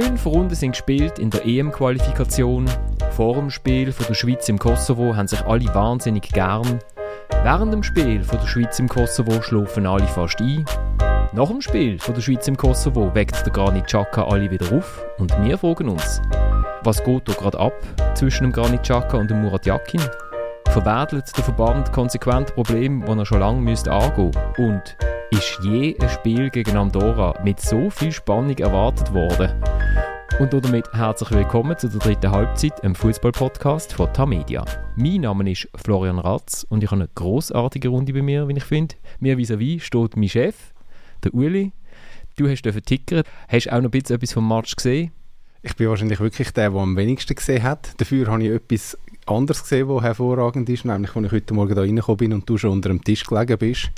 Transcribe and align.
Fünf 0.00 0.26
Runden 0.26 0.54
sind 0.54 0.72
gespielt 0.72 1.18
in 1.18 1.28
der 1.28 1.44
EM-Qualifikation. 1.44 2.66
Vor 3.10 3.34
dem 3.34 3.50
Spiel 3.50 3.90
von 3.90 4.06
der 4.06 4.14
Schweiz 4.14 4.48
im 4.48 4.56
Kosovo 4.56 5.16
haben 5.16 5.26
sich 5.26 5.44
alle 5.44 5.74
wahnsinnig 5.74 6.30
gern. 6.30 6.78
Während 7.42 7.72
dem 7.72 7.82
Spiel 7.82 8.22
von 8.22 8.38
der 8.38 8.46
Schweiz 8.46 8.78
im 8.78 8.88
Kosovo 8.88 9.42
schlafen 9.42 9.86
alle 9.86 10.06
fast 10.06 10.40
ein. 10.40 10.64
Nach 11.32 11.48
dem 11.48 11.60
Spiel 11.60 11.98
von 11.98 12.14
der 12.14 12.20
Schweiz 12.20 12.46
im 12.46 12.56
Kosovo 12.56 13.12
weckt 13.12 13.44
der 13.44 13.52
Granit 13.52 13.86
Xhaka 13.86 14.22
alle 14.22 14.48
wieder 14.48 14.72
auf 14.72 15.04
und 15.18 15.36
wir 15.42 15.58
fragen 15.58 15.88
uns, 15.88 16.22
was 16.84 17.02
geht 17.02 17.28
da 17.28 17.32
gerade 17.32 17.58
ab 17.58 17.74
zwischen 18.14 18.44
dem 18.44 18.52
Granit 18.52 18.84
Xhaka 18.84 19.16
und 19.16 19.28
dem 19.28 19.42
Murat 19.42 19.66
Yakin? 19.66 20.00
Verwedelt 20.68 21.36
der 21.36 21.42
Verband 21.42 21.90
konsequent 21.90 22.54
Probleme, 22.54 23.04
die 23.04 23.18
er 23.18 23.26
schon 23.26 23.40
lange 23.40 23.60
müsste 23.60 23.90
angehen 23.90 24.30
Und 24.58 24.96
ist 25.30 25.58
je 25.62 25.96
ein 26.00 26.08
Spiel 26.08 26.50
gegen 26.50 26.76
Andorra 26.76 27.34
mit 27.42 27.60
so 27.60 27.90
viel 27.90 28.12
Spannung 28.12 28.56
erwartet 28.58 29.12
worden? 29.12 29.52
Und 30.38 30.52
damit 30.52 30.92
herzlich 30.92 31.32
willkommen 31.32 31.76
zu 31.76 31.88
der 31.88 31.98
dritten 31.98 32.30
Halbzeit 32.30 32.78
im 32.84 32.94
Fußball-Podcast 32.94 33.92
von 33.92 34.12
Tamedia. 34.12 34.64
Mein 34.94 35.22
Name 35.22 35.50
ist 35.50 35.68
Florian 35.74 36.20
Ratz 36.20 36.64
und 36.68 36.84
ich 36.84 36.92
habe 36.92 37.00
eine 37.00 37.10
großartige 37.12 37.88
Runde 37.88 38.12
bei 38.12 38.22
mir, 38.22 38.46
wie 38.46 38.56
ich 38.56 38.62
finde. 38.62 38.94
Mir 39.18 39.36
vis-à-vis 39.36 39.80
steht 39.80 40.16
mein 40.16 40.28
Chef, 40.28 40.54
der 41.24 41.34
Uli. 41.34 41.72
Du 42.36 42.48
hast 42.48 42.62
tickern. 42.62 43.24
Hast 43.48 43.66
du 43.66 43.72
auch 43.72 43.78
noch 43.78 43.88
ein 43.88 43.90
bisschen 43.90 44.14
etwas 44.14 44.32
vom 44.32 44.46
Match 44.46 44.76
gesehen? 44.76 45.10
Ich 45.62 45.74
bin 45.74 45.88
wahrscheinlich 45.88 46.20
wirklich 46.20 46.52
der, 46.52 46.70
der 46.70 46.80
am 46.80 46.96
wenigsten 46.96 47.34
gesehen 47.34 47.64
hat. 47.64 48.00
Dafür 48.00 48.28
habe 48.28 48.44
ich 48.44 48.50
etwas 48.50 48.96
anderes 49.26 49.64
gesehen, 49.64 49.88
was 49.88 50.04
hervorragend 50.04 50.68
ist, 50.68 50.84
nämlich 50.84 51.16
als 51.16 51.26
ich 51.26 51.32
heute 51.32 51.52
Morgen 51.52 51.74
da 51.74 51.80
reingekommen 51.80 52.16
bin 52.16 52.32
und 52.32 52.48
du 52.48 52.56
schon 52.56 52.70
unter 52.70 52.90
dem 52.90 53.02
Tisch 53.02 53.24
gelegen 53.24 53.58
bist 53.58 53.90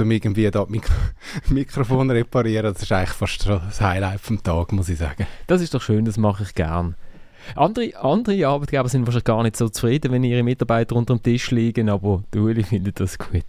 um 0.00 0.10
irgendwie 0.10 0.50
das 0.50 0.68
Mik 0.68 0.88
Mikrofon 1.48 2.10
reparieren. 2.10 2.72
Das 2.72 2.82
ist 2.82 2.92
eigentlich 2.92 3.10
fast 3.10 3.46
das 3.46 3.80
Highlight 3.80 4.20
vom 4.20 4.42
Tag, 4.42 4.72
muss 4.72 4.88
ich 4.88 4.98
sagen. 4.98 5.26
Das 5.46 5.60
ist 5.60 5.74
doch 5.74 5.82
schön, 5.82 6.04
das 6.04 6.16
mache 6.16 6.44
ich 6.44 6.54
gern. 6.54 6.96
Andere, 7.54 7.96
andere 8.02 8.46
Arbeitgeber 8.48 8.88
sind 8.88 9.06
wahrscheinlich 9.06 9.24
gar 9.24 9.42
nicht 9.42 9.56
so 9.56 9.68
zufrieden, 9.68 10.10
wenn 10.10 10.24
ihre 10.24 10.42
Mitarbeiter 10.42 10.96
unter 10.96 11.14
dem 11.14 11.22
Tisch 11.22 11.50
liegen, 11.50 11.88
aber 11.88 12.24
der 12.32 12.42
Uli 12.42 12.62
findet 12.64 12.98
das 12.98 13.18
gut. 13.18 13.44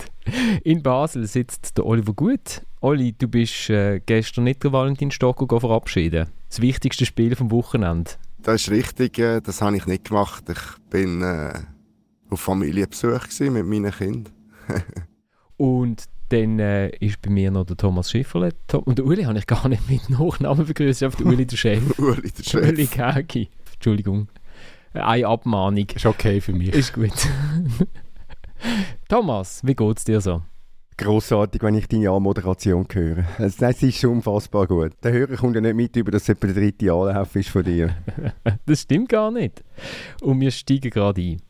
In 0.63 0.83
Basel 0.83 1.25
sitzt 1.25 1.77
der 1.77 1.85
Oliver 1.85 2.13
Gut. 2.13 2.61
Oli, 2.81 3.13
du 3.17 3.27
bist 3.27 3.69
äh, 3.69 3.99
gestern 4.05 4.43
nicht 4.43 4.63
der 4.63 4.71
Valentin 4.71 5.09
Stocker 5.09 5.59
verabschieden. 5.59 6.27
Das 6.49 6.61
wichtigste 6.61 7.05
Spiel 7.05 7.35
vom 7.35 7.49
Wochenende. 7.49 8.11
Das 8.37 8.61
ist 8.61 8.71
richtig, 8.71 9.17
äh, 9.17 9.41
das 9.41 9.61
habe 9.61 9.77
ich 9.77 9.87
nicht 9.87 10.05
gemacht. 10.05 10.43
Ich 10.49 10.89
bin 10.89 11.21
äh, 11.23 11.53
auf 12.29 12.39
Familienbesuch 12.39 13.27
mit 13.39 13.65
meinen 13.65 13.91
Kindern. 13.91 14.33
Und 15.57 16.03
dann 16.29 16.59
äh, 16.59 16.89
ist 16.97 17.21
bei 17.21 17.29
mir 17.29 17.51
noch 17.51 17.65
der 17.65 17.77
Thomas 17.77 18.11
Schifferle. 18.11 18.53
Und 18.85 18.99
den 18.99 19.05
Uli 19.05 19.23
habe 19.23 19.37
ich 19.37 19.47
gar 19.47 19.67
nicht 19.69 19.89
mit 19.89 20.09
Nachnamen 20.09 20.65
begrüßt, 20.65 21.03
einfach 21.03 21.19
Uli 21.25 21.45
der 21.45 21.57
Chef. 21.57 21.99
Uli 21.99 22.31
der 22.31 22.43
Chef. 22.43 22.67
Uli 22.67 22.85
Gagi. 22.85 23.49
Entschuldigung. 23.73 24.27
Äh, 24.93 24.99
eine 24.99 25.27
Abmahnung. 25.27 25.87
Ist 25.93 26.05
okay 26.05 26.41
für 26.41 26.53
mich. 26.53 26.73
Ist 26.73 26.93
gut. 26.93 27.11
Thomas, 29.07 29.61
wie 29.63 29.75
geht 29.75 29.97
es 29.97 30.03
dir 30.03 30.21
so? 30.21 30.41
Grossartig, 30.97 31.61
wenn 31.61 31.75
ich 31.75 31.87
deine 31.87 32.09
Anmoderation 32.09 32.87
höre. 32.91 33.25
Das, 33.37 33.57
das 33.57 33.83
ist 33.83 33.99
schon 33.99 34.13
unfassbar 34.13 34.65
gut. 34.65 34.93
Der 35.03 35.11
Hörer 35.11 35.35
kommt 35.35 35.53
ja 35.53 35.61
nicht 35.61 35.75
mit 35.75 35.95
über, 35.95 36.09
dass 36.09 36.23
es 36.23 36.29
etwa 36.29 36.47
der 36.47 36.55
dritte 36.55 36.91
Anlauf 36.91 37.35
ist 37.35 37.49
von 37.49 37.63
dir. 37.63 37.95
das 38.65 38.81
stimmt 38.81 39.09
gar 39.09 39.29
nicht. 39.29 39.63
Und 40.21 40.39
wir 40.39 40.49
steigen 40.49 40.89
gerade 40.89 41.21
ein. 41.21 41.41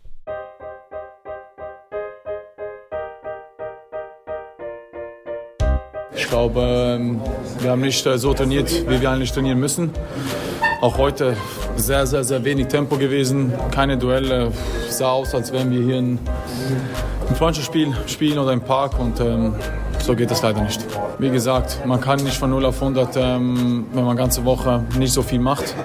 Ich 6.28 6.31
glaube, 6.31 6.59
ähm, 7.00 7.22
wir 7.61 7.72
haben 7.72 7.80
nicht 7.80 8.06
äh, 8.06 8.17
so 8.17 8.33
trainiert, 8.33 8.70
wie 8.89 9.00
wir 9.00 9.09
eigentlich 9.09 9.31
trainieren 9.31 9.61
müssen. 9.61 9.92
Auch 10.81 10.97
heute 10.97 11.38
sehr, 11.78 12.06
sehr, 12.06 12.25
sehr 12.25 12.43
wenig 12.43 12.67
Tempo 12.67 12.98
gewesen, 12.98 13.54
keine 13.71 13.98
Duelle. 13.98 14.52
Sah 14.89 15.11
aus, 15.11 15.33
als 15.33 15.54
wären 15.54 15.71
wir 15.71 15.82
hier 15.82 15.95
ein, 15.95 16.20
Freundschaftsspiel 17.37 17.95
spielen 18.08 18.39
oder 18.39 18.52
im 18.52 18.60
Park 18.60 18.99
und 18.99 19.21
ähm, 19.21 19.55
so 19.99 20.16
geht 20.16 20.30
es 20.30 20.42
leider 20.42 20.61
nicht. 20.61 20.86
Wie 21.17 21.30
gesagt, 21.30 21.86
man 21.86 22.02
kann 22.02 22.21
nicht 22.21 22.37
von 22.37 22.49
0 22.49 22.66
auf 22.66 22.82
100, 22.82 23.16
ähm, 23.16 23.86
wenn 23.93 24.04
man 24.04 24.17
ganze 24.17 24.43
Woche 24.43 24.83
nicht 24.98 25.14
so 25.14 25.21
viel 25.21 25.39
macht 25.39 25.76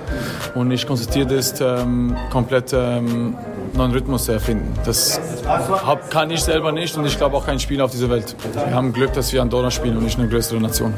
und 0.56 0.66
nicht 0.66 0.88
konzentriert 0.88 1.30
ist, 1.30 1.60
ähm, 1.60 2.16
komplett 2.30 2.72
ähm, 2.72 3.36
neuen 3.74 3.92
Rhythmus 3.92 4.24
zu 4.24 4.32
erfinden. 4.32 4.74
Das 4.84 5.20
hab, 5.46 6.10
kann 6.10 6.30
ich 6.30 6.40
selber 6.40 6.72
nicht 6.72 6.96
und 6.96 7.06
ich 7.06 7.16
glaube 7.16 7.36
auch 7.36 7.46
kein 7.46 7.58
Spieler 7.60 7.84
auf 7.84 7.90
dieser 7.90 8.10
Welt. 8.10 8.36
Wir 8.52 8.74
haben 8.74 8.92
Glück, 8.92 9.12
dass 9.12 9.32
wir 9.32 9.42
Andorra 9.42 9.70
spielen 9.70 9.96
und 9.96 10.04
nicht 10.04 10.18
eine 10.18 10.28
größere 10.28 10.60
Nation. 10.60 10.94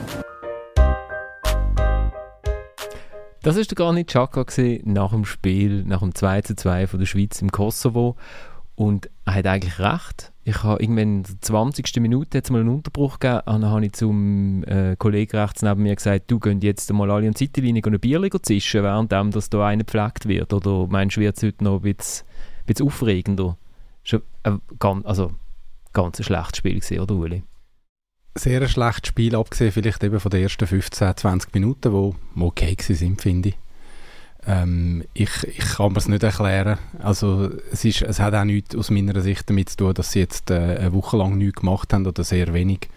Das 3.43 3.57
war 3.57 3.65
gar 3.77 3.93
nicht 3.93 4.11
Chaka 4.11 4.47
nach 4.85 5.11
dem 5.11 5.27
Spiel, 5.27 5.85
nach 5.85 6.01
dem 6.01 6.15
2 6.15 6.41
zu 6.43 6.57
2 6.57 6.87
von 6.87 6.99
der 6.99 7.07
Schweiz 7.07 7.43
im 7.43 7.53
Kosovo. 7.53 8.17
Und 8.75 9.11
er 9.25 9.35
hat 9.35 9.47
eigentlich 9.47 9.79
recht. 9.79 10.33
Ich 10.45 10.63
habe 10.63 10.83
irgendwann 10.83 11.19
in 11.19 11.23
der 11.23 11.41
20. 11.41 12.01
Minute 12.01 12.39
jetzt 12.39 12.51
mal 12.51 12.61
einen 12.61 12.71
Unterbruch 12.71 13.19
gegeben 13.19 13.43
und 13.47 13.63
dann 13.63 13.71
habe 13.71 13.87
ich 13.87 13.93
zum 13.93 14.65
äh, 14.65 14.97
Kollegen 14.97 15.37
rechts 15.37 15.63
neben 15.63 15.83
mir 15.83 15.95
gesagt, 15.95 16.31
du 16.31 16.39
gehst 16.39 16.63
jetzt 16.63 16.93
mal 16.93 17.11
alle 17.11 17.27
an 17.27 17.33
die 17.33 17.45
Seitenlinie 17.45 17.83
ein 17.85 18.01
Bier 18.01 18.31
zischen, 18.43 18.83
während 18.83 19.13
dass 19.13 19.49
da 19.49 19.67
einer 19.67 19.85
gepflegt 19.85 20.27
wird. 20.27 20.53
Oder 20.53 20.87
meinst 20.89 21.17
du, 21.17 21.21
wird 21.21 21.37
es 21.37 21.43
heute 21.43 21.65
noch 21.65 21.77
ein 21.77 21.83
bisschen 21.83 22.27
bisschen 22.67 22.87
aufregender. 22.87 23.57
Schon 24.03 24.23
ein 24.43 24.61
ganz, 24.79 25.05
also, 25.07 25.33
ganz 25.93 26.19
ein 26.19 26.25
schlechtes 26.25 26.59
Spiel 26.59 26.81
gewesen, 26.81 27.01
oder 27.01 27.15
Uli? 27.15 27.43
Sehr 28.37 28.61
ein 28.61 28.69
schlechtes 28.69 29.09
Spiel, 29.09 29.37
abgesehen 29.37 29.73
vielleicht 29.73 30.03
eben 30.03 30.21
von 30.21 30.31
den 30.31 30.43
ersten 30.43 30.67
15, 30.67 31.17
20 31.17 31.55
Minuten, 31.55 31.93
die 31.93 32.43
okay 32.43 32.77
sind, 32.81 33.23
finde 33.23 33.51
ich. 33.51 33.57
Ähm, 34.47 35.05
ich. 35.15 35.31
Ich 35.45 35.77
kann 35.77 35.93
mir 35.93 35.99
es 35.99 36.09
nicht 36.09 36.23
erklären. 36.23 36.79
Also 36.99 37.51
es, 37.73 37.85
ist, 37.85 38.03
es 38.03 38.21
hat 38.21 38.35
auch 38.35 38.45
nichts 38.45 38.77
aus 38.77 38.91
meiner 38.91 39.21
Sicht 39.21 39.49
damit 39.49 39.71
zu 39.71 39.77
tun, 39.77 39.95
dass 39.95 40.13
sie 40.13 40.21
jetzt 40.21 40.51
äh, 40.51 40.77
eine 40.79 40.93
Woche 40.93 41.17
lang 41.17 41.39
nichts 41.39 41.61
gemacht 41.61 41.93
haben 41.93 42.07
oder 42.07 42.25
sehr 42.25 42.53
wenig. 42.53 42.89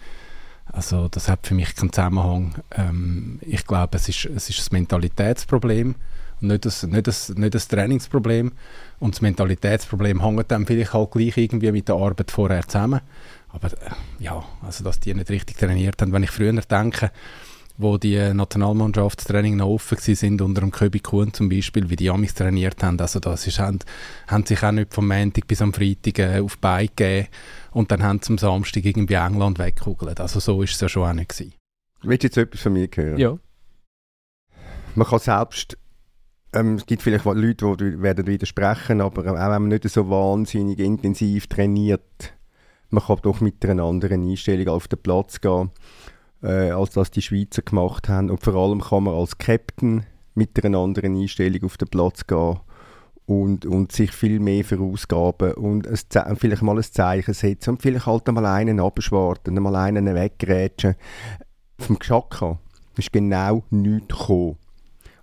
Also 0.66 1.08
das 1.08 1.28
hat 1.28 1.46
für 1.46 1.54
mich 1.54 1.74
keinen 1.74 1.92
Zusammenhang. 1.92 2.54
Ähm, 2.72 3.38
ich 3.42 3.66
glaube, 3.66 3.96
es 3.96 4.08
ist, 4.08 4.26
es 4.26 4.50
ist 4.50 4.70
ein 4.70 4.76
Mentalitätsproblem 4.76 5.94
und 6.40 6.48
nicht 6.48 6.64
das, 6.64 6.82
nicht 6.84 7.06
das, 7.06 7.30
nicht 7.30 7.54
das 7.54 7.68
Trainingsproblem. 7.68 8.52
Und 8.98 9.14
das 9.14 9.20
Mentalitätsproblem 9.20 10.22
hängt 10.22 10.50
dann 10.50 10.66
vielleicht 10.66 10.92
halt 10.92 11.10
gleich 11.10 11.36
irgendwie 11.36 11.72
mit 11.72 11.88
der 11.88 11.96
Arbeit 11.96 12.30
vorher 12.30 12.66
zusammen. 12.66 13.00
Aber 13.48 13.68
äh, 13.68 13.90
ja, 14.18 14.44
also 14.62 14.84
dass 14.84 15.00
die 15.00 15.14
nicht 15.14 15.30
richtig 15.30 15.56
trainiert 15.56 16.00
haben. 16.00 16.12
Wenn 16.12 16.22
ich 16.22 16.30
früher 16.30 16.52
denke, 16.52 17.10
wo 17.78 17.96
die 17.96 18.34
Nationalmannschaftstraining 18.34 19.56
noch 19.56 19.68
offen 19.68 19.98
sind 19.98 20.42
unter 20.42 20.60
dem 20.60 20.72
Köbi 20.72 20.98
Kuhn 20.98 21.32
zum 21.32 21.48
Beispiel, 21.48 21.88
wie 21.88 21.96
die 21.96 22.10
Amis 22.10 22.34
trainiert 22.34 22.82
haben, 22.82 22.98
also 22.98 23.20
das 23.20 23.46
ist, 23.46 23.60
haben, 23.60 23.78
haben 24.26 24.44
sich 24.44 24.62
auch 24.64 24.72
nicht 24.72 24.92
vom 24.92 25.06
Montag 25.06 25.46
bis 25.46 25.62
am 25.62 25.72
Freitag 25.72 26.18
äh, 26.18 26.40
auf 26.40 26.58
Bein 26.58 26.88
gegeben 26.88 27.28
und 27.70 27.92
dann 27.92 28.02
haben 28.02 28.20
sie 28.20 28.32
am 28.32 28.38
Samstag 28.38 28.84
irgendwie 28.84 29.14
England 29.14 29.60
weggekugelt. 29.60 30.20
Also 30.20 30.40
so 30.40 30.60
ist 30.62 30.74
es 30.74 30.80
ja 30.80 30.88
schon 30.88 31.08
auch 31.08 31.12
nicht 31.12 31.28
gewesen. 31.30 31.54
Willst 32.02 32.24
du 32.24 32.26
jetzt 32.26 32.36
etwas 32.36 32.60
von 32.60 32.72
mir 32.72 32.88
hören? 32.92 33.18
Ja. 33.18 33.38
Man 34.96 35.06
kann 35.06 35.20
selbst 35.20 35.78
ähm, 36.52 36.74
es 36.76 36.86
gibt 36.86 37.02
vielleicht 37.02 37.24
Leute, 37.24 37.76
die 37.76 38.02
werden 38.02 38.26
widersprechen, 38.26 39.00
aber 39.00 39.22
auch 39.22 39.34
wenn 39.34 39.62
man 39.62 39.68
nicht 39.68 39.88
so 39.88 40.08
wahnsinnig 40.08 40.78
intensiv 40.78 41.46
trainiert, 41.46 42.34
man 42.90 43.04
kann 43.04 43.18
doch 43.22 43.40
mit 43.40 43.64
einer 43.66 43.84
anderen 43.84 44.28
Einstellung 44.28 44.68
auf 44.68 44.88
den 44.88 44.98
Platz 44.98 45.40
gehen, 45.40 45.70
äh, 46.42 46.70
als 46.70 46.90
das 46.90 47.10
die 47.10 47.22
Schweizer 47.22 47.62
gemacht 47.62 48.08
haben. 48.08 48.30
Und 48.30 48.42
vor 48.42 48.54
allem 48.54 48.80
kann 48.80 49.04
man 49.04 49.14
als 49.14 49.36
Captain 49.36 50.06
mit 50.34 50.64
einer 50.64 50.78
anderen 50.78 51.20
Einstellung 51.20 51.64
auf 51.64 51.76
den 51.76 51.88
Platz 51.88 52.26
gehen 52.26 52.60
und, 53.26 53.66
und 53.66 53.92
sich 53.92 54.12
viel 54.12 54.40
mehr 54.40 54.64
verausgaben 54.64 55.52
und 55.54 55.86
es, 55.86 56.06
vielleicht 56.36 56.62
mal 56.62 56.78
ein 56.78 56.82
Zeichen 56.82 57.34
setzen 57.34 57.70
und 57.70 57.82
vielleicht 57.82 58.06
halt 58.06 58.26
einmal 58.26 58.46
einen 58.46 58.80
abschwarten, 58.80 59.56
einmal 59.56 59.76
einen 59.76 60.14
weggerätschen. 60.14 60.94
Vom 61.78 61.98
Geschaka 61.98 62.58
ist 62.96 63.12
genau 63.12 63.64
nichts 63.68 64.08
gekommen. 64.08 64.56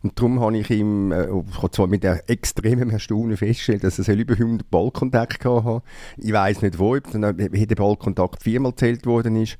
Und 0.05 0.19
darum 0.19 0.39
habe 0.39 0.55
ich 0.55 0.69
ihm, 0.69 1.11
äh, 1.11 1.27
zwar 1.71 1.87
mit 1.87 2.03
der 2.03 2.29
extremen 2.29 2.91
Erstaunen 2.91 3.37
festgestellt, 3.37 3.83
dass 3.83 3.97
er 3.97 4.15
über 4.15 4.35
100 4.35 4.69
Ballkontakt 4.69 5.43
hatte. 5.43 5.81
Ich 6.17 6.31
weiß 6.31 6.61
nicht 6.61 6.77
wo, 6.77 6.95
ob 6.95 7.11
der 7.11 7.75
Ballkontakt 7.75 8.43
viermal 8.43 8.73
gezählt 8.73 9.07
worden 9.07 9.35
ist. 9.35 9.57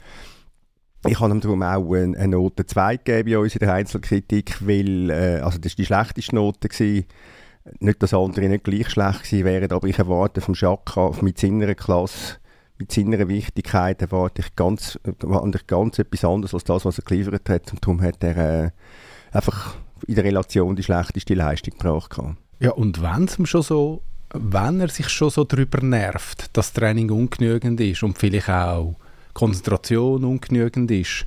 Ich 1.07 1.19
habe 1.19 1.33
ihm 1.33 1.41
darum 1.41 1.63
auch 1.63 1.91
eine, 1.95 2.27
Note 2.27 2.63
2 2.63 2.97
gegeben 2.97 3.31
bei 3.31 3.39
uns 3.39 3.55
in 3.55 3.59
der 3.59 3.73
Einzelkritik, 3.73 4.59
weil, 4.67 5.09
äh, 5.09 5.39
also 5.39 5.57
das 5.57 5.71
war 5.71 5.77
die 5.77 5.85
schlechteste 5.87 6.35
Note. 6.35 6.69
Gewesen. 6.69 7.05
Nicht, 7.79 8.03
dass 8.03 8.13
andere 8.13 8.47
nicht 8.47 8.65
gleich 8.65 8.89
schlecht 8.89 9.23
gewesen 9.23 9.45
wären, 9.45 9.71
aber 9.71 9.87
ich 9.87 9.97
erwarte 9.97 10.41
vom 10.41 10.53
Schaka 10.53 11.09
mit 11.21 11.39
seiner 11.39 11.73
Klasse, 11.73 12.35
mit 12.77 12.91
seiner 12.91 13.27
Wichtigkeit 13.27 13.99
erwarte 14.03 14.43
ich 14.43 14.55
ganz, 14.55 14.99
ich 15.03 15.67
ganz 15.67 15.97
etwas 15.97 16.23
anderes 16.23 16.53
als 16.53 16.65
das, 16.65 16.85
was 16.85 16.99
er 16.99 17.03
geliefert 17.03 17.49
hat. 17.49 17.71
Und 17.71 17.83
darum 17.83 17.99
hat 18.03 18.23
er 18.23 18.65
äh, 18.65 18.69
einfach 19.31 19.75
in 20.07 20.15
der 20.15 20.23
Relation 20.23 20.75
die 20.75 20.83
schlechteste 20.83 21.33
Leistung 21.33 21.77
gebracht 21.77 22.17
hat. 22.17 22.35
Ja, 22.59 22.71
und 22.71 23.01
wenn 23.01 23.25
es 23.25 23.49
schon 23.49 23.61
so, 23.61 24.01
wenn 24.33 24.79
er 24.79 24.89
sich 24.89 25.09
schon 25.09 25.29
so 25.29 25.43
darüber 25.43 25.81
nervt, 25.81 26.49
dass 26.53 26.73
Training 26.73 27.09
ungenügend 27.11 27.79
ist 27.79 28.03
und 28.03 28.17
vielleicht 28.17 28.49
auch 28.49 28.95
Konzentration 29.33 30.23
ungenügend 30.23 30.91
ist, 30.91 31.25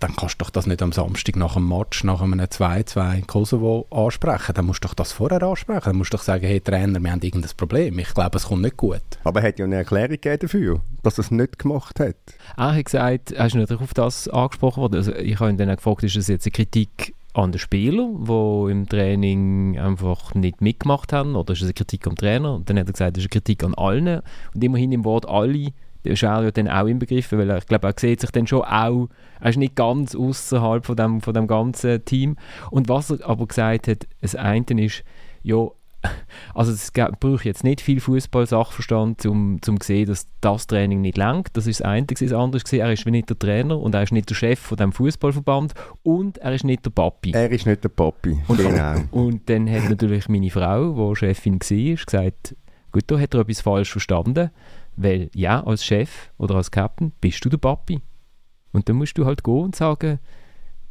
dann 0.00 0.16
kannst 0.16 0.34
du 0.34 0.44
doch 0.44 0.50
das 0.50 0.66
nicht 0.66 0.82
am 0.82 0.92
Samstag 0.92 1.36
nach 1.36 1.54
dem 1.54 1.68
Match, 1.68 2.04
nach 2.04 2.20
einem 2.20 2.40
2-2 2.40 3.18
in 3.18 3.26
Kosovo 3.26 3.86
ansprechen. 3.90 4.52
Dann 4.54 4.66
musst 4.66 4.84
du 4.84 4.88
doch 4.88 4.94
das 4.94 5.12
vorher 5.12 5.42
ansprechen. 5.42 5.82
Dann 5.84 5.96
musst 5.96 6.12
du 6.12 6.16
doch 6.16 6.24
sagen, 6.24 6.46
hey 6.46 6.60
Trainer, 6.60 7.00
wir 7.00 7.10
haben 7.10 7.22
irgendein 7.22 7.56
Problem. 7.56 7.98
Ich 7.98 8.12
glaube, 8.12 8.36
es 8.36 8.46
kommt 8.46 8.62
nicht 8.62 8.76
gut. 8.76 9.00
Aber 9.22 9.40
er 9.40 9.48
hat 9.48 9.58
ja 9.58 9.64
eine 9.64 9.76
Erklärung 9.76 10.10
gegeben 10.10 10.40
dafür, 10.40 10.80
dass 11.02 11.18
er 11.18 11.24
es 11.24 11.30
nicht 11.30 11.58
gemacht 11.58 12.00
hat. 12.00 12.16
Er 12.56 12.74
hat 12.74 12.84
gesagt, 12.84 13.32
er 13.32 13.46
ist 13.46 13.54
nicht 13.54 13.72
auf 13.72 13.94
das 13.94 14.28
angesprochen 14.28 14.82
worden. 14.82 14.96
Also 14.96 15.14
ich 15.14 15.38
habe 15.38 15.50
ihn 15.50 15.56
dann 15.56 15.74
gefragt, 15.74 16.02
ist 16.02 16.16
das 16.16 16.28
jetzt 16.28 16.46
eine 16.46 16.52
Kritik 16.52 17.14
an 17.34 17.52
den 17.52 17.58
Spieler, 17.58 18.08
die 18.16 18.70
im 18.70 18.88
Training 18.88 19.78
einfach 19.78 20.34
nicht 20.34 20.60
mitgemacht 20.60 21.12
haben, 21.12 21.36
oder 21.36 21.52
ist 21.52 21.60
es 21.60 21.64
eine 21.64 21.74
Kritik 21.74 22.06
am 22.06 22.14
Trainer? 22.14 22.54
Und 22.54 22.70
dann 22.70 22.78
hat 22.78 22.88
er 22.88 22.92
gesagt, 22.92 23.16
es 23.16 23.24
ist 23.24 23.32
eine 23.32 23.40
Kritik 23.40 23.64
an 23.64 23.74
allen. 23.74 24.22
Und 24.54 24.64
immerhin 24.64 24.92
im 24.92 25.04
Wort 25.04 25.28
alle 25.28 25.72
ist 26.04 26.22
er 26.22 26.42
ja 26.44 26.50
dann 26.50 26.68
auch 26.68 26.86
inbegriffen, 26.86 27.38
weil 27.38 27.50
er, 27.50 27.58
ich 27.58 27.66
glaube, 27.66 27.88
er 27.88 27.94
sieht 27.96 28.20
sich 28.20 28.30
dann 28.30 28.46
schon 28.46 28.62
auch, 28.62 29.08
er 29.40 29.50
ist 29.50 29.56
nicht 29.56 29.74
ganz 29.74 30.14
außerhalb 30.14 30.84
von 30.86 30.96
dem, 30.96 31.20
von 31.20 31.34
dem 31.34 31.46
ganzen 31.46 32.04
Team. 32.04 32.36
Und 32.70 32.88
was 32.88 33.10
er 33.10 33.26
aber 33.26 33.46
gesagt 33.46 33.88
hat, 33.88 34.06
das 34.20 34.34
eine 34.36 34.64
ist, 34.84 35.02
ja, 35.42 35.66
also 36.54 36.72
es 36.72 36.90
braucht 36.92 37.44
jetzt 37.44 37.64
nicht 37.64 37.80
viel 37.80 38.00
Fußball-Sachverstand, 38.00 39.26
um 39.26 39.60
zu 39.62 39.76
sehen, 39.82 40.06
dass 40.06 40.28
das 40.40 40.66
Training 40.66 41.00
nicht 41.00 41.16
langt. 41.16 41.48
Das 41.54 41.66
ist 41.66 41.80
das 41.80 41.86
eine. 41.86 42.06
Das 42.06 42.32
andere 42.32 42.62
ist, 42.62 42.72
er 42.72 42.92
ist 42.92 43.06
nicht 43.06 43.30
der 43.30 43.38
Trainer 43.38 43.78
und 43.78 43.94
er 43.94 44.02
ist 44.02 44.12
nicht 44.12 44.30
der 44.30 44.34
Chef 44.34 44.58
von 44.58 44.76
dem 44.76 44.92
Fußballverband 44.92 45.74
und 46.02 46.38
er 46.38 46.52
ist 46.52 46.64
nicht 46.64 46.84
der 46.84 46.90
Papi. 46.90 47.32
Er 47.32 47.50
ist 47.50 47.66
nicht 47.66 47.82
der 47.82 47.88
Papi. 47.88 48.38
Und, 48.48 48.58
genau. 48.58 48.94
und 49.10 49.48
dann 49.48 49.70
hat 49.70 49.88
natürlich 49.88 50.28
meine 50.28 50.50
Frau, 50.50 51.10
die 51.10 51.16
Chefin 51.16 51.60
war, 51.60 52.04
gesagt, 52.04 52.56
gut, 52.92 53.04
da 53.06 53.18
hat 53.18 53.34
er 53.34 53.40
etwas 53.40 53.60
falsch 53.60 53.90
verstanden. 53.90 54.50
Weil 54.96 55.28
ja, 55.34 55.64
als 55.64 55.84
Chef 55.84 56.30
oder 56.38 56.54
als 56.54 56.70
Captain 56.70 57.12
bist 57.20 57.44
du 57.44 57.48
der 57.48 57.58
Papi. 57.58 58.00
Und 58.72 58.88
dann 58.88 58.96
musst 58.96 59.18
du 59.18 59.24
halt 59.24 59.42
gehen 59.42 59.64
und 59.64 59.76
sagen, 59.76 60.20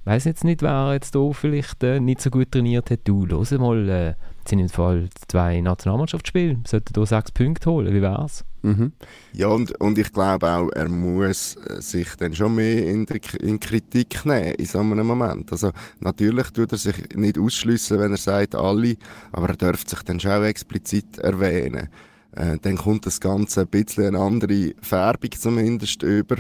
weiß 0.06 0.26
jetzt 0.26 0.44
nicht, 0.44 0.62
wer 0.62 0.94
jetzt 0.94 1.16
hier 1.16 1.34
vielleicht 1.34 1.84
äh, 1.84 2.00
nicht 2.00 2.22
so 2.22 2.30
gut 2.30 2.52
trainiert 2.52 2.92
hat. 2.92 3.02
Du, 3.06 3.26
los 3.26 3.52
mal, 3.52 3.90
äh, 3.90 4.14
sind 4.48 4.60
im 4.60 4.70
Fall 4.70 5.10
zwei 5.28 5.62
Nationalmannschaftsspiele, 5.62 6.60
sollten 6.66 6.94
hier 6.94 7.06
sechs 7.06 7.32
Punkte 7.32 7.70
holen, 7.70 7.94
wie 7.94 8.02
wär's? 8.02 8.44
Mhm. 8.64 8.94
Ja, 9.34 9.48
und, 9.48 9.80
und 9.82 9.98
ich 9.98 10.12
glaube 10.14 10.50
auch, 10.50 10.70
er 10.70 10.88
muss 10.88 11.58
äh, 11.58 11.82
sich 11.82 12.16
dann 12.16 12.34
schon 12.34 12.56
mehr 12.56 12.88
in, 12.88 13.06
der, 13.06 13.20
in 13.42 13.60
Kritik 13.60 14.26
nehmen 14.26 14.54
in 14.54 14.66
so 14.66 14.80
einem 14.80 15.06
Moment. 15.06 15.52
Also 15.52 15.72
natürlich 16.00 16.50
tut 16.52 16.72
er 16.72 16.78
sich 16.78 16.96
nicht 17.14 17.38
ausschließen, 17.38 18.00
wenn 18.00 18.12
er 18.12 18.18
sagt, 18.18 18.56
alle, 18.56 18.96
aber 19.34 19.50
er 19.50 19.58
dürfte 19.58 19.90
sich 19.92 20.04
dann 20.04 20.20
schon 20.20 20.44
explizit 20.46 21.18
erwähnen. 21.18 21.90
Äh, 22.32 22.58
dann 22.62 22.78
kommt 22.78 23.06
das 23.06 23.20
Ganze 23.20 23.62
ein 23.62 23.68
bisschen 23.68 24.16
eine 24.16 24.20
andere 24.20 24.74
Färbung 24.82 25.32
zumindest 25.38 26.02
über. 26.02 26.38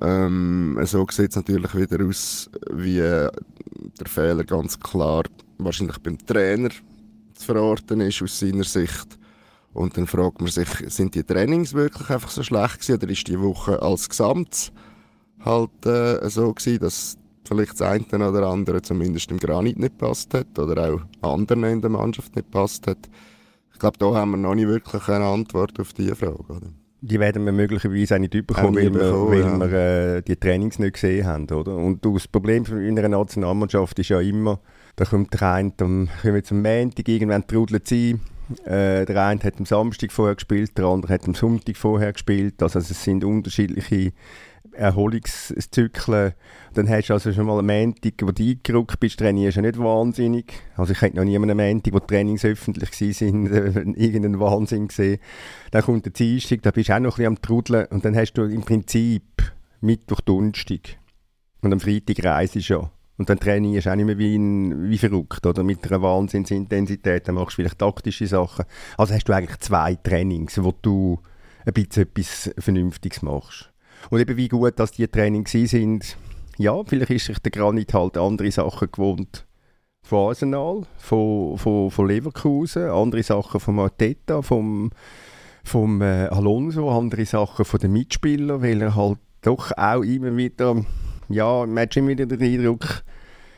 Ähm, 0.00 0.78
so 0.84 1.06
sieht 1.10 1.30
es 1.30 1.36
natürlich 1.36 1.74
wieder 1.74 2.02
aus, 2.04 2.50
wie 2.72 2.98
äh, 2.98 3.30
der 4.00 4.06
Fehler 4.06 4.44
ganz 4.44 4.80
klar 4.80 5.24
wahrscheinlich 5.58 5.98
beim 5.98 6.18
Trainer 6.18 6.70
zu 7.42 7.46
verorten 7.46 8.00
ist 8.00 8.22
aus 8.22 8.38
seiner 8.38 8.64
Sicht. 8.64 9.18
Und 9.72 9.96
dann 9.96 10.06
fragt 10.06 10.40
man 10.40 10.50
sich, 10.50 10.68
sind 10.88 11.14
die 11.14 11.24
Trainings 11.24 11.72
wirklich 11.72 12.10
einfach 12.10 12.30
so 12.30 12.42
schlecht 12.42 12.80
gewesen 12.80 12.96
oder 12.96 13.08
ist 13.10 13.28
die 13.28 13.40
Woche 13.40 13.80
als 13.80 14.08
Gesamt 14.08 14.72
halt 15.40 15.86
äh, 15.86 16.28
so 16.28 16.52
gewesen, 16.52 16.80
dass 16.80 17.16
vielleicht 17.44 17.80
das 17.80 17.82
eine 17.82 18.28
oder 18.28 18.46
andere 18.48 18.82
zumindest 18.82 19.30
im 19.30 19.38
Granit 19.38 19.78
nicht 19.78 19.98
passt 19.98 20.34
hat 20.34 20.58
oder 20.58 21.00
auch 21.22 21.28
anderen 21.32 21.64
in 21.64 21.80
der 21.80 21.90
Mannschaft 21.90 22.36
nicht 22.36 22.50
passt 22.50 22.86
hat 22.86 23.08
glaube, 23.82 23.98
da 23.98 24.14
haben 24.14 24.30
wir 24.30 24.36
noch 24.38 24.54
nicht 24.54 24.68
wirklich 24.68 25.08
eine 25.08 25.26
Antwort 25.26 25.78
auf 25.80 25.92
diese 25.92 26.16
Frage. 26.16 26.44
Oder? 26.48 26.60
Die 27.00 27.18
werden 27.18 27.44
wir 27.44 27.52
möglicherweise 27.52 28.14
auch 28.14 28.20
nicht 28.20 28.46
bekommen, 28.46 28.76
weil, 28.76 28.94
wir, 28.94 29.28
weil 29.28 29.40
ja. 29.40 29.58
wir 29.58 29.72
äh, 29.72 30.22
die 30.22 30.36
Trainings 30.36 30.78
nicht 30.78 30.94
gesehen 30.94 31.26
haben. 31.26 31.50
Oder? 31.50 31.76
Und 31.76 32.04
das 32.04 32.28
Problem 32.28 32.64
in 32.64 32.98
einer 32.98 33.08
Nationalmannschaft 33.08 33.98
ist 33.98 34.08
ja 34.08 34.20
immer, 34.20 34.60
da 34.96 35.04
kommt 35.04 35.32
der 35.34 35.42
eine 35.52 35.72
am, 35.80 36.08
kommen 36.20 36.44
zum 36.44 36.62
Montag, 36.62 37.08
irgendwann 37.08 37.46
trudelt 37.46 37.88
sie 37.88 38.18
äh, 38.64 39.04
der 39.04 39.24
eine 39.24 39.42
hat 39.42 39.58
am 39.58 39.66
Samstag 39.66 40.12
vorher 40.12 40.34
gespielt, 40.34 40.76
der 40.76 40.84
andere 40.86 41.14
hat 41.14 41.26
am 41.26 41.34
Sonntag 41.34 41.76
vorher 41.76 42.12
gespielt. 42.12 42.62
Also 42.62 42.78
es 42.78 43.02
sind 43.02 43.24
unterschiedliche 43.24 44.12
Erholungszyklen. 44.72 46.32
Dann 46.74 46.88
hast 46.88 47.08
du 47.08 47.14
also 47.14 47.32
schon 47.32 47.46
mal 47.46 47.58
einen 47.58 47.66
Montag, 47.66 48.14
wo 48.22 48.30
du 48.30 48.42
eingerückt 48.42 49.00
bist, 49.00 49.18
trainierst 49.18 49.58
du 49.58 49.62
nicht 49.62 49.78
wahnsinnig. 49.78 50.52
Also 50.76 50.92
ich 50.92 51.00
hätte 51.00 51.16
noch 51.16 51.24
nie 51.24 51.36
einen 51.36 51.56
Montag, 51.56 51.92
wo 51.92 51.98
die 51.98 52.06
Trainings 52.06 52.44
öffentlich 52.44 52.90
waren, 52.90 53.46
äh, 53.46 53.80
irgendeinen 54.02 54.40
Wahnsinn 54.40 54.88
gesehen. 54.88 55.18
Dann 55.70 55.82
kommt 55.82 56.06
der 56.06 56.12
Dienstag, 56.12 56.62
da 56.62 56.70
bist 56.70 56.88
du 56.88 56.94
auch 56.94 57.00
noch 57.00 57.12
ein 57.12 57.16
bisschen 57.16 57.26
am 57.26 57.42
Trudeln 57.42 57.86
und 57.86 58.04
dann 58.04 58.16
hast 58.16 58.34
du 58.34 58.44
im 58.44 58.62
Prinzip 58.62 59.22
Mittwoch, 59.80 60.20
Donnerstag 60.20 60.96
und 61.60 61.72
am 61.72 61.80
Freitag 61.80 62.24
reist 62.24 62.54
du 62.54 62.62
schon. 62.62 62.88
Und 63.22 63.30
dann 63.30 63.38
trainierst 63.38 63.86
du 63.86 63.92
auch 63.92 63.94
nicht 63.94 64.06
mehr 64.06 64.18
wie, 64.18 64.34
ein, 64.34 64.90
wie 64.90 64.98
verrückt 64.98 65.46
oder 65.46 65.62
mit 65.62 65.86
einer 65.86 66.02
Wahnsinnsintensität. 66.02 67.28
Dann 67.28 67.36
machst 67.36 67.52
du 67.52 67.62
vielleicht 67.62 67.78
taktische 67.78 68.26
Sachen. 68.26 68.64
Also 68.98 69.14
hast 69.14 69.28
du 69.28 69.32
eigentlich 69.32 69.60
zwei 69.60 69.94
Trainings, 69.94 70.60
wo 70.60 70.74
du 70.82 71.20
ein 71.64 71.72
bisschen 71.72 72.02
etwas 72.02 72.50
Vernünftiges 72.58 73.22
machst. 73.22 73.70
Und 74.10 74.18
eben 74.18 74.36
wie 74.36 74.48
gut, 74.48 74.76
dass 74.80 74.90
die 74.90 75.06
Trainings 75.06 75.52
sind, 75.52 76.16
ja, 76.58 76.82
vielleicht 76.82 77.12
ist 77.12 77.26
sich 77.26 77.38
der 77.38 77.52
Granit 77.52 77.94
halt 77.94 78.16
andere 78.16 78.50
Sachen 78.50 78.88
gewohnt 78.90 79.46
von 80.02 80.30
Arsenal, 80.30 80.82
von, 80.98 81.56
von, 81.58 81.92
von 81.92 82.08
Leverkusen, 82.08 82.90
andere 82.90 83.22
Sachen 83.22 83.60
von 83.60 83.78
Arteta, 83.78 84.42
vom, 84.42 84.90
vom 85.62 86.02
äh, 86.02 86.26
Alonso, 86.26 86.90
andere 86.90 87.24
Sachen 87.24 87.64
von 87.64 87.78
den 87.78 87.92
Mitspielern, 87.92 88.62
weil 88.62 88.82
er 88.82 88.96
halt 88.96 89.18
doch 89.42 89.70
auch 89.76 90.02
immer 90.02 90.36
wieder, 90.36 90.84
ja, 91.32 91.66
man 91.66 91.78
hat 91.78 91.94
schon 91.94 92.08
wieder 92.08 92.26
den 92.26 92.42
Eindruck, 92.42 93.02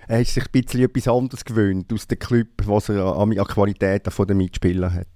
er 0.07 0.21
hat 0.21 0.27
sich 0.27 0.45
ein 0.45 0.51
bisschen 0.53 0.83
etwas 0.83 1.09
anderes 1.09 1.45
gewöhnt 1.45 1.93
aus 1.93 2.07
dem 2.07 2.19
Club, 2.19 2.49
was 2.65 2.89
er 2.89 3.17
an, 3.17 3.39
an 3.39 3.47
Qualität 3.47 4.11
von 4.13 4.27
den 4.27 4.41
hat. 4.43 5.07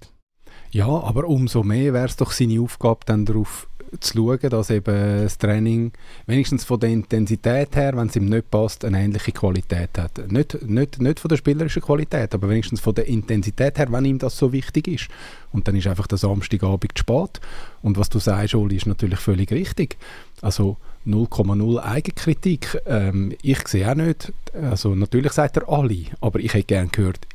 Ja, 0.71 0.87
aber 0.87 1.27
umso 1.27 1.63
mehr 1.63 1.93
wäre 1.93 2.07
es 2.07 2.17
doch 2.17 2.31
seine 2.31 2.61
Aufgabe, 2.61 3.01
dann 3.07 3.25
darauf 3.25 3.69
zu 4.01 4.19
schauen, 4.19 4.51
dass 4.51 4.71
eben 4.71 5.23
das 5.23 5.39
Training 5.39 5.93
wenigstens 6.27 6.65
von 6.65 6.79
der 6.81 6.91
Intensität 6.91 7.75
her, 7.77 7.97
wenn 7.97 8.09
es 8.09 8.17
ihm 8.17 8.27
nicht 8.27 8.51
passt, 8.51 8.85
eine 8.85 9.03
ähnliche 9.03 9.33
Qualität 9.33 9.97
hat. 9.97 10.31
Nicht, 10.31 10.63
nicht, 10.69 11.01
nicht 11.01 11.21
von 11.21 11.29
der 11.29 11.37
spielerischen 11.37 11.83
Qualität, 11.83 12.35
aber 12.35 12.49
wenigstens 12.49 12.81
von 12.81 12.95
der 12.95 13.07
Intensität 13.07 13.79
her, 13.79 13.91
wenn 13.91 14.05
ihm 14.05 14.19
das 14.19 14.37
so 14.37 14.53
wichtig 14.53 14.89
ist. 14.89 15.09
Und 15.53 15.69
dann 15.69 15.77
ist 15.77 15.87
einfach 15.87 16.07
der 16.07 16.19
Samstagabend 16.19 16.93
zu 16.95 17.01
spät. 17.01 17.41
Und 17.83 17.97
was 17.97 18.09
du 18.09 18.19
sagst, 18.19 18.55
Oli, 18.55 18.77
ist 18.77 18.87
natürlich 18.87 19.21
völlig 19.21 19.51
richtig. 19.53 19.97
Also 20.43 20.77
0,0 21.09 21.79
Eigenkritik. 21.79 22.81
Ähm, 22.87 23.35
ich 23.43 23.67
sehe 23.67 23.91
auch 23.91 23.95
nicht, 23.95 24.33
also 24.53 24.95
natürlich 24.95 25.33
sagt 25.33 25.57
er 25.57 25.69
alle, 25.69 26.05
aber 26.21 26.39
ich 26.41 26.55
hätte 26.55 26.67
gerne 26.67 26.89
gehört, 26.89 27.27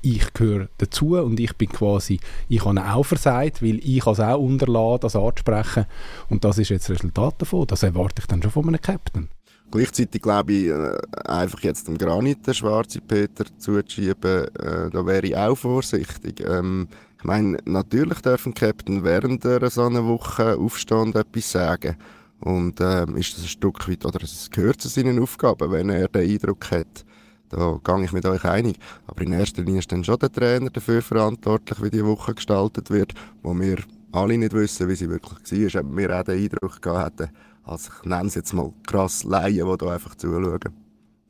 ich 0.00 0.32
gehöre 0.32 0.68
dazu 0.78 1.16
und 1.16 1.40
ich 1.40 1.56
bin 1.56 1.68
quasi, 1.68 2.20
ich 2.48 2.64
habe 2.64 2.84
auch 2.84 3.04
versagt, 3.04 3.62
weil 3.62 3.78
ich 3.78 4.06
es 4.06 4.20
auch 4.20 4.38
unterlasse, 4.38 5.00
das 5.00 5.16
anzusprechen 5.16 5.86
und 6.28 6.44
das 6.44 6.58
ist 6.58 6.70
jetzt 6.70 6.88
das 6.88 6.96
Resultat 6.96 7.34
davon. 7.38 7.66
Das 7.66 7.82
erwarte 7.82 8.20
ich 8.20 8.26
dann 8.26 8.42
schon 8.42 8.52
von 8.52 8.68
einem 8.68 8.80
Captain. 8.80 9.28
Gleichzeitig 9.70 10.22
glaube 10.22 10.52
ich, 10.52 10.66
äh, 10.68 10.96
einfach 11.26 11.60
jetzt 11.60 11.88
dem 11.88 11.98
Granit 11.98 12.46
den 12.46 12.54
schwarzen 12.54 13.02
Peter 13.06 13.44
zuzuschieben, 13.58 14.44
äh, 14.44 14.90
da 14.90 15.04
wäre 15.04 15.26
ich 15.26 15.36
auch 15.36 15.56
vorsichtig. 15.56 16.40
Ähm, 16.40 16.88
ich 17.18 17.24
meine, 17.24 17.58
natürlich 17.64 18.20
darf 18.20 18.46
ein 18.46 18.54
Captain 18.54 19.02
während 19.02 19.44
einer 19.44 19.68
so 19.70 19.82
einer 19.82 20.06
Woche 20.06 20.56
aufstehen 20.56 20.98
und 20.98 21.16
etwas 21.16 21.50
sagen. 21.50 21.96
Und 22.40 22.80
ähm, 22.80 23.16
ist 23.16 23.34
das 23.34 23.44
ein 23.44 23.48
Stück 23.48 23.88
weit, 23.88 24.04
oder 24.04 24.22
es 24.22 24.50
gehört 24.50 24.80
zu 24.80 24.88
seinen 24.88 25.20
Aufgaben, 25.20 25.70
wenn 25.72 25.90
er 25.90 26.08
den 26.08 26.30
Eindruck 26.30 26.70
hat, 26.70 27.04
da 27.48 27.80
gehe 27.82 28.04
ich 28.04 28.12
mit 28.12 28.26
euch 28.26 28.44
einig. 28.44 28.76
Aber 29.06 29.22
in 29.22 29.32
erster 29.32 29.62
Linie 29.62 29.80
ist 29.80 29.90
dann 29.90 30.04
schon 30.04 30.18
der 30.18 30.30
Trainer 30.30 30.70
dafür 30.70 31.02
verantwortlich, 31.02 31.82
wie 31.82 31.90
die 31.90 32.04
Woche 32.04 32.34
gestaltet 32.34 32.90
wird, 32.90 33.14
wo 33.42 33.58
wir 33.58 33.78
alle 34.12 34.38
nicht 34.38 34.52
wissen, 34.52 34.88
wie 34.88 34.94
sie 34.94 35.08
wirklich 35.08 35.74
war. 35.74 35.82
Ob 35.82 35.96
wir 35.96 36.18
auch 36.18 36.24
den 36.24 36.44
Eindruck 36.44 36.82
gehabt 36.82 37.20
hätten, 37.20 37.32
als 37.64 37.88
ich 37.88 38.08
nenne 38.08 38.28
es 38.28 38.34
jetzt 38.34 38.52
mal 38.52 38.72
krass 38.86 39.24
Laien, 39.24 39.68
die 39.68 39.78
da 39.78 39.92
einfach 39.92 40.14
zuschauen. 40.14 40.60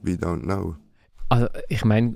We 0.03 0.13
don't 0.13 0.43
know. 0.43 0.77
Also 1.29 1.47
ich 1.69 1.85
meine, 1.85 2.15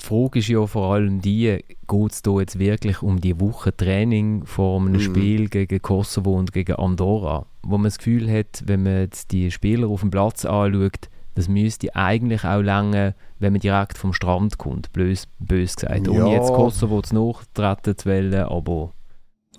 die 0.00 0.06
Frage 0.06 0.38
ist 0.38 0.48
ja 0.48 0.66
vor 0.66 0.94
allem 0.94 1.20
die, 1.20 1.64
geht 1.88 2.12
es 2.12 2.22
hier 2.24 2.40
jetzt 2.40 2.58
wirklich 2.58 3.02
um 3.02 3.20
die 3.20 3.38
Woche 3.40 3.76
Training 3.76 4.44
vor 4.44 4.80
einem 4.80 4.94
mm. 4.94 5.00
Spiel 5.00 5.48
gegen 5.48 5.82
Kosovo 5.82 6.38
und 6.38 6.52
gegen 6.52 6.76
Andorra, 6.76 7.46
wo 7.62 7.76
man 7.76 7.84
das 7.84 7.98
Gefühl 7.98 8.30
hat, 8.30 8.62
wenn 8.66 8.82
man 8.82 8.98
jetzt 9.00 9.32
die 9.32 9.50
Spieler 9.50 9.88
auf 9.88 10.00
dem 10.00 10.10
Platz 10.10 10.44
anschaut, 10.44 11.08
das 11.34 11.48
müsste 11.48 11.94
eigentlich 11.94 12.44
auch 12.44 12.60
lange, 12.60 13.14
wenn 13.38 13.52
man 13.52 13.60
direkt 13.60 13.96
vom 13.96 14.12
Strand 14.12 14.58
kommt, 14.58 14.92
bös, 14.92 15.28
bös 15.38 15.76
gesagt. 15.76 16.06
Ja. 16.06 16.12
Ohne 16.12 16.32
jetzt 16.32 16.52
Kosowo 16.52 17.02
zu 17.02 17.14
nachtreten 17.14 17.96
zu 17.96 18.08
wollen, 18.08 18.34
aber... 18.34 18.92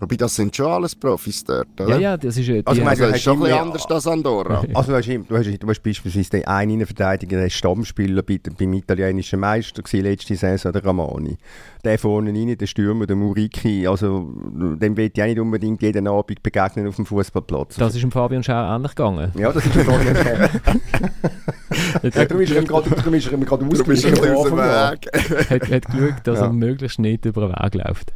Wobei, 0.01 0.15
das 0.15 0.35
sind 0.35 0.55
schon 0.55 0.65
alles 0.65 0.95
Profis 0.95 1.43
dort, 1.43 1.67
oder? 1.79 1.89
Ja, 1.91 1.97
ja, 1.99 2.17
das 2.17 2.35
ist... 2.35 2.49
äh, 2.49 2.63
Also, 2.65 2.79
die- 2.81 2.85
meinst 2.85 3.01
Also, 3.01 3.11
das 3.11 3.15
ist 3.17 3.23
schon 3.23 3.37
ein 3.37 3.43
bisschen 3.43 3.59
anders 3.59 3.85
als 3.85 4.07
Andorra. 4.07 4.63
Also 4.73 4.91
du 4.91 4.97
hast, 4.97 5.07
du 5.07 5.37
hast, 5.37 5.63
du 5.63 5.67
hast 5.69 5.83
beispielsweise 5.83 6.29
den 6.31 6.45
einen 6.47 6.71
Innenverteidiger, 6.71 7.39
der 7.39 7.49
Stammspieler 7.51 8.23
bei, 8.23 8.39
beim 8.57 8.73
italienischen 8.73 9.39
Meister 9.39 9.83
gewesen, 9.83 10.03
letzte 10.03 10.35
Saison, 10.35 10.71
der 10.73 10.83
Ramani. 10.83 11.37
Der 11.83 11.99
vorne 11.99 12.31
rein, 12.31 12.57
der 12.57 12.65
Stürmer, 12.67 13.05
der 13.05 13.15
Muriki, 13.15 13.85
also 13.87 14.27
dem 14.43 14.97
will 14.97 15.11
ich 15.13 15.21
auch 15.21 15.27
nicht 15.27 15.39
unbedingt 15.39 15.81
jeden 15.83 16.07
Abend 16.07 16.41
begegnen 16.43 16.87
auf 16.87 16.95
dem 16.95 17.05
Fußballplatz. 17.05 17.75
das 17.75 17.93
ist 17.95 18.01
dem 18.01 18.11
Fabian 18.11 18.43
Schau 18.43 18.75
ähnlich 18.75 18.95
gegangen. 18.95 19.31
ja, 19.37 19.51
das 19.51 19.65
ist 19.65 19.75
mir 19.75 19.83
gar 19.85 19.97
nicht 19.99 20.15
klar. 20.15 20.49
ja, 22.03 22.25
darum 22.25 22.41
ist 22.41 22.51
er 22.51 22.61
ihm 22.61 22.65
gerade 22.67 22.89
er 22.89 22.95
dem 23.57 23.67
ausgewichen. 23.67 24.11
Weg. 24.13 25.49
hat, 25.49 25.69
hat 25.71 25.85
geschaut, 25.91 26.13
dass 26.23 26.39
Ja. 26.39 26.45
er 26.45 26.53
möglichst 26.53 26.99
nicht 26.99 27.25
über 27.25 27.47
den 27.47 27.51
Weg 27.51 27.75
läuft. 27.85 28.13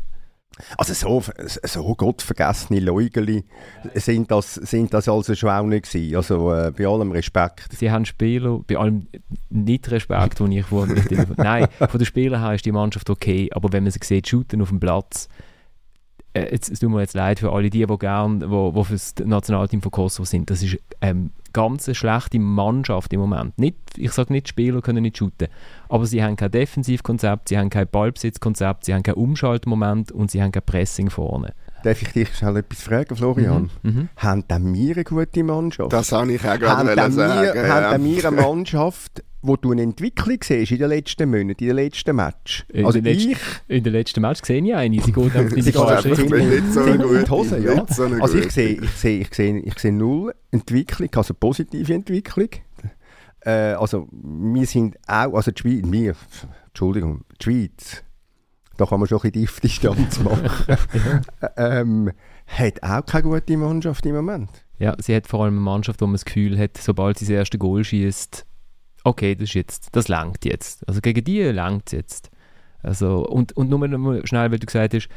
Also 0.78 0.94
so, 0.94 1.24
so 1.64 1.96
gottvergessene 1.96 2.80
Leugeli 2.80 3.44
sind 3.94 4.32
das, 4.32 4.56
sind 4.56 4.94
das 4.94 5.10
also 5.10 5.36
schon 5.36 5.50
auch 5.50 5.66
nicht 5.66 5.92
gewesen. 5.92 6.16
Also 6.16 6.54
äh, 6.54 6.72
bei 6.72 6.88
allem 6.88 7.12
Respekt. 7.12 7.68
Sie 7.74 7.92
haben 7.92 8.06
Spieler, 8.06 8.60
bei 8.66 8.78
allem 8.78 9.08
nicht 9.50 9.90
Respekt, 9.92 10.40
den 10.40 10.52
ich 10.52 10.66
vor 10.66 10.88
nicht 10.88 11.12
Nein, 11.38 11.68
von 11.78 11.98
den 11.98 12.06
Spielern 12.06 12.42
her 12.42 12.54
ist 12.54 12.66
die 12.66 12.72
Mannschaft 12.72 13.10
okay, 13.10 13.50
aber 13.54 13.72
wenn 13.74 13.84
man 13.84 13.92
sie 13.92 14.00
sieht, 14.02 14.28
shooten 14.28 14.62
auf 14.62 14.70
dem 14.70 14.80
Platz, 14.80 15.28
äh, 16.36 16.50
es 16.52 16.80
tut 16.80 16.90
mir 16.90 17.00
jetzt 17.00 17.14
leid 17.14 17.40
für 17.40 17.52
alle 17.52 17.70
die, 17.70 17.86
die 17.86 17.98
gerne, 17.98 18.50
wo, 18.50 18.76
wo 18.76 18.84
für 18.84 18.94
das 18.94 19.16
Nationalteam 19.24 19.82
von 19.82 19.92
Kosovo 19.92 20.26
sind, 20.26 20.50
das 20.50 20.62
ist 20.62 20.78
ähm, 21.02 21.32
ganz 21.54 21.90
schlechte 21.96 22.38
Mannschaft 22.40 23.14
im 23.14 23.22
Moment. 23.22 23.58
Nicht, 23.58 23.78
ich 23.96 24.12
sage 24.12 24.34
nicht, 24.34 24.50
Spieler 24.50 24.82
können 24.82 25.04
nicht 25.04 25.18
shooten, 25.18 25.48
aber 25.88 26.06
sie 26.06 26.22
haben 26.22 26.36
kein 26.36 26.52
Defensivkonzept, 26.52 27.50
sie 27.50 27.58
haben 27.58 27.70
kein 27.70 27.88
Ballbesitzkonzept, 27.88 28.86
sie 28.86 28.94
haben 28.94 29.04
kein 29.04 29.16
Umschaltmoment 29.16 30.12
und 30.12 30.30
sie 30.30 30.44
haben 30.44 30.52
kein 30.52 30.64
Pressing 30.64 31.10
vorne. 31.10 31.54
Darf 31.86 32.02
ich 32.02 32.12
dich 32.14 32.34
schnell 32.36 32.58
etwas 32.58 32.82
fragen, 32.82 33.16
Florian? 33.16 33.70
Mhm. 33.84 33.92
Mhm. 33.92 34.10
Haben 34.18 34.48
denn 34.48 34.74
wir 34.74 34.96
eine 34.96 35.04
gute 35.04 35.44
Mannschaft? 35.44 35.94
Das 35.94 36.12
habe 36.12 36.34
ich 36.34 36.42
auch 36.42 36.48
haben 36.48 36.60
gerade 36.60 36.96
denn 36.96 37.12
sagen. 37.12 37.42
wir, 37.42 37.56
ja. 37.56 37.68
haben 37.92 38.04
denn 38.04 38.16
wir 38.16 38.28
eine 38.28 38.42
Mannschaft, 38.42 39.24
wo 39.44 39.56
du 39.56 39.72
eine 39.72 39.84
Entwicklung 39.84 40.38
siehst 40.42 40.72
in 40.72 40.80
den 40.80 40.90
letzten 40.90 41.30
Monaten, 41.30 41.52
in 41.64 41.68
den 41.68 41.76
letzten 41.76 42.16
Match? 42.16 42.66
In 42.70 42.88
Also 42.88 43.00
den 43.00 43.14
letzten- 43.14 43.32
ich 43.34 43.38
In 43.68 43.84
den 43.84 43.94
letzten 43.94 44.22
Match 44.22 44.42
sehe 44.44 44.64
ich 44.64 44.74
eine, 44.74 45.00
sie 45.00 45.12
geht 45.12 45.32
Sie 45.64 45.72
die. 45.72 46.10
Ich 46.12 46.30
bin 46.30 46.50
nicht 46.50 46.74
so 46.74 46.82
gut. 46.84 47.30
Hose, 47.30 47.60
ja. 47.60 47.76
Nicht 47.76 47.94
so 47.94 48.04
eine 48.04 48.20
Also 48.22 48.36
ich 48.38 48.44
gute. 48.46 48.54
sehe, 48.56 48.70
ich 48.82 48.90
sehe, 48.92 49.20
ich 49.22 49.34
sehe, 49.36 49.60
ich 49.60 49.78
sehe 49.80 49.92
null 49.94 50.34
Entwicklung, 50.52 51.10
also 51.16 51.36
positive 51.36 51.94
Entwicklung. 51.94 52.50
Äh, 53.42 53.74
also 53.74 54.08
wir 54.12 54.66
sind 54.66 54.98
auch, 55.06 55.36
also 55.36 55.52
die 55.52 55.62
Schweiz, 55.62 55.84
wir, 55.86 56.16
Entschuldigung, 56.70 57.22
die 57.40 57.44
Schweiz, 57.44 58.04
da 58.78 58.86
kann 58.86 59.00
man 59.00 59.08
schon 59.08 59.22
ein 59.22 59.32
bisschen 59.32 59.62
Distanz 59.62 60.20
machen, 60.24 60.78
ähm, 61.58 62.12
hat 62.48 62.84
auch 62.84 63.06
keine 63.06 63.24
gute 63.24 63.58
Mannschaft 63.58 64.06
im 64.06 64.16
Moment. 64.16 64.50
Ja, 64.78 64.96
sie 65.00 65.16
hat 65.16 65.28
vor 65.28 65.44
allem 65.44 65.56
eine 65.56 65.62
Mannschaft, 65.62 66.02
wo 66.02 66.06
man 66.06 66.16
das 66.16 66.26
Gefühl 66.26 66.58
hat, 66.60 66.78
sobald 66.78 67.18
sie 67.18 67.26
das 67.26 67.32
erste 67.32 67.58
Goal 67.58 67.84
schießt, 67.84 68.46
okay, 69.04 69.36
das 69.36 69.50
ist 69.50 69.54
jetzt, 69.54 69.96
das 69.96 70.08
langt 70.08 70.44
jetzt. 70.46 70.88
Also 70.88 71.00
gegen 71.00 71.24
die 71.24 71.42
langt 71.44 71.84
es 71.88 71.92
jetzt. 71.94 72.32
Also, 72.84 73.26
und, 73.26 73.54
und 73.54 73.70
nur 73.70 73.80
mal 73.80 74.26
schnell, 74.28 74.52
weil 74.52 74.60
du 74.60 74.66
gesagt 74.66 74.94
hast, 74.94 75.10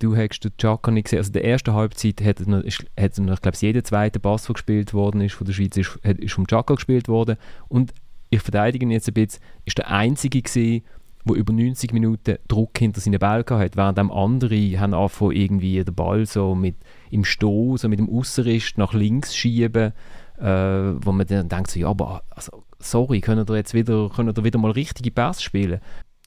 du 0.00 0.16
hast 0.16 0.40
den 0.40 0.56
Chaka 0.56 0.90
nicht 0.90 1.04
gesehen. 1.04 1.18
Also 1.18 1.28
in 1.28 1.34
der 1.34 1.44
ersten 1.44 1.72
Halbzeit 1.72 2.20
hat 2.22 2.40
er 2.40 2.48
noch, 2.48 2.64
hat 2.64 3.18
er 3.18 3.22
noch 3.22 3.34
ich 3.34 3.40
glaube, 3.40 3.56
jeder 3.60 3.84
zweite 3.84 4.20
Pass, 4.20 4.46
der 4.46 4.54
gespielt 4.54 4.92
worden 4.92 5.20
ist 5.20 5.34
von 5.34 5.46
der 5.46 5.54
Schweiz, 5.54 5.76
ist, 5.76 5.96
ist 6.02 6.34
vom 6.34 6.46
Chaka 6.46 6.74
gespielt 6.74 7.08
worden. 7.08 7.36
Und 7.68 7.94
ich 8.30 8.40
verteidige 8.40 8.84
ihn 8.84 8.90
jetzt 8.90 9.08
ein 9.08 9.14
bisschen, 9.14 9.42
ist 9.64 9.78
der 9.78 9.90
Einzige 9.90 10.42
gewesen, 10.42 10.84
der 11.24 11.36
über 11.36 11.52
90 11.52 11.92
Minuten 11.92 12.36
Druck 12.48 12.78
hinter 12.78 13.00
seinen 13.00 13.18
Ball 13.18 13.44
hat, 13.48 13.76
während 13.76 13.98
andere 13.98 14.78
haben 14.78 14.94
angefangen, 14.94 15.32
irgendwie 15.32 15.82
den 15.82 15.94
Ball 15.94 16.26
so 16.26 16.54
mit 16.54 16.76
im 17.10 17.24
Stoß, 17.24 17.82
so 17.82 17.88
mit 17.88 17.98
dem 17.98 18.10
Ausserrist 18.10 18.78
nach 18.78 18.92
links 18.92 19.34
schieben, 19.34 19.92
äh, 20.38 20.44
wo 20.44 21.12
man 21.12 21.26
dann 21.26 21.48
denkt 21.48 21.70
so, 21.70 21.80
ja, 21.80 21.88
aber 21.88 22.22
also, 22.30 22.64
sorry, 22.78 23.20
können 23.20 23.46
ihr 23.48 23.56
jetzt 23.56 23.74
wieder, 23.74 24.10
können 24.14 24.44
wieder 24.44 24.58
mal 24.58 24.72
richtige 24.72 25.10
Pass 25.10 25.42
spielen? 25.42 25.80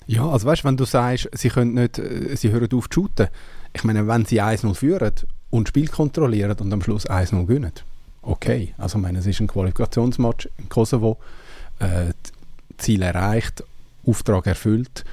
Ja, 0.06 0.28
also 0.28 0.48
weißt 0.48 0.64
wenn 0.64 0.78
du 0.78 0.86
sagst, 0.86 1.30
sie 1.34 1.50
können 1.50 1.74
nicht, 1.74 2.00
äh, 2.00 2.36
sie 2.36 2.52
hören 2.52 2.70
auf 2.74 2.90
zu 2.90 3.02
shooten. 3.02 3.28
Ich 3.74 3.84
meine, 3.84 4.08
wenn 4.08 4.26
sie 4.26 4.42
1-0 4.42 4.74
führen 4.74 5.14
und 5.50 5.68
Spiel 5.68 5.88
kontrollieren 5.88 6.58
und 6.60 6.72
am 6.72 6.82
Schluss 6.82 7.08
1-0 7.08 7.46
gewinnen, 7.46 7.74
okay. 8.22 8.74
Also 8.78 8.98
ich 8.98 9.02
meine, 9.02 9.20
es 9.20 9.26
ist 9.26 9.42
ein 9.42 9.48
Qualifikationsmatch 9.48 10.50
im 10.58 10.70
Kosovo, 10.70 11.18
äh, 11.80 12.14
Ziel 12.78 13.02
erreicht, 13.02 13.64
Auftrag 14.08 14.48
erfüllt, 14.48 15.04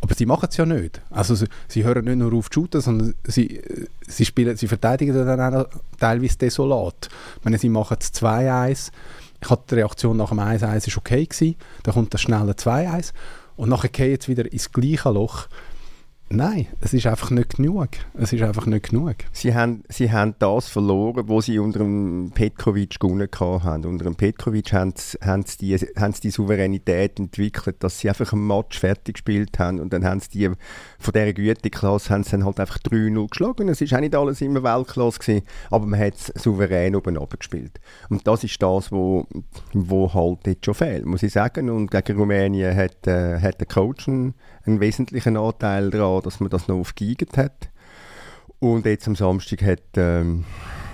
aber 0.00 0.14
sie 0.14 0.26
machen 0.26 0.48
es 0.50 0.56
ja 0.56 0.66
nicht. 0.66 1.00
Also 1.10 1.34
sie, 1.34 1.46
sie 1.68 1.84
hören 1.84 2.04
nicht 2.04 2.18
nur 2.18 2.32
auf 2.34 2.50
zu 2.50 2.60
shooten, 2.60 2.80
sondern 2.80 3.14
sie, 3.24 3.56
äh, 3.56 3.86
sie, 4.06 4.24
spielen, 4.24 4.56
sie 4.56 4.68
verteidigen 4.68 5.14
dann 5.14 5.54
auch 5.54 5.66
teilweise 5.98 6.38
desolat. 6.38 7.08
Meine, 7.42 7.58
sie 7.58 7.68
machen 7.68 7.96
es 8.00 8.12
2-1, 8.14 8.90
ich 9.42 9.50
hatte 9.50 9.62
die 9.70 9.74
Reaktion 9.76 10.16
nach 10.16 10.30
dem 10.30 10.40
1-1 10.40 10.86
ist 10.86 10.96
okay 10.96 11.26
gewesen, 11.26 11.56
dann 11.82 11.94
kommt 11.94 12.14
das 12.14 12.20
schnelle 12.20 12.52
2-1 12.52 13.12
und 13.56 13.68
nachher 13.68 13.88
geht 13.88 14.10
jetzt 14.10 14.28
wieder 14.28 14.50
ins 14.50 14.70
gleiche 14.70 15.10
Loch. 15.10 15.48
Nein, 16.28 16.66
es 16.80 16.92
ist 16.92 17.06
einfach 17.06 17.30
nicht 17.30 17.56
genug. 17.56 17.88
Es 18.14 18.32
ist 18.32 18.42
einfach 18.42 18.66
nicht 18.66 18.90
genug. 18.90 19.14
Sie 19.30 19.54
haben, 19.54 19.84
sie 19.88 20.10
haben 20.10 20.34
das 20.40 20.68
verloren, 20.68 21.28
was 21.28 21.44
sie 21.44 21.60
unter 21.60 21.78
dem 21.78 22.32
Petkovic 22.34 22.98
gewonnen 22.98 23.28
haben. 23.38 23.84
Unter 23.84 24.04
dem 24.04 24.16
Petkovic 24.16 24.72
haben 24.72 24.92
sie, 24.96 25.18
haben, 25.24 25.44
sie 25.44 25.58
die, 25.58 25.76
haben 25.76 26.12
sie 26.14 26.22
die 26.22 26.30
Souveränität 26.32 27.20
entwickelt, 27.20 27.76
dass 27.78 28.00
sie 28.00 28.08
einfach 28.08 28.32
ein 28.32 28.44
Match 28.44 28.76
fertig 28.76 29.14
gespielt 29.14 29.56
haben 29.60 29.78
und 29.78 29.92
dann 29.92 30.04
haben 30.04 30.18
sie 30.18 30.30
die, 30.30 30.50
von 30.98 31.12
dieser 31.14 31.32
Güteklasse 31.32 32.12
haben 32.12 32.24
sie 32.24 32.32
dann 32.32 32.44
halt 32.44 32.58
einfach 32.58 32.78
3-0 32.78 33.28
geschlagen. 33.30 33.68
Es 33.68 33.80
war 33.80 33.96
auch 33.96 34.00
nicht 34.00 34.14
alles 34.16 34.40
immer 34.40 34.64
Weltklasse, 34.64 35.20
gewesen, 35.20 35.42
aber 35.70 35.86
man 35.86 36.00
hat 36.00 36.14
es 36.14 36.42
souverän 36.42 36.96
oben 36.96 37.16
gespielt. 37.38 37.78
Und 38.08 38.26
das 38.26 38.42
ist 38.42 38.60
das, 38.60 38.90
wo, 38.90 39.28
wo 39.72 40.12
halt 40.12 40.44
jetzt 40.44 40.64
schon 40.64 40.74
fehlt, 40.74 41.06
muss 41.06 41.22
ich 41.22 41.32
sagen. 41.32 41.70
Und 41.70 41.92
gegen 41.92 42.18
Rumänien 42.18 42.76
hat, 42.76 43.06
äh, 43.06 43.40
hat 43.40 43.60
der 43.60 43.68
Coach 43.68 44.08
einen, 44.08 44.34
einen 44.66 44.80
wesentlichen 44.80 45.36
Anteil 45.36 45.90
daran, 45.90 46.22
dass 46.22 46.40
man 46.40 46.50
das 46.50 46.68
noch 46.68 46.76
aufgeigert 46.76 47.36
hat. 47.36 47.70
Und 48.58 48.86
jetzt 48.86 49.06
am 49.06 49.16
Samstag 49.16 49.62
hat, 49.62 49.82
ähm, 49.96 50.44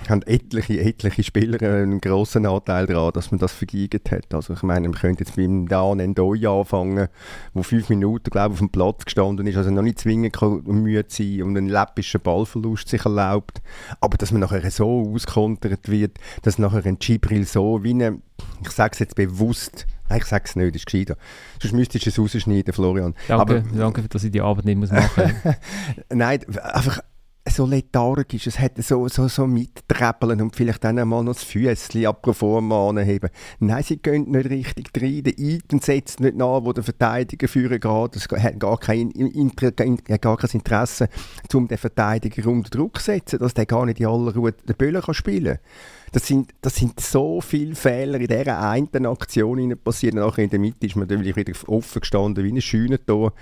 haben 0.09 0.23
etliche, 0.23 0.81
etliche 0.81 1.23
Spieler 1.23 1.61
einen 1.63 2.01
grossen 2.01 2.47
Anteil 2.47 2.87
daran, 2.87 3.13
dass 3.13 3.31
man 3.31 3.39
das 3.39 3.53
vergeigt 3.53 4.11
hat. 4.11 4.35
Also 4.35 4.55
ich 4.55 4.63
meine, 4.63 4.89
man 4.89 4.99
könnte 4.99 5.25
jetzt 5.25 5.37
beim 5.37 5.69
Dan 5.69 6.01
Endoy 6.01 6.47
anfangen, 6.47 7.09
wo 7.55 7.63
fünf 7.63 7.89
Minuten, 7.89 8.31
glaube 8.31 8.49
ich, 8.49 8.53
auf 8.55 8.59
dem 8.59 8.71
Platz 8.71 9.05
gestanden 9.05 9.47
ist, 9.47 9.57
also 9.57 9.71
noch 9.71 9.83
nicht 9.83 9.99
zwingend 9.99 10.41
müde 10.67 11.05
sein 11.09 11.43
und 11.43 11.57
einen 11.57 11.69
läppischen 11.69 12.21
Ballverlust 12.21 12.89
sich 12.89 13.05
erlaubt. 13.05 13.63
Aber 14.01 14.17
dass 14.17 14.33
man 14.33 14.41
nachher 14.41 14.71
so 14.71 15.13
auskontert 15.15 15.89
wird, 15.89 16.19
dass 16.43 16.59
nachher 16.59 16.85
ein 16.87 16.99
Gibril 16.99 17.45
so 17.47 17.83
wie 17.83 17.91
eine, 17.91 18.19
ich 18.63 18.71
sage 18.71 18.93
es 18.93 18.99
jetzt 18.99 19.15
bewusst, 19.15 19.87
nein, 20.09 20.19
ich 20.19 20.27
sage 20.27 20.45
es 20.47 20.57
nicht, 20.57 20.75
das 20.75 20.83
ist 20.83 20.87
gescheiter. 20.87 21.17
Sonst 21.61 21.73
müsstest 21.75 22.07
du 22.07 22.11
es 22.11 22.19
rausschneiden, 22.19 22.73
Florian. 22.73 23.15
Danke, 23.29 23.41
Aber, 23.41 23.61
danke, 23.61 24.03
dass 24.09 24.25
ich 24.25 24.31
die 24.31 24.41
Arbeit 24.41 24.65
nicht 24.65 24.79
muss 24.79 24.91
machen 24.91 25.35
muss. 25.45 25.55
Nein, 26.11 26.41
einfach 26.63 27.01
so 27.49 27.67
lethargisch, 27.67 28.47
es 28.47 28.59
hat 28.59 28.83
so, 28.83 29.09
so, 29.09 29.29
so 29.29 29.47
mitträppeln 29.47 30.41
und 30.41 30.55
vielleicht 30.55 30.85
dann 30.85 30.99
einmal 30.99 31.25
noch 31.25 31.35
das 31.35 31.43
Füßchen 31.43 32.07
forma 32.33 32.89
anheben. 32.89 33.31
Nein, 33.59 33.83
sie 33.83 33.97
gehen 33.97 34.31
nicht 34.31 34.49
richtig 34.49 34.91
rein, 34.97 35.23
der 35.25 35.35
Eiten 35.39 35.81
setzt 35.81 36.21
nicht 36.21 36.37
nach, 36.37 36.65
wo 36.65 36.73
der 36.73 36.85
Verteidiger 36.85 37.49
führen 37.49 37.81
geht, 37.81 38.17
es 38.17 38.29
hat 38.43 38.61
gar 38.61 38.79
kein, 38.79 39.11
Inter 39.11 39.73
gar 39.73 40.37
kein 40.37 40.51
Interesse, 40.53 41.09
um 41.53 41.69
den 41.69 41.79
Verteidiger 41.79 42.49
unter 42.49 42.71
Druck 42.71 42.99
zu 42.99 43.07
setzen, 43.07 43.39
dass 43.39 43.55
der 43.55 43.67
gar 43.67 43.87
nicht 43.87 44.01
in 44.01 44.07
aller 44.07 44.35
Ruhe 44.35 44.53
den 44.53 44.77
Böllen 44.77 45.03
kann 45.03 45.15
spielen 45.15 45.57
kann. 45.57 45.65
Das 46.13 46.27
sind, 46.27 46.53
das 46.61 46.77
sind 46.77 47.01
so 47.01 47.41
viele 47.41 47.75
Fehler 47.75 48.21
in 48.21 48.27
dieser 48.27 48.61
einen 48.61 49.07
Aktion 49.07 49.75
passiert. 49.83 50.15
Nachher 50.15 50.45
in 50.45 50.51
der 50.51 50.59
Mitte 50.59 50.87
ist 50.87 50.95
man 50.95 51.09
dann 51.09 51.25
wieder 51.25 51.53
offen 51.69 52.01
gestanden 52.01 52.45
wie 52.45 52.53
ein 52.53 52.61
Scheunentor. 52.61 53.33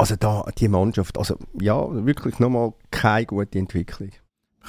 Also 0.00 0.16
da, 0.16 0.46
die 0.56 0.68
Mannschaft, 0.68 1.18
also 1.18 1.36
ja, 1.60 1.76
wirklich 2.06 2.38
nochmal 2.38 2.72
keine 2.90 3.26
gute 3.26 3.58
Entwicklung. 3.58 4.12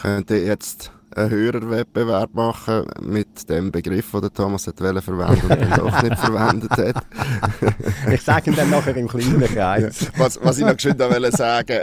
Könnte 0.01 0.35
jetzt 0.35 0.91
einen 1.15 1.29
Hörerwettbewerb 1.29 2.33
machen 2.33 2.85
mit 3.01 3.49
dem 3.49 3.71
Begriff, 3.71 4.11
den 4.11 4.21
der 4.21 4.33
Thomas 4.33 4.67
hat 4.67 4.77
verwenden 4.77 5.41
und 5.43 5.49
dann 5.49 5.71
doch 5.77 6.01
nicht 6.03 6.19
verwendet 6.19 6.71
hat. 6.71 7.05
Ich 8.11 8.21
sage 8.23 8.51
ihn 8.51 8.55
dann 8.55 8.69
nachher 8.69 8.95
im 8.95 9.07
kleinen 9.07 9.41
Kreis. 9.41 10.11
Was, 10.17 10.39
was 10.41 10.57
ich 10.57 10.65
noch 10.65 10.75
geschwind 10.75 10.99
wollte 10.99 11.31
sagen, 11.31 11.77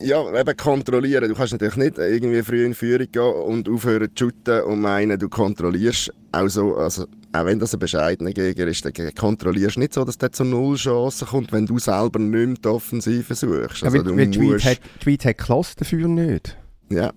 ja, 0.00 0.40
eben 0.40 0.56
kontrollieren. 0.56 1.28
Du 1.28 1.34
kannst 1.34 1.52
natürlich 1.52 1.76
nicht 1.76 1.98
irgendwie 1.98 2.42
früh 2.42 2.64
in 2.64 2.74
Führung 2.74 3.06
gehen 3.10 3.22
und 3.22 3.68
aufhören 3.68 4.08
zu 4.14 4.26
shooten 4.26 4.62
und 4.62 4.80
meinen, 4.80 5.18
du 5.18 5.28
kontrollierst 5.28 6.12
auch 6.32 6.48
so, 6.48 6.76
also 6.76 7.06
auch 7.32 7.44
wenn 7.44 7.58
das 7.58 7.72
ein 7.74 7.80
bescheidener 7.80 8.32
Gegner 8.32 8.66
ist, 8.66 8.84
dann 8.84 8.92
kontrollierst 9.14 9.76
du 9.76 9.80
nicht 9.80 9.94
so, 9.94 10.04
dass 10.04 10.18
der 10.18 10.32
zu 10.32 10.44
null 10.44 10.76
Chancen 10.76 11.26
kommt, 11.28 11.52
wenn 11.52 11.66
du 11.66 11.78
selber 11.78 12.18
nicht 12.18 12.30
mehr 12.30 12.54
die 12.62 12.68
Offensive 12.68 13.34
suchst. 13.34 13.82
Ja, 13.82 13.88
Also 13.88 13.98
weil, 13.98 14.04
du 14.04 14.16
weil 14.16 14.28
musst, 14.52 14.64
hat, 14.64 14.80
die 15.00 15.04
Schweiz 15.04 15.24
hat 15.24 15.38
Klasse 15.38 15.74
dafür 15.78 16.08
nicht. 16.08 16.56
ja, 16.90 17.12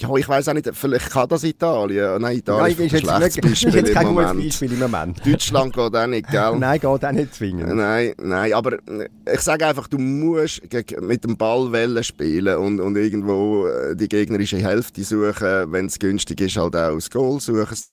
ja, 0.00 0.16
ich 0.16 0.28
weiß 0.28 0.48
auch 0.48 0.54
nicht, 0.54 0.70
vielleicht 0.72 1.10
kann 1.10 1.28
das 1.28 1.44
Italien. 1.44 2.22
Nein, 2.22 2.38
Italien 2.38 2.76
Nein, 2.78 2.86
ist 2.86 2.94
ein 2.94 3.00
schlechtes 3.00 3.36
nicht, 3.36 3.42
Beispiel 3.42 3.68
ist 3.68 3.74
jetzt 3.74 3.92
kein 3.94 4.06
im 4.06 4.14
gutes 4.14 4.28
Moment. 4.28 4.48
Beispiel 4.48 4.72
im 4.72 4.78
Moment. 4.78 5.26
Deutschland 5.26 5.74
geht 5.74 5.94
auch 5.94 6.06
nicht, 6.06 6.30
gell? 6.30 6.56
Nein, 6.58 6.80
geht 6.80 7.04
auch 7.04 7.12
nicht 7.12 7.34
zwingend. 7.34 7.74
Nein, 7.74 8.14
nein, 8.18 8.52
aber 8.54 8.78
ich 9.30 9.40
sage 9.40 9.66
einfach, 9.66 9.88
du 9.88 9.98
musst 9.98 10.62
mit 11.00 11.24
dem 11.24 11.36
Ball 11.36 11.70
Wellen 11.70 12.02
spielen 12.02 12.56
und, 12.56 12.80
und 12.80 12.96
irgendwo 12.96 13.66
äh, 13.66 13.94
die 13.94 14.08
gegnerische 14.08 14.56
Hälfte 14.56 15.04
suchen, 15.04 15.70
wenn 15.72 15.86
es 15.86 15.98
günstig 15.98 16.40
ist, 16.40 16.56
halt 16.56 16.74
auch 16.76 16.94
das 16.94 17.10
Goal 17.10 17.38
suchen, 17.38 17.66
das 17.68 17.90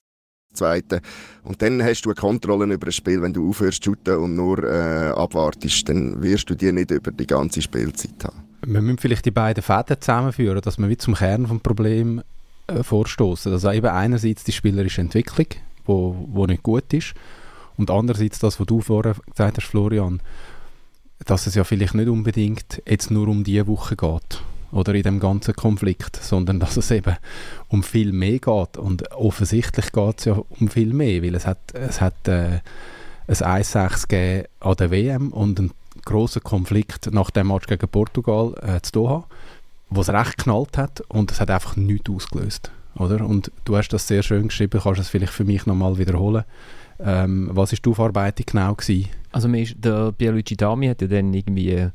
Zweite. 0.54 1.02
Und 1.44 1.60
dann 1.60 1.82
hast 1.82 2.02
du 2.02 2.10
eine 2.10 2.14
Kontrolle 2.14 2.72
über 2.72 2.86
das 2.86 2.94
Spiel. 2.94 3.20
Wenn 3.20 3.34
du 3.34 3.50
aufhörst 3.50 3.82
zu 3.82 3.90
shooten 3.90 4.16
und 4.16 4.34
nur 4.34 4.64
äh, 4.64 5.10
abwartest, 5.10 5.88
dann 5.88 6.22
wirst 6.22 6.48
du 6.48 6.54
die 6.54 6.72
nicht 6.72 6.90
über 6.90 7.12
die 7.12 7.26
ganze 7.26 7.60
Spielzeit 7.60 8.24
haben. 8.24 8.47
Wir 8.66 8.80
müssen 8.80 8.98
vielleicht 8.98 9.24
die 9.24 9.30
beiden 9.30 9.62
Fäden 9.62 10.00
zusammenführen, 10.00 10.60
dass 10.60 10.78
wir 10.78 10.88
wie 10.88 10.96
zum 10.96 11.14
Kern 11.14 11.44
des 11.44 11.60
Problems 11.60 12.22
äh, 12.66 12.82
vorstoßen. 12.82 13.52
Also 13.52 13.70
eben 13.70 13.86
einerseits 13.86 14.44
die 14.44 14.52
spielerische 14.52 15.00
Entwicklung, 15.00 15.46
wo, 15.86 16.26
wo 16.28 16.46
nicht 16.46 16.62
gut 16.62 16.92
ist, 16.92 17.14
und 17.76 17.90
andererseits 17.90 18.40
das, 18.40 18.58
was 18.58 18.66
du 18.66 18.80
vorher 18.80 19.14
gesagt 19.30 19.56
hast, 19.56 19.66
Florian, 19.66 20.20
dass 21.24 21.46
es 21.46 21.54
ja 21.54 21.64
vielleicht 21.64 21.94
nicht 21.94 22.08
unbedingt 22.08 22.82
jetzt 22.86 23.10
nur 23.10 23.28
um 23.28 23.44
diese 23.44 23.66
Woche 23.66 23.96
geht 23.96 24.42
oder 24.72 24.94
in 24.94 25.02
dem 25.02 25.20
ganzen 25.20 25.54
Konflikt, 25.54 26.16
sondern 26.16 26.60
dass 26.60 26.76
es 26.76 26.90
eben 26.90 27.16
um 27.68 27.82
viel 27.82 28.12
mehr 28.12 28.38
geht. 28.38 28.76
Und 28.76 29.10
offensichtlich 29.12 29.92
geht 29.92 30.18
es 30.18 30.24
ja 30.26 30.42
um 30.48 30.68
viel 30.68 30.92
mehr, 30.92 31.22
weil 31.22 31.34
es 31.34 31.46
hat, 31.46 31.58
es 31.72 32.00
hat 32.00 32.28
äh, 32.28 32.60
ein 33.28 33.34
1-6 33.34 34.08
gegeben 34.08 34.48
an 34.60 34.76
der 34.76 34.90
WM 34.90 35.32
und 35.32 35.58
einen 35.58 35.70
grossen 36.08 36.42
Konflikt 36.42 37.12
nach 37.12 37.30
dem 37.30 37.48
Match 37.48 37.66
gegen 37.66 37.86
Portugal 37.88 38.54
äh, 38.62 38.80
zu 38.80 38.92
Doha, 38.92 39.24
wo 39.90 40.00
es 40.00 40.08
recht 40.08 40.38
knallt 40.38 40.78
hat 40.78 41.02
und 41.08 41.30
es 41.30 41.40
hat 41.40 41.50
einfach 41.50 41.76
nichts 41.76 42.10
ausgelöst. 42.10 42.70
Oder? 42.96 43.24
Und 43.24 43.52
du 43.64 43.76
hast 43.76 43.90
das 43.90 44.08
sehr 44.08 44.22
schön 44.22 44.48
geschrieben, 44.48 44.80
kannst 44.82 45.00
es 45.00 45.08
vielleicht 45.08 45.32
für 45.32 45.44
mich 45.44 45.66
nochmal 45.66 45.98
wiederholen. 45.98 46.44
Ähm, 46.98 47.50
was 47.52 47.72
ist 47.72 47.84
die 47.84 47.90
Aufarbeitung 47.90 48.46
genau 48.46 48.74
gewesen? 48.74 49.08
Also 49.30 49.48
ist, 49.48 49.76
der 49.78 50.12
Pierluigi 50.12 50.56
Dami 50.56 50.88
hat 50.88 51.02
ja 51.02 51.06
dann 51.06 51.32
irgendwie 51.32 51.90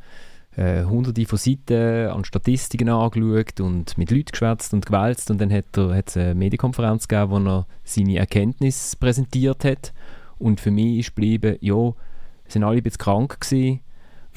äh, 0.55 0.83
hunderte 0.85 1.25
von 1.25 1.39
Seiten 1.39 2.09
an 2.09 2.23
Statistiken 2.23 2.89
angeschaut 2.89 3.59
und 3.59 3.97
mit 3.97 4.11
Leuten 4.11 4.31
geschwätzt 4.31 4.73
und 4.73 4.85
gewälzt 4.85 5.31
und 5.31 5.41
dann 5.41 5.51
hat 5.51 5.65
hat's 5.75 6.15
eine 6.15 6.35
Medienkonferenz 6.35 7.07
gegeben, 7.07 7.31
wo 7.31 7.39
er 7.39 7.67
seine 7.83 8.17
Erkenntnisse 8.17 8.95
präsentiert 8.95 9.65
hat 9.65 9.91
und 10.39 10.61
für 10.61 10.71
mich 10.71 10.99
ist 10.99 11.15
geblieben, 11.15 11.57
ja, 11.59 11.93
sind 12.47 12.63
alle 12.63 12.77
ein 12.77 12.83
bisschen 12.83 12.99
krank 12.99 13.39
gewesen 13.41 13.81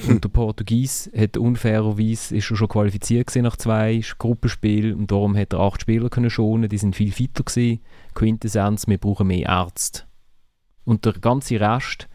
und 0.07 0.23
der 0.23 0.29
Portugies 0.29 1.09
hat 1.17 1.37
unfairerweise 1.37 2.35
ist 2.35 2.51
er 2.51 2.57
schon 2.57 2.67
qualifiziert 2.67 3.35
nach 3.37 3.57
zwei 3.57 4.01
Gruppenspielen 4.17 4.95
und 4.95 5.11
darum 5.11 5.35
hat 5.35 5.53
er 5.53 5.59
acht 5.59 5.81
Spieler 5.81 6.09
können 6.09 6.29
schonen, 6.29 6.69
die 6.69 6.77
sind 6.77 6.95
viel 6.95 7.11
fitter 7.11 7.43
gewesen. 7.43 7.81
Quintessenz, 8.13 8.87
wir 8.87 8.97
brauchen 8.97 9.27
mehr 9.27 9.47
Ärzte. 9.47 10.03
Und 10.85 11.05
der 11.05 11.13
ganze 11.13 11.59
Rest 11.59 12.07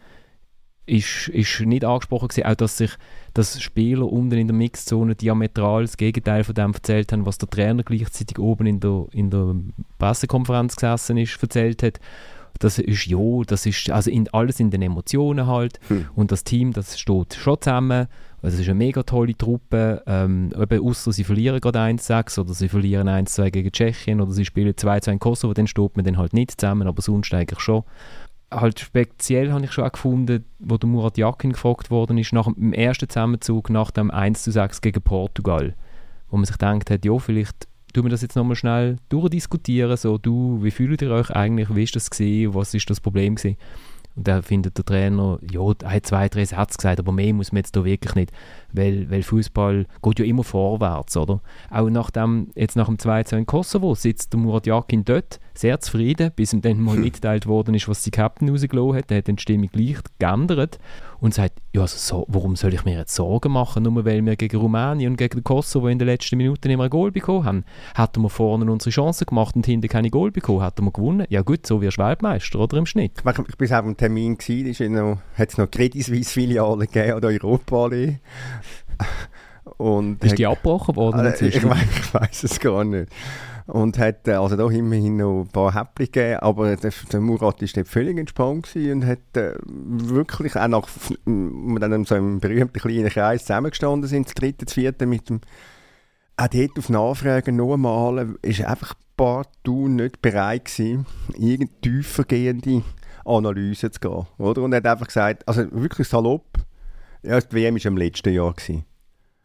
ist, 0.85 1.29
ist 1.29 1.61
nicht 1.61 1.85
angesprochen 1.85 2.27
gewesen, 2.27 2.47
auch 2.47 2.55
dass 2.55 2.77
sich 2.77 2.91
dass 3.33 3.61
Spieler 3.61 4.11
unten 4.11 4.37
in 4.37 4.47
der 4.47 4.55
Mixzone 4.55 5.15
diametral 5.15 5.83
das 5.83 5.97
Gegenteil 5.97 6.43
von 6.43 6.55
dem 6.55 6.73
erzählt 6.73 7.11
haben, 7.11 7.25
was 7.25 7.37
der 7.37 7.49
Trainer 7.49 7.83
gleichzeitig 7.83 8.37
oben 8.37 8.67
in 8.67 8.79
der, 8.79 9.05
in 9.11 9.29
der 9.29 9.55
Pressekonferenz 9.97 10.75
gesessen 10.75 11.17
ist, 11.17 11.41
erzählt 11.41 11.83
hat. 11.83 11.99
Das 12.63 12.79
ist 12.79 13.05
ja, 13.07 13.17
das 13.45 13.65
ist 13.65 13.89
also 13.89 14.09
in, 14.09 14.27
alles 14.33 14.59
in 14.59 14.71
den 14.71 14.81
Emotionen 14.81 15.47
halt. 15.47 15.79
Hm. 15.87 16.05
Und 16.15 16.31
das 16.31 16.43
Team, 16.43 16.73
das 16.73 16.99
steht 16.99 17.33
schon 17.33 17.57
zusammen. 17.59 18.07
Also 18.41 18.55
es 18.55 18.61
ist 18.61 18.69
eine 18.69 18.75
mega 18.75 19.03
tolle 19.03 19.37
Truppe. 19.37 20.03
Ähm, 20.05 20.51
eben 20.57 20.85
ausser 20.85 21.11
sie 21.11 21.23
verlieren 21.23 21.61
gerade 21.61 21.79
1-6 21.79 22.39
oder 22.39 22.53
sie 22.53 22.69
verlieren 22.69 23.07
1-2 23.07 23.51
gegen 23.51 23.71
Tschechien 23.71 24.21
oder 24.21 24.31
sie 24.31 24.45
spielen 24.45 24.73
2-2 24.73 25.11
in 25.11 25.19
Kosovo, 25.19 25.53
dann 25.53 25.67
steht 25.67 25.95
man 25.95 26.05
dann 26.05 26.17
halt 26.17 26.33
nicht 26.33 26.59
zusammen, 26.59 26.87
aber 26.87 27.01
sonst 27.01 27.33
eigentlich 27.33 27.59
schon 27.59 27.83
halt 28.51 28.79
speziell 28.79 29.51
habe 29.51 29.65
ich 29.65 29.71
schon 29.71 29.85
auch 29.85 29.91
gefunden, 29.91 30.45
wo 30.59 30.77
der 30.77 30.89
Murat 30.89 31.17
Yakin 31.17 31.53
gefragt 31.53 31.91
worden 31.91 32.17
ist, 32.17 32.33
nach 32.33 32.45
dem 32.45 32.73
ersten 32.73 33.09
Zusammenzug 33.09 33.69
nach 33.69 33.91
dem 33.91 34.11
1 34.11 34.43
zu 34.43 34.51
6 34.51 34.81
gegen 34.81 35.01
Portugal, 35.01 35.75
wo 36.29 36.37
man 36.37 36.45
sich 36.45 36.57
gedacht 36.57 36.89
hat, 36.89 37.05
ja, 37.05 37.17
vielleicht 37.17 37.67
tun 37.93 38.05
wir 38.05 38.09
das 38.09 38.21
jetzt 38.21 38.35
nochmal 38.35 38.55
schnell 38.55 38.97
durchdiskutieren, 39.09 39.95
so, 39.97 40.17
du, 40.17 40.59
wie 40.63 40.71
fühlt 40.71 41.01
ihr 41.01 41.11
euch 41.11 41.29
eigentlich, 41.29 41.73
wie 41.73 41.83
ist 41.83 41.95
das 41.95 42.09
gewesen, 42.09 42.53
was 42.53 42.73
ist 42.73 42.89
das 42.89 42.99
Problem 42.99 43.35
gewesen? 43.35 43.57
Und 44.15 44.27
da 44.27 44.41
findet 44.41 44.77
der 44.77 44.85
Trainer, 44.85 45.39
ja, 45.51 45.61
er 45.83 46.03
zwei, 46.03 46.29
drei 46.29 46.45
Sätze 46.45 46.77
gesagt, 46.77 46.99
aber 46.99 47.11
mehr 47.11 47.33
muss 47.33 47.51
man 47.51 47.59
jetzt 47.59 47.75
da 47.75 47.83
wirklich 47.85 48.15
nicht, 48.15 48.31
weil, 48.73 49.09
weil 49.09 49.23
Fußball 49.23 49.85
geht 50.01 50.19
ja 50.19 50.25
immer 50.25 50.43
vorwärts, 50.43 51.15
oder? 51.15 51.41
Auch 51.69 51.89
nach 51.89 52.09
dem, 52.09 52.49
jetzt 52.55 52.75
nach 52.75 52.87
dem 52.87 52.97
2-2 52.97 53.37
in 53.37 53.45
Kosovo 53.45 53.95
sitzt 53.95 54.33
der 54.33 54.39
Murat 54.39 54.65
Yakin 54.65 55.05
dort, 55.05 55.39
sehr 55.53 55.79
zufrieden, 55.79 56.31
bis 56.35 56.53
ihm 56.53 56.61
dann 56.61 56.79
mal 56.79 56.97
mitgeteilt 56.97 57.47
worden 57.47 57.75
ist, 57.75 57.87
was 57.87 58.03
die 58.03 58.11
Captain 58.11 58.49
rausgelassen 58.49 58.95
hat. 58.95 59.09
Der 59.09 59.19
hat 59.19 59.27
dann 59.27 59.35
die 59.35 59.41
Stimmung 59.41 59.69
leicht 59.73 60.19
geändert 60.19 60.79
und 61.23 61.33
sagt, 61.33 61.61
ja, 61.73 61.81
also 61.81 61.97
so, 61.97 62.25
warum 62.27 62.57
soll 62.57 62.73
ich 62.73 62.83
mir 62.83 62.97
jetzt 62.97 63.15
Sorgen 63.15 63.53
machen, 63.53 63.83
nur 63.83 64.03
weil 64.03 64.25
wir 64.25 64.35
gegen 64.35 64.57
Rumänien 64.57 65.13
und 65.13 65.17
gegen 65.17 65.41
Kosovo 65.43 65.87
in 65.87 65.97
den 65.97 66.07
letzten 66.07 66.35
Minuten 66.35 66.69
immer 66.69 66.85
ein 66.85 66.89
Goal 66.89 67.11
bekommen 67.11 67.45
haben. 67.45 67.65
Hätten 67.95 68.21
wir 68.21 68.29
vorne 68.29 68.69
unsere 68.69 68.91
Chancen 68.91 69.25
gemacht 69.25 69.55
und 69.55 69.65
hinten 69.65 69.87
keine 69.87 70.09
Goal 70.09 70.31
bekommen, 70.31 70.63
hätten 70.63 70.83
wir 70.83 70.91
gewonnen. 70.91 71.25
Ja 71.29 71.41
gut, 71.41 71.65
so 71.65 71.81
wirst 71.81 71.97
du 71.97 72.03
Weltmeister, 72.03 72.59
oder 72.59 72.77
im 72.77 72.85
Schnitt. 72.85 73.23
Ich, 73.25 73.39
ich 73.39 73.57
bin 73.57 73.71
auf 73.71 73.83
dem 73.85 73.95
Termin, 73.95 74.37
da 74.37 75.17
hat 75.35 75.49
es 75.49 75.57
noch 75.57 75.71
Credit 75.71 76.03
Suisse 76.03 76.31
Filialen 76.31 76.81
gegeben 76.81 77.13
oder 77.13 77.29
Europa 77.29 77.85
Allee. 77.85 78.19
Und 79.77 80.23
ist 80.23 80.37
die 80.37 80.45
abgebrochen 80.45 80.95
worden 80.95 81.25
äh, 81.25 81.47
ich, 81.47 81.63
mein, 81.63 81.87
ich 81.89 82.13
weiß 82.13 82.43
es 82.43 82.59
gar 82.59 82.83
nicht. 82.83 83.09
Und 83.65 83.97
hat 83.97 84.27
äh, 84.27 84.33
also 84.33 84.57
da 84.57 84.67
immerhin 84.69 85.17
noch 85.17 85.41
ein 85.41 85.47
paar 85.47 85.73
Häppchen 85.73 86.11
gegeben, 86.11 86.39
aber 86.39 86.75
der, 86.75 86.91
der 87.11 87.19
Murat 87.21 87.61
war 87.61 87.69
dort 87.73 87.87
völlig 87.87 88.17
entspannt 88.17 88.69
und 88.75 89.05
hat 89.05 89.19
äh, 89.35 89.53
wirklich 89.65 90.55
auch 90.57 90.67
nach, 90.67 90.87
wir 91.25 91.79
dann 91.79 92.03
so 92.03 92.15
einem 92.15 92.39
berühmten 92.39 92.79
kleinen 92.79 93.09
Kreis 93.09 93.45
zusammengestanden 93.45 94.09
sind, 94.09 94.27
das 94.27 94.33
dritte, 94.33 94.65
das 94.65 94.73
vierte 94.73 95.05
mit 95.05 95.29
dem 95.29 95.39
auch 96.35 96.47
dort 96.47 96.79
auf 96.79 96.89
Nachfragen 96.89 97.55
noch 97.55 97.73
einmal, 97.73 98.35
ist 98.41 98.63
einfach 98.63 98.95
partout 99.15 99.87
nicht 99.87 100.21
bereit 100.21 100.65
gewesen, 100.65 101.05
irgendeine 101.37 101.81
tiefergehende 101.81 102.83
Analyse 103.25 103.91
zu 103.91 103.99
gehen. 103.99 104.25
Oder? 104.37 104.63
Und 104.63 104.73
er 104.73 104.77
hat 104.77 104.87
einfach 104.87 105.07
gesagt, 105.07 105.47
also 105.47 105.65
wirklich 105.71 106.07
salopp, 106.07 106.52
ja, 107.23 107.39
die 107.39 107.55
WM 107.55 107.75
war 107.75 107.85
im 107.85 107.97
letzten 107.97 108.33
Jahr. 108.33 108.53
Gewesen. 108.53 108.85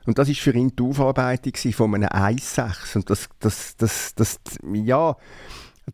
Und 0.06 0.18
das 0.18 0.28
war 0.28 0.34
für 0.34 0.54
ihn 0.54 0.74
die 0.74 0.82
Aufarbeitung 0.82 1.72
von 1.72 1.94
einem 1.94 2.08
1-6. 2.08 2.96
Und 2.96 3.10
das, 3.10 3.28
das, 3.40 3.76
das, 3.76 4.14
das, 4.14 4.40
ja, 4.72 5.16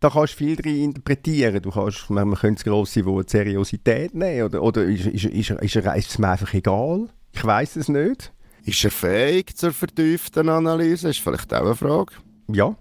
da 0.01 0.11
kannst 0.11 0.35
du 0.35 0.39
viel 0.39 0.57
drin 0.57 0.85
interpretieren. 0.85 1.63
Du 1.63 1.71
kannst, 1.71 2.09
man, 2.11 2.29
man 2.29 2.39
könnte 2.39 2.63
das 2.63 2.65
grosse 2.65 3.05
Wort 3.05 3.31
Seriosität 3.31 4.15
nehmen. 4.15 4.45
Oder, 4.45 4.63
oder 4.63 4.85
ist, 4.85 5.07
ist, 5.07 5.25
ist, 5.25 5.51
ist, 5.51 5.77
ist 5.77 6.11
es 6.11 6.19
mir 6.19 6.31
einfach 6.31 6.55
egal? 6.55 7.09
Ich 7.33 7.45
weiß 7.45 7.77
es 7.77 7.89
nicht. 7.89 8.33
Ist 8.65 8.85
er 8.85 8.91
fähig 8.91 9.57
zur 9.57 9.73
vertieften 9.73 10.49
Analyse? 10.49 11.11
Ist 11.11 11.21
vielleicht 11.21 11.53
auch 11.53 11.67
eine 11.67 11.75
Frage. 11.75 12.15
Ja. 12.49 12.77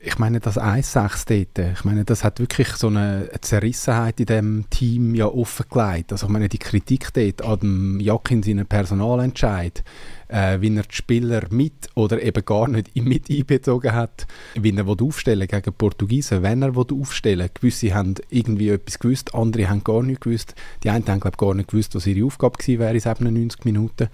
Ich 0.00 0.16
meine, 0.16 0.38
das 0.38 0.56
1-6 0.56 1.26
dort, 1.26 1.72
ich 1.72 1.84
meine, 1.84 2.04
das 2.04 2.22
hat 2.22 2.38
wirklich 2.38 2.68
so 2.68 2.86
eine 2.86 3.30
Zerrissenheit 3.40 4.20
in 4.20 4.26
dem 4.26 4.70
Team 4.70 5.16
ja 5.16 5.26
offengelegt. 5.26 6.12
Also 6.12 6.26
ich 6.26 6.32
meine, 6.32 6.48
die 6.48 6.60
Kritik 6.60 7.12
dort 7.12 7.42
an 7.42 7.58
dem 7.58 7.98
Jakin 7.98 8.44
seinen 8.44 8.64
Personalentscheid, 8.64 9.82
äh, 10.28 10.60
wie 10.60 10.76
er 10.76 10.84
die 10.84 10.94
Spieler 10.94 11.42
mit 11.50 11.88
oder 11.96 12.22
eben 12.22 12.44
gar 12.44 12.68
nicht 12.68 12.94
mit 12.94 13.28
einbezogen 13.28 13.92
hat, 13.92 14.28
wie 14.54 14.72
er 14.72 14.86
aufstellen 14.86 15.48
gegen 15.48 15.72
Portugiesen, 15.72 16.44
wenn 16.44 16.62
er 16.62 16.76
aufstellen 16.76 17.50
Gewisse 17.52 17.92
haben 17.92 18.14
irgendwie 18.30 18.68
etwas 18.68 19.00
gewusst, 19.00 19.34
andere 19.34 19.68
haben 19.68 19.82
gar 19.82 20.04
nicht 20.04 20.20
gewusst. 20.20 20.54
Die 20.84 20.90
einen 20.90 21.08
haben, 21.08 21.18
glaube 21.18 21.34
ich, 21.34 21.38
gar 21.38 21.54
nicht 21.54 21.70
gewusst, 21.70 21.96
was 21.96 22.06
ihre 22.06 22.24
Aufgabe 22.24 22.56
gewesen 22.56 22.78
wäre 22.78 22.94
in 22.94 23.00
97 23.00 23.64
Minuten. 23.64 24.10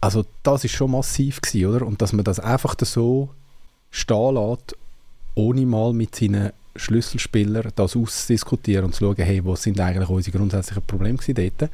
Also 0.00 0.24
das 0.42 0.64
ist 0.64 0.72
schon 0.72 0.90
massiv 0.90 1.40
gewesen, 1.40 1.66
oder? 1.66 1.86
Und 1.86 2.02
dass 2.02 2.12
man 2.12 2.24
das 2.24 2.40
einfach 2.40 2.74
so 2.80 3.30
stehen 3.92 4.34
lässt, 4.34 4.76
ohne 5.36 5.64
mal 5.64 5.92
mit 5.92 6.16
seinen 6.16 6.50
Schlüsselspielern 6.74 7.70
das 7.76 7.94
auszudiskutieren 7.94 8.86
und 8.86 8.94
zu 8.94 9.04
schauen, 9.04 9.24
hey, 9.24 9.44
was 9.44 9.62
sind 9.62 9.78
eigentlich 9.78 10.08
unsere 10.08 10.36
grundsätzlichen 10.36 10.82
Probleme 10.84 11.18
dort, 11.28 11.70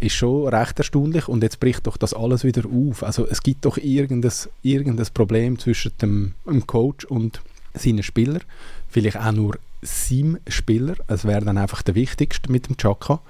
ist 0.00 0.14
schon 0.14 0.46
recht 0.46 0.78
erstaunlich 0.78 1.26
und 1.26 1.42
jetzt 1.42 1.58
bricht 1.58 1.86
doch 1.86 1.96
das 1.96 2.14
alles 2.14 2.44
wieder 2.44 2.62
auf. 2.66 3.02
Also 3.02 3.26
es 3.26 3.42
gibt 3.42 3.64
doch 3.64 3.78
irgendein, 3.78 4.30
irgendein 4.62 5.06
Problem 5.12 5.58
zwischen 5.58 5.92
dem, 6.00 6.34
dem 6.46 6.66
Coach 6.66 7.04
und 7.06 7.40
seinen 7.74 8.02
Spielern, 8.02 8.42
vielleicht 8.88 9.16
auch 9.16 9.32
nur 9.32 9.58
seinem 9.82 10.38
Spieler, 10.46 10.94
es 11.08 11.24
wäre 11.24 11.44
dann 11.44 11.58
einfach 11.58 11.82
der 11.82 11.94
wichtigste 11.94 12.50
mit 12.52 12.68
dem 12.68 12.76
Chaka. 12.76 13.20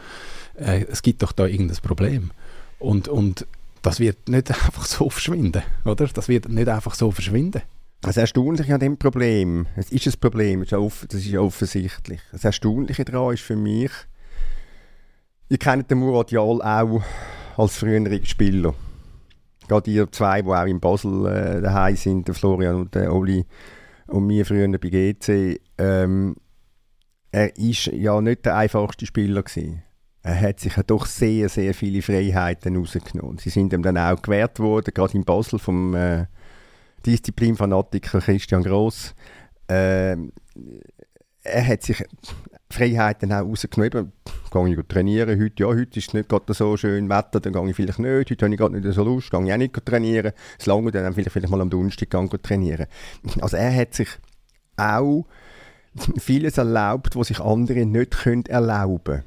Äh, 0.56 0.84
es 0.90 1.02
gibt 1.02 1.22
doch 1.22 1.32
da 1.32 1.46
irgendein 1.46 1.78
Problem. 1.78 2.30
Und, 2.78 3.08
und 3.08 3.46
das 3.82 4.00
wird 4.00 4.28
nicht 4.28 4.50
einfach 4.64 4.86
so 4.86 5.08
verschwinden, 5.08 5.62
oder? 5.84 6.06
Das 6.06 6.28
wird 6.28 6.48
nicht 6.48 6.68
einfach 6.68 6.94
so 6.94 7.10
verschwinden. 7.10 7.62
Das 8.00 8.16
Erstaunliche 8.16 8.74
an 8.74 8.80
dem 8.80 8.96
Problem, 8.96 9.66
es 9.76 9.90
ist 9.90 10.06
ein 10.06 10.20
Problem, 10.20 10.64
das 10.64 11.14
ist 11.14 11.34
offensichtlich. 11.34 12.20
Das 12.30 12.44
Erstaunliche 12.44 13.04
daran 13.04 13.34
ist 13.34 13.42
für 13.42 13.56
mich, 13.56 13.90
ihr 15.48 15.58
kennt 15.58 15.90
den 15.90 15.98
Murat 15.98 16.30
Jal 16.30 16.62
auch 16.62 17.02
als 17.56 17.76
früheren 17.76 18.24
Spieler. 18.24 18.74
Gerade 19.66 19.90
ihr 19.90 20.10
zwei, 20.12 20.42
die 20.42 20.48
auch 20.48 20.66
in 20.66 20.78
Basel 20.78 21.26
äh, 21.26 21.60
daheim 21.60 21.96
sind, 21.96 22.28
der 22.28 22.34
Florian 22.34 22.76
und 22.76 22.94
der 22.94 23.12
Oli 23.12 23.44
und 24.06 24.26
mir 24.26 24.46
früher 24.46 24.68
bei 24.68 24.88
GC, 24.88 25.60
ähm, 25.76 26.36
er 27.32 27.56
ist 27.58 27.86
ja 27.86 28.20
nicht 28.20 28.46
der 28.46 28.56
einfachste 28.56 29.06
Spieler 29.06 29.42
gewesen. 29.42 29.82
Er 30.22 30.40
hat 30.40 30.60
sich 30.60 30.76
ja 30.76 30.82
doch 30.84 31.04
sehr, 31.04 31.48
sehr 31.48 31.74
viele 31.74 32.02
Freiheiten 32.02 32.76
rausgenommen. 32.76 33.38
Sie 33.38 33.50
sind 33.50 33.72
ihm 33.72 33.82
dann 33.82 33.98
auch 33.98 34.22
gewährt 34.22 34.60
worden, 34.60 34.92
gerade 34.94 35.14
in 35.14 35.24
Basel 35.24 35.58
vom 35.58 35.94
äh, 35.94 36.26
Disziplinfanatiker 37.06 38.20
Christian 38.20 38.62
Gross. 38.62 39.14
Ähm, 39.68 40.32
er 41.42 41.66
hat 41.66 41.82
sich 41.82 42.04
Freiheiten 42.70 43.32
auch 43.32 43.42
rausgenommen. 43.42 44.12
Gehe 44.50 44.68
ich 44.68 44.86
trainieren 44.86 45.40
heute? 45.40 45.62
Ja, 45.62 45.66
heute 45.68 45.98
ist 45.98 46.08
es 46.08 46.14
nicht 46.14 46.28
gerade 46.28 46.52
so 46.54 46.76
schön 46.76 47.08
Wetter, 47.08 47.40
dann 47.40 47.52
gehe 47.52 47.70
ich 47.70 47.76
vielleicht 47.76 47.98
nicht. 47.98 48.30
Heute 48.30 48.44
habe 48.44 48.54
ich 48.54 48.58
gerade 48.58 48.80
nicht 48.80 48.94
so 48.94 49.04
Lust, 49.04 49.30
gehe 49.30 49.44
ich 49.44 49.52
auch 49.52 49.56
nicht 49.56 49.86
trainieren. 49.86 50.32
Solange 50.58 50.90
dann 50.90 51.12
vielleicht, 51.12 51.32
vielleicht 51.32 51.50
mal 51.50 51.60
am 51.60 51.70
Donnerstag 51.70 52.10
trainieren. 52.42 52.86
Also 53.40 53.56
er 53.56 53.74
hat 53.74 53.94
sich 53.94 54.08
auch 54.76 55.26
vieles 56.18 56.58
erlaubt, 56.58 57.16
was 57.16 57.28
sich 57.28 57.40
andere 57.40 57.84
nicht 57.86 58.48
erlauben 58.48 59.04
können. 59.04 59.24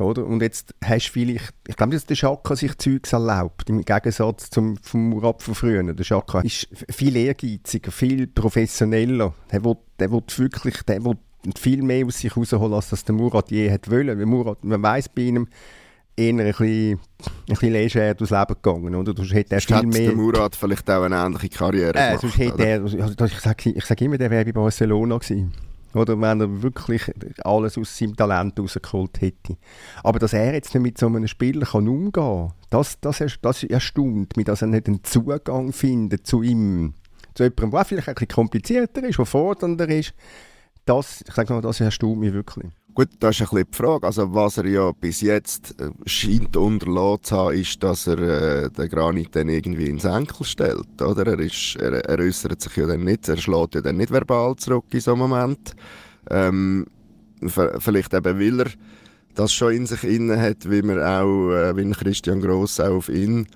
Oder? 0.00 0.26
Und 0.26 0.42
jetzt 0.42 0.74
hast 0.84 1.08
du 1.08 1.12
vielleicht, 1.12 1.54
ich 1.68 1.76
glaube, 1.76 1.92
dass 1.92 2.06
der 2.06 2.14
Schaka 2.14 2.56
sich 2.56 2.76
Zeugs 2.78 3.12
erlaubt, 3.12 3.68
im 3.68 3.84
Gegensatz 3.84 4.50
zum 4.50 4.76
vom 4.78 5.08
Murat 5.10 5.42
von 5.42 5.54
früher. 5.54 5.82
Der 5.82 6.04
Schaka 6.04 6.40
ist 6.40 6.68
viel 6.90 7.16
ehrgeiziger, 7.16 7.92
viel 7.92 8.26
professioneller. 8.26 9.34
Der 9.52 9.64
will, 9.64 9.76
der 9.98 10.10
will 10.10 10.22
wirklich, 10.36 10.82
der 10.82 11.04
will 11.04 11.16
viel 11.56 11.82
mehr 11.82 12.06
aus 12.06 12.18
sich 12.18 12.36
rausholen, 12.36 12.72
als 12.72 12.90
das 12.90 13.04
der 13.04 13.14
Murat 13.14 13.50
je 13.50 13.70
hat 13.70 13.90
wollen. 13.90 14.18
Weil 14.18 14.26
Murat, 14.26 14.64
man 14.64 14.82
weiss 14.82 15.08
bei 15.08 15.22
ihm, 15.22 15.46
eher 16.16 16.30
ein 16.30 16.36
bisschen, 16.36 16.92
ein 16.92 16.98
bisschen 17.46 17.72
leger 17.72 18.14
durchs 18.14 18.30
Leben 18.30 18.54
gegangen. 18.62 18.94
Oder? 18.94 19.14
Sonst 19.16 19.34
hätte 19.34 19.54
er 19.54 19.60
viel 19.60 19.76
Hat 19.76 19.86
mehr... 19.86 20.08
der 20.08 20.16
Murat 20.16 20.56
vielleicht 20.56 20.88
auch 20.90 21.02
eine 21.02 21.16
ähnliche 21.16 21.48
Karriere 21.50 21.90
äh, 21.90 22.06
gemacht, 22.08 22.20
sonst 22.20 22.38
hätte 22.38 22.64
er, 22.64 22.82
also, 22.82 23.24
ich 23.24 23.40
sage 23.40 23.70
ich 23.70 23.84
sag 23.84 24.00
immer, 24.00 24.18
der 24.18 24.30
wäre 24.30 24.44
bei 24.44 24.52
Barcelona 24.52 25.18
gewesen. 25.18 25.52
Oder 25.94 26.20
wenn 26.20 26.40
er 26.40 26.62
wirklich 26.62 27.02
alles 27.44 27.78
aus 27.78 27.96
seinem 27.96 28.16
Talent 28.16 28.58
rausgeholt 28.58 29.20
hätte. 29.20 29.56
Aber 30.02 30.18
dass 30.18 30.32
er 30.32 30.54
jetzt 30.54 30.74
nicht 30.74 30.82
mit 30.82 30.98
so 30.98 31.06
einem 31.06 31.26
Spieler 31.28 31.66
kann 31.66 31.88
umgehen 31.88 32.12
kann, 32.12 32.52
das, 32.70 33.00
das, 33.00 33.20
erst- 33.20 33.38
das 33.42 33.62
erstaunt 33.62 34.36
mich, 34.36 34.46
dass 34.46 34.62
er 34.62 34.68
nicht 34.68 34.88
einen 34.88 35.04
Zugang 35.04 35.72
findet 35.72 36.26
zu 36.26 36.42
ihm. 36.42 36.94
Zu 37.34 37.44
jemandem, 37.44 37.70
der 37.70 37.84
vielleicht 37.84 38.08
ein 38.08 38.14
bisschen 38.14 38.28
komplizierter 38.28 39.02
ist, 39.04 39.18
der 39.18 39.26
fordernder 39.26 39.88
ist. 39.88 40.14
Das, 40.84 41.24
ich 41.26 41.32
sage 41.34 41.52
mal, 41.52 41.62
das 41.62 41.80
erstaunt 41.80 42.18
mich 42.20 42.32
wirklich. 42.32 42.70
Gut, 42.94 43.08
das 43.18 43.40
ist 43.40 43.40
ein 43.40 43.48
bisschen 43.48 43.66
die 43.72 43.76
Frage. 43.76 44.06
Also, 44.06 44.32
was 44.32 44.56
er 44.58 44.66
ja 44.66 44.92
bis 44.92 45.20
jetzt 45.20 45.74
äh, 45.80 45.90
scheint 46.06 46.56
unterlassen 46.56 47.24
zu 47.24 47.36
haben, 47.36 47.56
ist, 47.56 47.82
dass 47.82 48.06
er 48.06 48.18
äh, 48.18 48.70
den 48.70 48.88
Granit 48.88 49.34
dann 49.34 49.48
irgendwie 49.48 49.88
ins 49.88 50.04
Enkel 50.04 50.46
stellt. 50.46 51.02
Oder? 51.02 51.26
Er, 51.26 51.40
ist, 51.40 51.74
er, 51.80 52.04
er 52.08 52.18
äußert 52.20 52.60
sich 52.60 52.76
ja 52.76 52.86
dann 52.86 53.02
nicht, 53.02 53.28
er 53.28 53.36
schlägt 53.36 53.74
ja 53.74 53.80
dann 53.80 53.96
nicht 53.96 54.12
verbal 54.12 54.54
zurück 54.54 54.84
in 54.92 55.00
so 55.00 55.10
einem 55.10 55.28
Moment. 55.28 55.74
Ähm, 56.30 56.86
vielleicht 57.48 58.14
eben, 58.14 58.38
weil 58.38 58.60
er 58.60 58.70
das 59.34 59.52
schon 59.52 59.72
in 59.72 59.86
sich 59.86 60.04
inne 60.04 60.40
hat, 60.40 60.70
wie 60.70 60.82
man 60.82 61.02
auch, 61.02 61.50
äh, 61.50 61.76
wie 61.76 61.90
Christian 61.90 62.40
Gross 62.40 62.78
auch 62.78 62.98
auf 62.98 63.08
ihn 63.08 63.48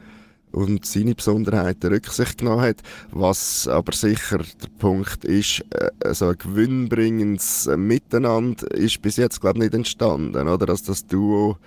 und 0.52 0.84
seine 0.84 1.14
Besonderheiten 1.14 1.92
Rücksicht 1.92 2.38
genommen 2.38 2.62
hat. 2.62 2.82
Was 3.10 3.68
aber 3.68 3.92
sicher 3.92 4.38
der 4.38 4.68
Punkt 4.78 5.24
ist, 5.24 5.64
äh, 5.70 6.14
so 6.14 6.28
ein 6.28 6.38
gewinnbringendes 6.38 7.68
Miteinander 7.76 8.70
ist 8.72 9.02
bis 9.02 9.16
jetzt, 9.16 9.40
glaube 9.40 9.58
ich, 9.58 9.64
nicht 9.64 9.74
entstanden, 9.74 10.48
oder? 10.48 10.66
Dass 10.66 10.82
das 10.82 11.06
Duo 11.06 11.58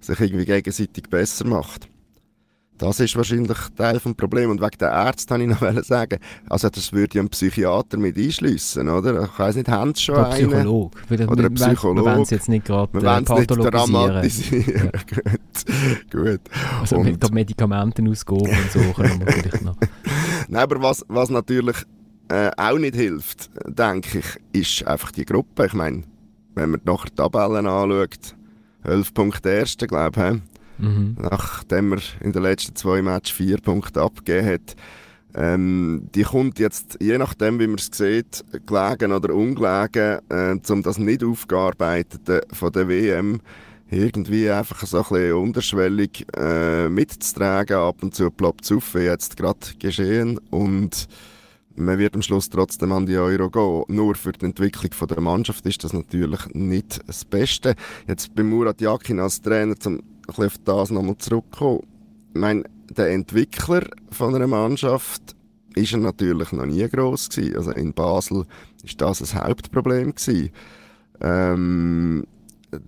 sich 0.00 0.20
irgendwie 0.20 0.44
gegenseitig 0.44 1.04
besser 1.08 1.46
macht. 1.46 1.88
Das 2.82 2.98
ist 2.98 3.14
wahrscheinlich 3.14 3.56
Teil 3.76 4.00
des 4.00 4.14
Problems. 4.14 4.50
Und 4.50 4.60
wegen 4.60 4.76
der 4.80 4.90
Ärzte 4.90 5.30
wollte 5.38 5.44
ich 5.44 5.60
noch 5.76 5.84
sagen, 5.84 6.18
also 6.48 6.68
das 6.68 6.92
würde 6.92 7.16
ja 7.16 7.22
ein 7.22 7.28
Psychiater 7.28 7.96
mit 7.96 8.16
einschliessen, 8.18 8.88
oder? 8.88 9.22
Ich 9.22 9.38
weiss 9.38 9.54
nicht, 9.54 9.68
haben 9.68 9.94
sie 9.94 10.02
schon 10.02 10.16
Oder 10.16 10.26
ein 10.30 10.32
einen? 10.32 10.50
Psychologe. 10.50 10.98
Oder 11.30 11.44
ein 11.44 11.54
Psychologe. 11.54 12.00
Wir 12.00 12.12
wollen 12.12 12.22
es 12.22 12.30
jetzt 12.30 12.48
nicht 12.48 12.64
gerade 12.64 12.98
äh, 12.98 13.16
nicht 13.18 13.26
pathologisieren. 13.28 13.70
dramatisieren. 13.70 14.90
gut, 15.14 16.10
gut. 16.10 16.40
Also 16.80 16.96
Und- 16.96 17.04
mit 17.04 17.22
der 17.22 17.32
Medikamentenausgabe 17.32 18.42
und 18.50 18.72
so 18.72 18.80
können 19.00 19.20
wir 19.26 19.32
vielleicht 19.32 19.62
noch. 19.62 19.76
Nein, 20.48 20.62
aber 20.62 20.82
was, 20.82 21.04
was 21.06 21.30
natürlich 21.30 21.76
äh, 22.30 22.50
auch 22.56 22.78
nicht 22.78 22.96
hilft, 22.96 23.48
denke 23.64 24.18
ich, 24.52 24.60
ist 24.60 24.88
einfach 24.88 25.12
die 25.12 25.24
Gruppe. 25.24 25.66
Ich 25.66 25.72
meine, 25.72 26.02
wenn 26.56 26.70
man 26.70 26.80
nachher 26.84 27.10
die 27.10 27.14
Tabellen 27.14 27.66
anschaut, 27.68 28.34
11 28.82 29.14
Punkte 29.14 29.50
erste, 29.50 29.86
glaube 29.86 30.40
ich? 30.42 30.51
Mhm. 30.82 31.16
nachdem 31.18 31.92
er 31.92 32.00
in 32.20 32.32
den 32.32 32.42
letzten 32.42 32.74
zwei 32.74 33.02
Matches 33.02 33.36
vier 33.36 33.58
Punkte 33.58 34.02
abgegeben 34.02 34.46
hat. 34.46 34.76
Ähm, 35.34 36.08
die 36.14 36.24
kommt 36.24 36.58
jetzt, 36.58 36.98
je 37.00 37.16
nachdem 37.16 37.58
wie 37.58 37.66
man 37.66 37.78
es 37.78 37.90
sieht, 37.92 38.44
gelegen 38.66 39.12
oder 39.12 39.34
ungelegen, 39.34 40.18
äh, 40.28 40.58
um 40.68 40.82
das 40.82 40.98
nicht 40.98 41.24
aufgearbeitete 41.24 42.42
von 42.52 42.72
der 42.72 42.88
WM 42.88 43.40
irgendwie 43.90 44.50
einfach 44.50 44.84
so 44.86 44.98
ein 44.98 45.02
bisschen 45.02 45.32
unterschwellig 45.34 46.26
äh, 46.36 46.88
mitzutragen. 46.88 47.76
Ab 47.76 48.02
und 48.02 48.14
zu 48.14 48.30
ploppt 48.30 48.64
es 48.64 48.72
auf, 48.72 48.94
wie 48.94 49.00
jetzt 49.00 49.36
gerade 49.36 49.58
geschehen. 49.78 50.38
Und 50.50 51.06
man 51.76 51.98
wird 51.98 52.14
am 52.14 52.22
Schluss 52.22 52.48
trotzdem 52.48 52.92
an 52.92 53.06
die 53.06 53.16
Euro 53.16 53.50
gehen. 53.50 53.94
Nur 53.94 54.14
für 54.14 54.32
die 54.32 54.46
Entwicklung 54.46 55.08
der 55.08 55.20
Mannschaft 55.20 55.64
ist 55.66 55.84
das 55.84 55.92
natürlich 55.92 56.46
nicht 56.54 57.00
das 57.06 57.24
Beste. 57.24 57.74
Jetzt 58.06 58.34
bei 58.34 58.42
Murat 58.42 58.80
Yakin 58.80 59.20
als 59.20 59.40
Trainer, 59.40 59.74
um 59.84 59.94
ein 59.96 60.02
bisschen 60.36 60.46
auf 60.46 60.58
das 60.64 60.90
nochmal 60.90 61.18
zurückzukommen. 61.18 61.80
Ich 62.34 62.40
meine, 62.40 62.64
der 62.90 63.10
Entwickler 63.10 63.86
von 64.10 64.34
einer 64.34 64.46
Mannschaft 64.46 65.34
ist 65.74 65.92
er 65.92 65.98
natürlich 65.98 66.52
noch 66.52 66.66
nie 66.66 66.86
gross 66.88 67.28
gewesen. 67.28 67.56
Also 67.56 67.70
in 67.72 67.92
Basel 67.92 68.44
ist 68.82 69.00
das 69.00 69.34
ein 69.34 69.42
Hauptproblem 69.42 70.14
gewesen. 70.14 70.50
Ähm, 71.20 72.26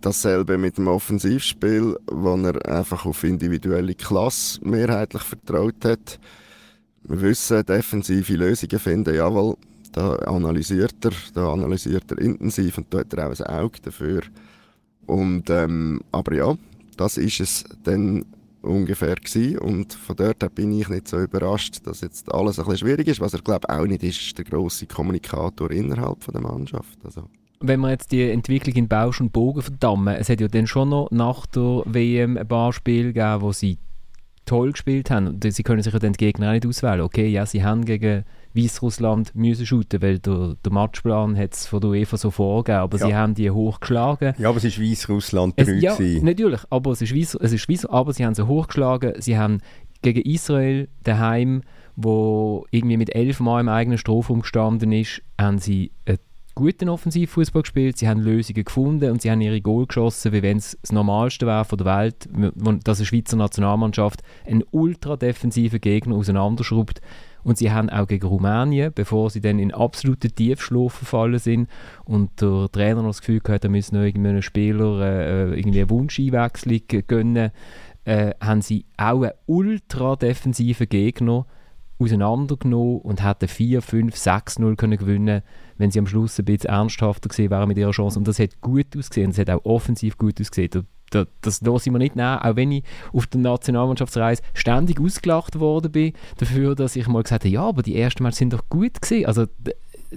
dasselbe 0.00 0.58
mit 0.58 0.78
dem 0.78 0.88
Offensivspiel, 0.88 1.96
wo 2.10 2.36
er 2.36 2.66
einfach 2.68 3.06
auf 3.06 3.24
individuelle 3.24 3.94
Klasse 3.94 4.60
mehrheitlich 4.62 5.22
vertraut 5.22 5.84
hat. 5.84 6.18
Wir 7.02 7.20
wissen, 7.20 7.64
defensive 7.66 8.34
Lösungen 8.34 8.78
finden, 8.78 9.14
jawohl, 9.14 9.56
da 9.92 10.14
analysiert 10.16 11.04
er, 11.04 11.12
da 11.34 11.52
analysiert 11.52 12.10
er 12.10 12.18
intensiv 12.18 12.78
und 12.78 12.92
da 12.92 13.00
hat 13.00 13.12
er 13.12 13.28
auch 13.28 13.40
ein 13.40 13.46
Auge 13.46 13.78
dafür. 13.82 14.22
Und, 15.06 15.50
ähm, 15.50 16.00
aber 16.12 16.34
ja, 16.34 16.56
das 16.96 17.16
ist 17.16 17.40
es 17.40 17.64
dann 17.82 18.24
ungefähr 18.62 19.14
gewesen. 19.16 19.58
und 19.58 19.92
von 19.92 20.16
dort 20.16 20.42
her 20.42 20.48
bin 20.48 20.72
ich 20.72 20.88
nicht 20.88 21.08
so 21.08 21.20
überrascht, 21.20 21.86
dass 21.86 22.00
jetzt 22.00 22.32
alles 22.32 22.58
ein 22.58 22.64
bisschen 22.64 22.88
schwierig 22.88 23.08
ist. 23.08 23.20
Was 23.20 23.34
er 23.34 23.40
glaube 23.40 23.68
auch 23.68 23.86
nicht 23.86 24.02
ist, 24.02 24.36
der 24.38 24.44
grosse 24.44 24.86
Kommunikator 24.86 25.70
innerhalb 25.70 26.24
von 26.24 26.32
der 26.32 26.42
Mannschaft. 26.42 26.98
Also, 27.04 27.28
Wenn 27.60 27.80
wir 27.80 27.90
jetzt 27.90 28.10
die 28.12 28.30
Entwicklung 28.30 28.74
in 28.74 28.88
Bausch 28.88 29.20
und 29.20 29.32
Bogen 29.32 29.62
verdammen, 29.62 30.16
es 30.16 30.28
hat 30.28 30.40
ja 30.40 30.48
dann 30.48 30.66
schon 30.66 30.88
noch 30.88 31.10
nach 31.10 31.46
der 31.46 31.82
WM 31.86 32.36
ein 32.36 32.48
paar 32.48 32.72
Spiele 32.72 33.12
gegeben, 33.12 33.42
wo 33.42 33.52
sie 33.52 33.78
toll 34.46 34.72
gespielt 34.72 35.10
haben. 35.10 35.40
Sie 35.42 35.62
können 35.62 35.82
sich 35.82 35.92
ja 35.92 35.98
dann 35.98 36.12
die 36.12 36.24
Gegner 36.24 36.48
auch 36.48 36.52
nicht 36.52 36.66
auswählen. 36.66 37.00
Okay, 37.00 37.28
ja, 37.28 37.46
sie 37.46 37.64
haben 37.64 37.84
gegen 37.84 38.24
Weißrussland 38.54 39.34
müssen 39.34 39.66
shooten, 39.66 40.00
weil 40.02 40.18
der, 40.18 40.56
der 40.64 40.72
Matchplan 40.72 41.36
hat 41.36 41.54
es 41.54 41.66
von 41.66 41.80
der 41.80 41.90
UEFA 41.90 42.16
so 42.16 42.30
vorgegeben, 42.30 42.80
aber 42.80 42.98
Ja. 42.98 43.06
sie 43.06 43.14
haben 43.14 43.34
die 43.34 43.50
hochgeschlagen. 43.50 44.34
Ja, 44.38 44.48
aber 44.48 44.58
es 44.62 44.64
war 44.78 44.84
Weißrussland 44.84 45.58
3. 45.60 45.72
ja, 45.74 45.94
gewesen. 45.94 46.24
natürlich, 46.24 46.60
aber 46.70 46.92
es 46.92 47.02
ist, 47.02 47.14
Weiss, 47.14 47.34
es 47.34 47.52
ist 47.52 47.68
Weiss, 47.68 47.84
aber 47.86 48.12
sie 48.12 48.24
haben 48.24 48.34
sie 48.34 48.46
hochgeschlagen. 48.46 49.14
Sie 49.20 49.36
haben 49.38 49.60
gegen 50.02 50.20
Israel 50.22 50.88
daheim, 51.02 51.62
wo 51.96 52.66
irgendwie 52.70 52.96
mit 52.96 53.14
elf 53.14 53.40
Mal 53.40 53.60
im 53.60 53.68
eigenen 53.68 53.98
Strafraum 53.98 54.40
gestanden 54.40 54.92
ist, 54.92 55.22
haben 55.40 55.58
sie 55.58 55.92
einen 56.06 56.18
guten 56.56 56.88
Offensivfußball 56.88 57.62
gespielt. 57.62 57.98
Sie 57.98 58.08
haben 58.08 58.20
Lösungen 58.20 58.64
gefunden 58.64 59.10
und 59.10 59.22
sie 59.22 59.30
haben 59.30 59.40
ihre 59.40 59.60
Goal 59.60 59.86
geschossen, 59.86 60.32
wie 60.32 60.42
wenn 60.42 60.58
es 60.58 60.76
das 60.82 60.92
Normalste 60.92 61.46
wäre 61.46 61.64
von 61.64 61.78
der 61.78 61.86
Welt, 61.86 62.28
dass 62.84 62.98
eine 62.98 63.06
Schweizer 63.06 63.36
Nationalmannschaft 63.36 64.22
einen 64.46 64.62
ultra 64.70 65.16
defensiven 65.16 65.80
Gegner 65.80 66.14
auseinanderschraubt. 66.16 67.00
Und 67.44 67.58
sie 67.58 67.70
haben 67.70 67.90
auch 67.90 68.08
gegen 68.08 68.26
Rumänien, 68.26 68.92
bevor 68.92 69.30
sie 69.30 69.40
dann 69.40 69.58
in 69.58 69.72
absoluten 69.72 70.34
Tiefschlaf 70.34 70.94
verfallen 70.94 71.38
sind 71.38 71.68
und 72.04 72.40
der 72.40 72.68
Trainer 72.72 73.02
noch 73.02 73.10
das 73.10 73.20
Gefühl 73.20 73.40
hat, 73.48 73.64
er 73.64 73.70
müsse 73.70 73.94
noch 73.94 74.02
irgendeinem 74.02 74.42
Spieler 74.42 75.00
äh, 75.00 75.58
irgendwie 75.58 75.80
eine 75.80 75.90
Wunscheinwechslung 75.90 76.80
gönnen, 77.06 77.50
äh, 78.04 78.32
haben 78.40 78.62
sie 78.62 78.86
auch 78.96 79.22
einen 79.22 79.32
ultra 79.46 80.16
defensiven 80.16 80.88
Gegner 80.88 81.46
auseinandergenommen 81.98 83.00
und 83.00 83.22
hätten 83.22 83.46
4, 83.46 83.82
5, 83.82 84.14
6-0 84.14 84.76
können 84.76 84.98
gewinnen 84.98 85.42
wenn 85.76 85.90
sie 85.90 85.98
am 85.98 86.06
Schluss 86.06 86.38
ein 86.38 86.44
bisschen 86.44 86.70
ernsthafter 86.70 87.28
gewesen 87.28 87.50
wären 87.50 87.68
mit 87.68 87.78
ihrer 87.78 87.90
Chance. 87.90 88.18
Und 88.18 88.28
das 88.28 88.38
hat 88.38 88.60
gut 88.60 88.96
ausgesehen, 88.96 89.30
das 89.30 89.38
hat 89.38 89.50
auch 89.50 89.64
offensiv 89.64 90.16
gut 90.18 90.40
ausgesehen. 90.40 90.86
Da, 91.10 91.26
das 91.42 91.60
lasse 91.62 91.88
ich 91.88 91.92
mir 91.92 91.98
nicht 91.98 92.16
nehmen, 92.16 92.38
auch 92.38 92.56
wenn 92.56 92.72
ich 92.72 92.84
auf 93.12 93.26
der 93.26 93.40
Nationalmannschaftsreise 93.40 94.42
ständig 94.54 95.00
ausgelacht 95.00 95.58
worden 95.60 95.92
bin, 95.92 96.12
dafür, 96.38 96.74
dass 96.74 96.96
ich 96.96 97.06
mal 97.06 97.22
gesagt 97.22 97.44
habe, 97.44 97.52
ja, 97.52 97.62
aber 97.62 97.82
die 97.82 97.96
ersten 97.96 98.22
Mal 98.22 98.32
sind 98.32 98.52
doch 98.52 98.68
gut 98.68 99.00
gewesen. 99.00 99.26
Also 99.26 99.46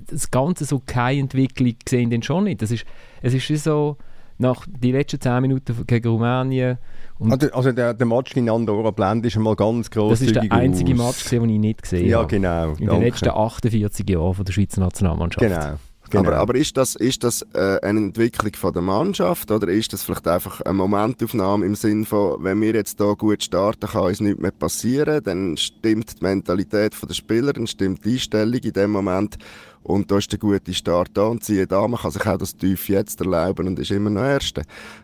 das 0.10 0.30
Ganze 0.32 0.65
so 0.65 0.82
keine 0.86 1.19
Entwicklung 1.21 1.73
gesehen 1.84 2.10
denn 2.10 2.23
schon 2.23 2.45
nicht. 2.45 2.62
Das 2.62 2.71
ist, 2.71 2.86
es 3.21 3.34
ist 3.34 3.63
so, 3.63 3.97
nach 4.39 4.65
die 4.67 4.91
letzten 4.91 5.19
10 5.19 5.41
Minuten 5.41 5.76
gegen 5.88 6.08
Rumänien. 6.10 6.78
Also, 7.19 7.52
also 7.52 7.71
der, 7.71 7.95
der 7.95 8.06
Match 8.06 8.34
gegen 8.34 8.50
Andorra 8.50 8.91
Blend 8.91 9.26
ist 9.26 9.36
einmal 9.36 9.56
ganz 9.56 9.89
groß. 9.89 10.12
das 10.12 10.21
ist 10.21 10.36
der 10.36 10.52
einzige 10.52 10.93
Match, 10.93 11.23
gewesen, 11.26 11.41
den 11.41 11.50
ich 11.50 11.60
nicht 11.60 11.82
gesehen 11.82 12.08
Ja, 12.08 12.19
habe. 12.19 12.28
genau. 12.28 12.69
In 12.73 12.76
den 12.78 12.88
danke. 12.88 13.06
letzten 13.06 13.30
48 13.30 14.08
Jahren 14.08 14.34
von 14.36 14.45
der 14.45 14.54
Schweizer 14.54 14.82
Nationalmannschaft. 14.82 15.43
Genau. 15.43 15.73
Genau. 16.09 16.29
Aber, 16.29 16.37
aber 16.37 16.55
ist 16.55 16.77
das, 16.77 16.95
ist 16.95 17.23
das 17.23 17.41
äh, 17.53 17.79
eine 17.81 17.99
Entwicklung 17.99 18.53
von 18.55 18.73
der 18.73 18.81
Mannschaft 18.81 19.51
oder 19.51 19.67
ist 19.67 19.93
das 19.93 20.03
vielleicht 20.03 20.27
einfach 20.27 20.61
eine 20.61 20.73
Momentaufnahme 20.73 21.65
im 21.65 21.75
Sinn 21.75 22.05
von, 22.05 22.43
wenn 22.43 22.61
wir 22.61 22.73
jetzt 22.73 22.97
hier 22.97 23.15
gut 23.15 23.43
starten, 23.43 23.87
kann 23.87 24.03
uns 24.03 24.19
nichts 24.19 24.41
mehr 24.41 24.51
passieren, 24.51 25.23
dann 25.23 25.57
stimmt 25.57 26.19
die 26.19 26.23
Mentalität 26.23 26.95
der 27.07 27.13
Spieler, 27.13 27.53
dann 27.53 27.67
stimmt 27.67 28.05
die 28.05 28.13
Einstellung 28.13 28.59
in 28.61 28.73
dem 28.73 28.91
Moment 28.91 29.37
und 29.83 30.11
da 30.11 30.17
ist 30.17 30.31
der 30.31 30.39
gute 30.39 30.73
Start 30.73 31.11
da 31.13 31.27
und 31.27 31.43
siehe 31.43 31.65
da, 31.65 31.87
man 31.87 31.99
kann 31.99 32.11
sich 32.11 32.25
auch 32.25 32.37
das 32.37 32.55
tief 32.55 32.89
jetzt 32.89 33.21
erlauben 33.21 33.67
und 33.67 33.79
ist 33.79 33.91
immer 33.91 34.09
noch 34.09 34.23
Erster. 34.23 34.63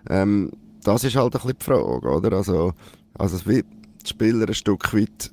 Ähm, 0.10 0.52
das 0.84 1.04
ist 1.04 1.16
halt 1.16 1.34
ein 1.36 1.42
bisschen 1.42 1.58
die 1.58 1.64
Frage, 1.64 2.10
oder? 2.10 2.34
Also, 2.38 2.74
also 3.18 3.46
wird 3.46 3.66
die 4.04 4.10
Spieler 4.10 4.48
ein 4.48 4.54
Stück 4.54 4.94
weit, 4.94 5.32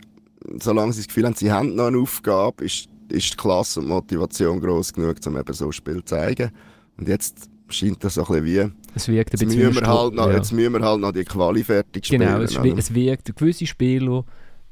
solange 0.61 0.93
sie 0.93 1.01
das 1.01 1.09
Gefühl 1.09 1.27
haben, 1.27 1.35
sie 1.35 1.51
haben 1.51 1.75
noch 1.75 1.87
eine 1.87 1.99
Aufgabe, 1.99 2.65
ist, 2.65 2.89
ist 3.11 3.33
die 3.33 3.37
Klasse 3.37 3.81
und 3.81 3.87
die 3.87 3.93
Motivation 3.95 4.61
gross 4.61 4.93
genug, 4.93 5.17
um 5.27 5.37
eben 5.37 5.53
so 5.53 5.67
ein 5.67 5.73
Spiel 5.73 5.97
zu 5.97 6.05
zeigen. 6.05 6.51
Und 6.99 7.09
jetzt 7.09 7.49
scheint 7.69 8.03
das 8.03 8.15
so 8.15 8.23
ein 8.23 8.43
bisschen 8.43 8.45
wie, 8.45 8.73
Es 8.95 9.09
wirkt 9.09 9.33
ein 9.33 9.39
jetzt 9.39 9.49
bisschen 9.49 9.69
müssen, 9.69 9.81
wir 9.83 9.89
halt 9.89 10.15
noch, 10.15 10.29
ja. 10.29 10.37
jetzt 10.37 10.53
müssen 10.53 10.73
wir 10.73 10.81
halt 10.81 11.01
noch 11.01 11.13
die 11.13 11.25
Quali 11.25 11.65
fertig 11.65 12.07
spielen. 12.07 12.23
Genau, 12.23 12.41
es, 12.41 12.57
es 12.57 12.95
wirkt, 12.95 13.35
gewisse 13.37 13.67
Spieler 13.67 14.25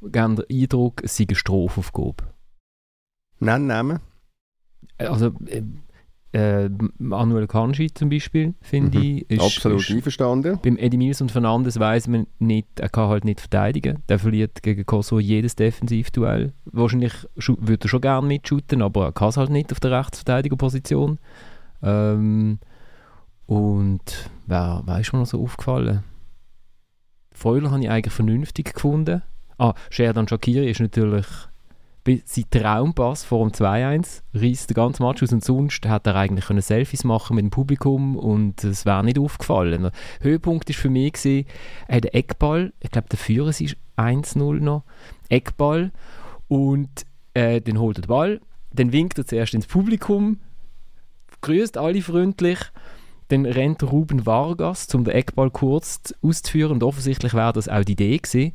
geben 0.02 0.36
den 0.36 0.44
Eindruck, 0.50 1.02
es 1.02 1.16
sei 1.16 1.24
eine 1.28 1.36
Strafaufgabe. 1.36 2.24
Nennen, 3.40 3.66
nehmen. 3.66 4.00
Also, 4.98 5.32
äh, 6.32 6.68
Manuel 6.98 7.46
Kanji 7.46 7.92
zum 7.94 8.10
Beispiel, 8.10 8.54
finde 8.60 8.98
Mhm. 8.98 9.04
ich, 9.04 9.30
ist, 9.30 9.40
Absolut 9.42 9.80
ist 9.80 9.90
einverstanden. 9.90 10.58
beim 10.62 10.76
Eddie 10.76 10.98
Mills 10.98 11.20
und 11.22 11.32
Fernandes 11.32 11.78
weiß 11.80 12.08
man 12.08 12.26
nicht, 12.38 12.80
er 12.80 12.88
kann 12.90 13.08
halt 13.08 13.24
nicht 13.24 13.40
verteidigen. 13.40 14.02
Der 14.08 14.18
verliert 14.18 14.62
gegen 14.62 14.84
Kosovo 14.84 15.20
jedes 15.20 15.56
Defensivduell. 15.56 16.52
Wahrscheinlich 16.66 17.12
würde 17.36 17.86
er 17.86 17.88
schon 17.88 18.00
gerne 18.02 18.26
mitschuten, 18.26 18.82
aber 18.82 19.06
er 19.06 19.12
kann 19.12 19.30
es 19.30 19.36
halt 19.38 19.50
nicht 19.50 19.72
auf 19.72 19.80
der 19.80 19.92
Rechtsverteidigerposition. 19.92 21.18
Ähm, 21.82 22.58
und 23.46 24.30
wer, 24.46 24.82
wer 24.84 25.00
ist 25.00 25.12
mir 25.12 25.20
noch 25.20 25.26
so 25.26 25.42
aufgefallen? 25.42 26.04
Freuler 27.32 27.70
habe 27.70 27.82
ich 27.82 27.88
eigentlich 27.90 28.12
vernünftig 28.14 28.74
gefunden. 28.74 29.22
Ah, 29.58 29.74
Sherdan 29.90 30.28
Shakiri 30.28 30.68
ist 30.70 30.80
natürlich 30.80 31.26
sein 32.24 32.44
Traumpass 32.50 33.24
vor 33.24 33.46
dem 33.46 33.52
2-1 33.52 34.22
reißt 34.34 34.70
den 34.70 34.74
ganzen 34.74 35.04
Match 35.04 35.22
aus 35.22 35.32
und 35.32 35.44
sonst 35.44 35.86
hätte 35.86 36.10
er 36.10 36.16
eigentlich 36.16 36.46
können 36.46 36.60
Selfies 36.60 37.04
machen 37.04 37.36
mit 37.36 37.44
dem 37.44 37.50
Publikum 37.50 38.16
und 38.16 38.64
es 38.64 38.86
wäre 38.86 39.04
nicht 39.04 39.18
aufgefallen. 39.18 39.82
Der 39.82 39.92
Höhepunkt 40.20 40.68
ist 40.70 40.78
für 40.78 40.90
mich 40.90 41.12
gewesen, 41.12 41.46
er 41.86 41.96
hat 41.96 42.04
einen 42.04 42.14
Eckball, 42.14 42.72
ich 42.80 42.90
glaube 42.90 43.08
der 43.08 43.18
Führer 43.18 43.48
ist 43.48 43.76
1-0 43.96 44.60
noch, 44.60 44.84
Eckball 45.28 45.92
und 46.48 46.88
äh, 47.34 47.60
dann 47.60 47.78
holt 47.78 47.98
er 47.98 48.02
den 48.02 48.08
Ball, 48.08 48.40
dann 48.72 48.92
winkt 48.92 49.18
er 49.18 49.26
zuerst 49.26 49.54
ins 49.54 49.66
Publikum, 49.66 50.38
grüßt 51.40 51.78
alle 51.78 52.02
freundlich, 52.02 52.58
dann 53.28 53.44
rennt 53.44 53.82
Ruben 53.82 54.26
Vargas, 54.26 54.92
um 54.94 55.04
den 55.04 55.14
Eckball 55.14 55.50
kurz 55.50 56.14
auszuführen 56.22 56.72
und 56.72 56.82
offensichtlich 56.82 57.34
wäre 57.34 57.52
das 57.52 57.68
auch 57.68 57.84
die 57.84 57.92
Idee 57.92 58.16
gewesen. 58.16 58.52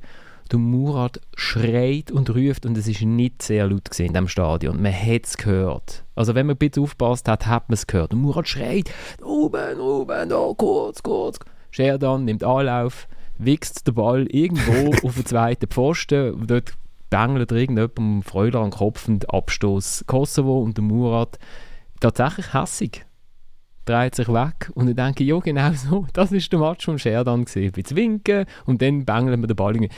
Der 0.51 0.59
Murat 0.59 1.19
schreit 1.35 2.11
und 2.11 2.29
ruft 2.29 2.65
und 2.65 2.77
es 2.77 2.87
ist 2.87 3.01
nicht 3.01 3.41
sehr 3.41 3.67
laut 3.67 3.99
in 3.99 4.13
dem 4.13 4.27
Stadion. 4.27 4.81
Man 4.81 4.93
hat 4.93 5.25
es 5.25 5.37
gehört. 5.37 6.03
Also 6.15 6.35
wenn 6.35 6.45
man 6.45 6.55
ein 6.55 6.59
bisschen 6.59 6.83
aufpasst 6.83 7.27
hat, 7.27 7.47
hat 7.47 7.69
man 7.69 7.73
es 7.73 7.87
gehört. 7.87 8.11
Der 8.11 8.19
Murat 8.19 8.47
schreit, 8.47 8.91
Ruben, 9.23 9.79
Ruben, 9.79 10.29
da, 10.29 10.51
kurz, 10.55 11.01
kurz. 11.01 11.39
Sherdan 11.71 12.25
nimmt 12.25 12.43
Anlauf, 12.43 13.07
wichst 13.37 13.87
den 13.87 13.95
Ball 13.95 14.27
irgendwo 14.27 14.93
auf 15.07 15.15
den 15.15 15.25
zweiten 15.25 15.67
Pfosten. 15.67 16.33
und 16.33 16.51
Dort 16.51 16.73
bängelt 17.09 17.51
irgendjemandem 17.51 18.23
Freuler 18.23 18.59
an 18.59 18.71
den 18.71 18.77
Kopf 18.77 19.07
und 19.07 19.29
Abstoß 19.33 20.05
Kosovo 20.07 20.59
und 20.59 20.77
der 20.77 20.83
Murat 20.83 21.39
tatsächlich 21.99 22.53
hässig 22.53 23.05
dreht 23.85 24.15
sich 24.15 24.27
weg 24.29 24.71
und 24.75 24.89
ich 24.89 24.95
denke, 24.95 25.23
ja 25.23 25.39
genau 25.39 25.71
so, 25.73 26.05
das 26.13 26.31
ist 26.31 26.51
der 26.51 26.59
Match 26.59 26.85
vom 26.85 26.97
Sherdan 26.97 27.45
gesehen. 27.45 27.71
Ein 27.75 27.95
winken 27.95 28.45
und 28.65 28.81
dann 28.81 29.05
bängeln 29.05 29.41
wir 29.41 29.47
den 29.47 29.55
Ball. 29.55 29.75
Äh, 29.75 29.89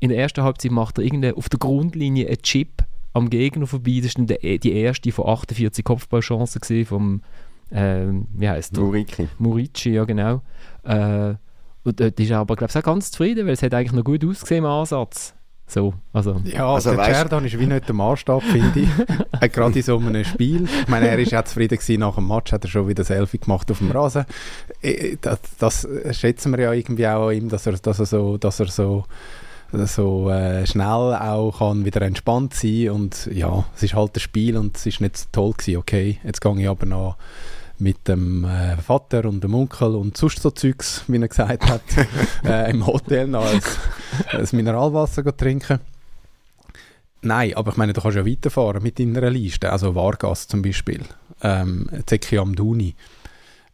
In 0.00 0.10
der 0.10 0.18
ersten 0.18 0.42
Halbzeit 0.42 0.70
macht 0.70 0.98
er 0.98 1.04
irgendeine, 1.04 1.36
auf 1.36 1.48
der 1.48 1.58
Grundlinie 1.58 2.26
einen 2.26 2.42
Chip 2.42 2.84
am 3.12 3.30
Gegner 3.30 3.66
vorbei. 3.66 4.00
Das 4.02 4.16
war 4.16 4.26
der, 4.26 4.58
die 4.58 4.72
erste 4.72 5.12
von 5.12 5.26
48 5.28 5.84
Kopfballchancen 5.84 6.60
gesehen 6.60 6.86
vom, 6.86 7.22
ähm, 7.72 8.26
wie 8.34 8.48
heißt 8.48 8.76
der? 8.76 8.84
Muriki. 8.84 9.28
Murici, 9.38 9.90
ja 9.90 10.04
genau. 10.04 10.42
Äh, 10.84 11.34
und 11.84 12.00
dort 12.00 12.18
ist 12.18 12.30
er 12.30 12.40
aber, 12.40 12.56
glaube 12.56 12.70
ich, 12.70 12.76
auch 12.76 12.82
ganz 12.82 13.12
zufrieden, 13.12 13.46
weil 13.46 13.54
es 13.54 13.62
hat 13.62 13.72
eigentlich 13.72 13.92
noch 13.92 14.02
gut 14.02 14.24
ausgesehen 14.24 14.64
im 14.64 14.70
Ansatz. 14.70 15.35
So, 15.68 15.94
also... 16.12 16.40
Ja, 16.44 16.72
Also 16.74 16.90
der 16.90 17.00
weißt- 17.00 17.12
Cerdan 17.14 17.44
ist 17.44 17.58
wie 17.58 17.66
nicht 17.66 17.88
der 17.88 17.94
Maßstab, 17.94 18.42
finde 18.42 18.80
ich. 18.80 18.88
Äh, 19.40 19.48
Gerade 19.50 19.76
in 19.78 19.82
so 19.84 19.98
einem 19.98 20.24
Spiel. 20.24 20.64
Ich 20.64 20.88
meine, 20.88 21.08
er 21.08 21.18
ist 21.18 21.30
ja 21.32 21.44
zufrieden 21.44 21.76
gewesen 21.76 22.00
nach 22.00 22.14
dem 22.14 22.26
Match, 22.28 22.52
hat 22.52 22.64
er 22.64 22.70
schon 22.70 22.88
wieder 22.88 23.04
Selfie 23.04 23.38
gemacht 23.38 23.70
auf 23.70 23.78
dem 23.78 23.90
Rasen. 23.90 24.24
Äh, 24.80 25.16
Das, 25.20 25.38
das 25.58 25.86
schätzen 26.12 26.52
wir 26.52 26.60
ja 26.64 26.72
irgendwie 26.72 27.06
auch 27.06 27.28
an 27.28 27.34
ihm, 27.36 27.48
dass 27.48 27.66
er, 27.66 27.74
dass 27.74 27.98
er 27.98 28.06
so, 28.06 28.38
dass 28.38 28.60
er 28.60 28.68
so, 28.68 29.04
so 29.72 30.30
äh, 30.30 30.66
schnell 30.66 30.86
auch 30.86 31.58
kann 31.58 31.84
wieder 31.84 32.00
entspannt 32.02 32.54
sein 32.54 32.90
und 32.90 33.28
ja, 33.32 33.64
es 33.74 33.82
ist 33.82 33.94
halt 33.94 34.16
ein 34.16 34.20
Spiel 34.20 34.56
und 34.56 34.76
es 34.76 34.86
ist 34.86 35.00
nicht 35.00 35.16
so 35.18 35.26
toll 35.32 35.52
gewesen. 35.52 35.76
Okay, 35.78 36.18
jetzt 36.24 36.40
gehe 36.40 36.58
ich 36.60 36.68
aber 36.68 36.86
noch 36.86 37.16
mit 37.78 38.08
dem 38.08 38.44
äh, 38.44 38.76
Vater 38.76 39.24
und 39.26 39.42
dem 39.42 39.54
Onkel 39.54 39.94
und 39.94 40.16
sonst 40.16 40.40
so 40.40 40.50
Zeugs, 40.50 41.04
wie 41.08 41.20
er 41.20 41.28
gesagt 41.28 41.68
hat, 41.68 41.82
äh, 42.44 42.70
im 42.70 42.86
Hotel 42.86 43.26
noch 43.28 43.46
ein, 43.46 43.60
Mineralwasser 44.52 45.36
trinken. 45.36 45.80
Nein, 47.22 47.54
aber 47.54 47.72
ich 47.72 47.76
meine, 47.76 47.92
du 47.92 48.00
kannst 48.00 48.16
ja 48.16 48.26
weiterfahren 48.26 48.82
mit 48.82 48.98
deiner 48.98 49.30
Liste. 49.30 49.72
Also 49.72 49.94
Vargas 49.94 50.46
zum 50.46 50.62
Beispiel, 50.62 51.02
ähm, 51.42 51.88
Zeki 52.06 52.38
Amdouni. 52.38 52.94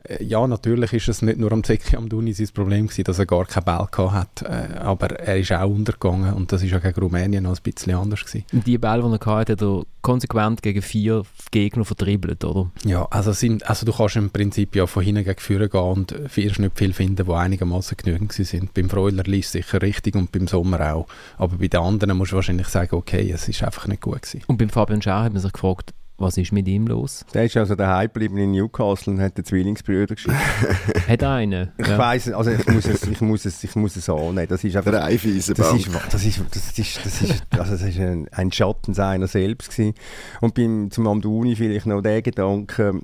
Äh, 0.05 0.25
Ja, 0.25 0.47
natürlich 0.47 0.93
ist 0.93 1.09
es 1.09 1.23
nicht 1.23 1.39
nur 1.39 1.53
am 1.53 1.65
Zeki 1.65 1.97
Amdouni 1.97 2.33
sein 2.33 2.49
Problem 2.55 2.87
gewesen, 2.87 3.05
dass 3.05 3.19
er 3.19 3.27
gar 3.27 3.45
keinen 3.45 3.65
Ball 3.65 3.89
gehabt 3.91 4.43
hat, 4.43 4.43
äh, 4.43 4.79
aber 4.79 5.11
er 5.21 5.39
ist 5.39 5.53
auch 5.53 5.69
untergegangen 5.69 6.33
und 6.35 6.53
das 6.53 6.63
ist 6.63 6.71
ja 6.71 6.79
gegen 6.79 7.01
Rumänien 7.01 7.45
noch 7.45 7.57
ein 7.57 7.63
bisschen 7.63 7.95
anders 7.95 8.25
gewesen. 8.25 8.45
Und 8.53 8.67
die 8.67 8.79
Bälle, 8.79 9.03
die 9.03 9.27
er 9.27 9.27
hatte, 9.27 9.53
hat 9.53 9.63
er 9.63 9.83
konsequent 10.03 10.63
gegen 10.63 10.83
vier 10.83 11.23
Gegner 11.51 11.85
vertribbelt, 11.85 12.45
oder? 12.45 12.71
Ja, 12.85 13.07
also, 13.11 13.33
sind, 13.33 13.69
also 13.69 13.87
du 13.87 13.93
kannst 13.93 14.17
im 14.17 14.31
Prinzip 14.31 14.75
ja 14.75 14.87
von 14.87 15.03
hinten 15.05 15.25
gegen 15.25 15.39
vorne 15.41 15.69
gehen 15.69 15.81
und 15.81 16.37
wirst 16.37 16.59
nicht 16.59 16.77
viel 16.77 16.93
finden, 16.93 17.25
die 17.25 17.33
einigermaßen 17.33 17.97
genügend 17.97 18.33
sind. 18.33 18.75
Beim 18.75 18.91
Freuler 18.91 19.23
lief 19.25 19.47
es 19.47 19.53
sicher 19.53 19.81
richtig 19.81 20.17
und 20.17 20.33
beim 20.33 20.49
Sommer 20.49 20.95
auch. 20.95 21.07
Aber 21.39 21.57
bei 21.59 21.69
den 21.69 21.81
anderen 21.81 22.17
musst 22.17 22.33
du 22.33 22.37
wahrscheinlich 22.37 22.67
sagen, 22.69 22.97
okay, 22.97 23.31
es 23.31 23.49
ist 23.49 23.63
einfach 23.63 23.87
nicht 23.87 24.03
gut 24.03 24.23
gewesen. 24.23 24.43
Und 24.49 24.57
beim 24.59 24.71
Fabian 24.71 25.01
Schär 25.01 25.23
hat 25.23 25.33
man 25.33 25.41
sich 25.43 25.53
gefragt, 25.53 25.95
was 26.23 26.37
ist 26.39 26.53
mit 26.53 26.67
ihm 26.69 26.87
los? 26.87 27.27
Der 27.35 27.45
ist 27.45 27.57
also 27.57 27.75
daheim 27.75 28.07
geblieben 28.07 28.39
in 28.39 28.53
Newcastle 28.53 29.13
und 29.13 29.21
hat 29.21 29.37
den 29.37 29.45
Zwillingsbrüder 29.45 30.15
geschickt. 30.15 30.35
Hat 31.09 31.21
er 31.23 31.31
einen? 31.33 31.73
Ich 31.77 31.87
Ja. 31.87 31.99
weiss, 31.99 32.33
also 32.33 32.51
ich 32.51 32.67
muss 32.67 32.87
es, 32.87 33.03
ich 33.07 33.21
muss 33.21 33.45
es, 33.45 33.63
ich 33.65 33.75
muss 33.77 33.97
es 33.97 34.09
annehmen. 34.09 34.47
Das 34.49 34.65
ist 34.65 34.75
einfach 34.77 34.93
Der 34.93 35.05
Eiweisenbank. 35.05 36.11
Das 36.11 36.25
ist, 36.25 36.41
das 36.55 36.79
ist, 36.79 36.79
das 36.79 36.79
ist, 36.79 37.05
das 37.05 37.23
ist, 37.23 37.45
also 37.51 37.73
das 37.73 37.83
ist 37.83 37.99
ein, 37.99 38.29
ein 38.31 38.51
Schatten 38.53 38.95
seiner 38.95 39.27
selbst 39.27 39.71
gewesen. 39.71 39.95
Und 40.41 40.55
beim, 40.55 40.91
zum 40.91 41.07
Amduni 41.07 41.57
vielleicht 41.57 41.87
noch 41.87 42.01
der 42.01 42.23
Gedanke, 42.23 43.01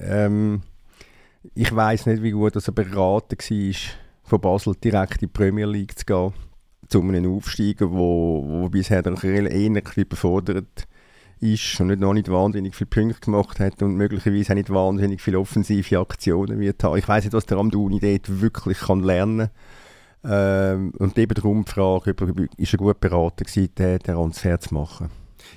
ähm, 0.00 0.62
ich 1.54 1.74
weiß 1.74 2.06
nicht, 2.06 2.22
wie 2.22 2.32
gut 2.32 2.54
er 2.54 2.72
beraten 2.72 3.36
war, 3.38 3.74
von 4.24 4.40
Basel 4.40 4.74
direkt 4.76 5.14
in 5.14 5.18
die 5.20 5.26
Premier 5.28 5.66
League 5.66 5.98
zu 5.98 6.04
gehen, 6.04 6.32
zu 6.88 7.00
einem 7.00 7.34
Aufsteiger, 7.34 7.90
wo, 7.90 8.44
wo 8.46 8.68
bisher 8.68 9.02
dann 9.02 9.16
eher 9.16 9.42
ein 9.44 9.74
bisschen 9.74 10.02
überfordert 10.02 10.86
ist 11.40 11.80
und 11.80 11.88
nicht, 11.88 12.00
noch 12.00 12.12
nicht 12.12 12.30
wahnsinnig 12.30 12.74
viele 12.74 12.90
Punkte 12.90 13.20
gemacht 13.20 13.60
hat 13.60 13.82
und 13.82 13.96
möglicherweise 13.96 14.52
auch 14.52 14.56
nicht 14.56 14.70
wahnsinnig 14.70 15.20
viele 15.20 15.40
offensive 15.40 15.98
Aktionen 15.98 16.60
wird 16.60 16.84
haben. 16.84 16.98
Ich 16.98 17.08
weiß 17.08 17.24
nicht, 17.24 17.32
was 17.32 17.46
der 17.46 17.58
Amduni 17.58 17.98
dort 17.98 18.40
wirklich 18.40 18.78
kann 18.78 19.02
lernen 19.02 19.48
kann. 19.48 19.50
Ähm, 20.22 20.92
und 20.98 21.16
eben 21.18 21.34
darum 21.34 21.64
die 21.64 21.70
Frage, 21.70 22.14
ist 22.58 22.74
er 22.74 22.78
gut 22.78 23.00
beraten 23.00 23.44
gewesen, 23.44 23.70
den, 23.76 23.98
Transfer 24.00 24.60
zu 24.60 24.74
machen. 24.74 25.08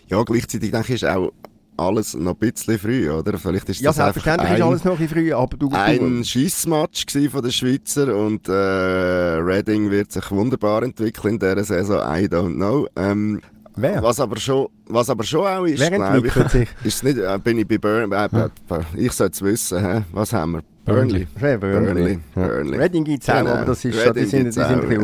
Ja, 0.07 0.23
gleichzeitig 0.23 0.71
denke 0.71 0.93
ich, 0.93 1.03
ist 1.03 1.05
auch 1.05 1.33
alles 1.75 2.13
noch 2.13 2.39
ein 2.39 2.51
bisschen 2.51 2.77
früh, 2.77 3.09
oder? 3.09 3.37
Vielleicht 3.37 3.67
ist 3.69 3.81
Ja, 3.81 3.89
das 3.89 3.97
selbstverständlich 3.97 4.51
ist 4.51 4.55
ein, 4.57 4.61
alles 4.61 4.83
noch 4.83 4.93
ein 4.93 4.97
bisschen 4.99 5.17
früh, 5.17 5.33
aber 5.33 5.57
du... 5.57 5.69
ein 5.71 6.23
Schissmatch 6.23 7.05
von 7.29 7.41
den 7.41 7.51
Schweizer 7.51 8.15
und 8.15 8.47
äh, 8.47 8.51
Reading 8.51 9.89
wird 9.89 10.11
sich 10.11 10.29
wunderbar 10.31 10.83
entwickeln 10.83 11.33
in 11.33 11.39
dieser 11.39 11.63
Saison, 11.63 11.97
I 11.97 12.27
don't 12.27 12.53
know. 12.55 12.87
Ähm, 12.95 13.41
wer? 13.75 14.01
was, 14.03 14.19
aber 14.19 14.37
schon, 14.39 14.67
was 14.87 15.09
aber 15.09 15.23
schon 15.23 15.45
auch 15.47 15.65
ist, 15.65 15.91
glaube 15.91 16.27
ich, 16.27 16.33
sich? 16.33 16.69
ist 16.83 17.03
nicht, 17.03 17.17
äh, 17.17 17.39
bin 17.43 17.57
ich 17.59 17.67
bei 17.67 17.77
Burnley, 17.77 18.15
äh, 18.15 18.25
äh, 18.45 18.49
ich 18.95 19.11
sollte 19.11 19.33
es 19.33 19.41
wissen, 19.41 19.79
hä? 19.79 20.03
was 20.11 20.33
haben 20.33 20.53
wir? 20.53 20.63
Burnley. 20.85 21.25
Burnley. 21.39 21.57
Burnley. 21.57 22.19
Ja. 22.35 22.47
Burnley. 22.47 22.77
Reading 22.77 23.03
gibt 23.05 23.23
es 23.23 23.29
auch, 23.29 23.37
Genau. 23.37 23.51
aber 23.51 23.65
das 23.65 23.85
ist, 23.85 23.97
Reading 23.97 24.23
die 24.23 24.29
sind, 24.29 24.45
die 24.47 24.51
sind 24.51 24.63
ein 24.63 24.87
bisschen 24.87 25.03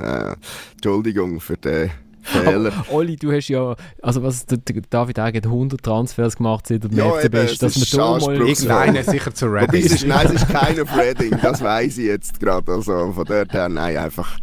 ja. 0.00 0.30
Äh, 0.30 0.34
Entschuldigung 0.74 1.40
für 1.40 1.56
den 1.56 1.90
Fehler. 2.26 2.72
Oli, 2.90 3.16
du 3.16 3.32
hast 3.32 3.48
ja, 3.48 3.74
also 4.02 4.22
was, 4.22 4.46
der, 4.46 4.58
der 4.58 4.82
David 4.88 5.18
Egg 5.18 5.36
hat 5.38 5.46
100 5.46 5.82
Transfers 5.82 6.36
gemacht 6.36 6.66
seit 6.66 6.84
dem 6.84 6.92
Ja, 6.92 7.10
FCB, 7.10 7.24
eben, 7.24 7.44
ist, 7.46 7.62
dass 7.62 7.76
man 7.76 7.86
da 7.90 7.96
mal... 7.96 8.14
anspruchsvoll. 8.14 8.48
Irgendeiner 8.48 9.02
sicher 9.02 9.34
zu 9.34 9.46
Wobei, 9.52 9.78
es 9.78 9.92
ist, 9.92 10.06
nein, 10.06 10.26
es 10.26 10.42
ist 10.42 10.48
keiner 10.48 10.82
auf 10.82 10.96
Reading, 10.96 11.38
das 11.40 11.62
weiss 11.62 11.98
ich 11.98 12.06
jetzt 12.06 12.40
gerade. 12.40 12.72
Also 12.72 13.12
von 13.12 13.24
dort 13.24 13.52
her, 13.52 13.68
nein, 13.68 13.96
einfach 13.96 14.38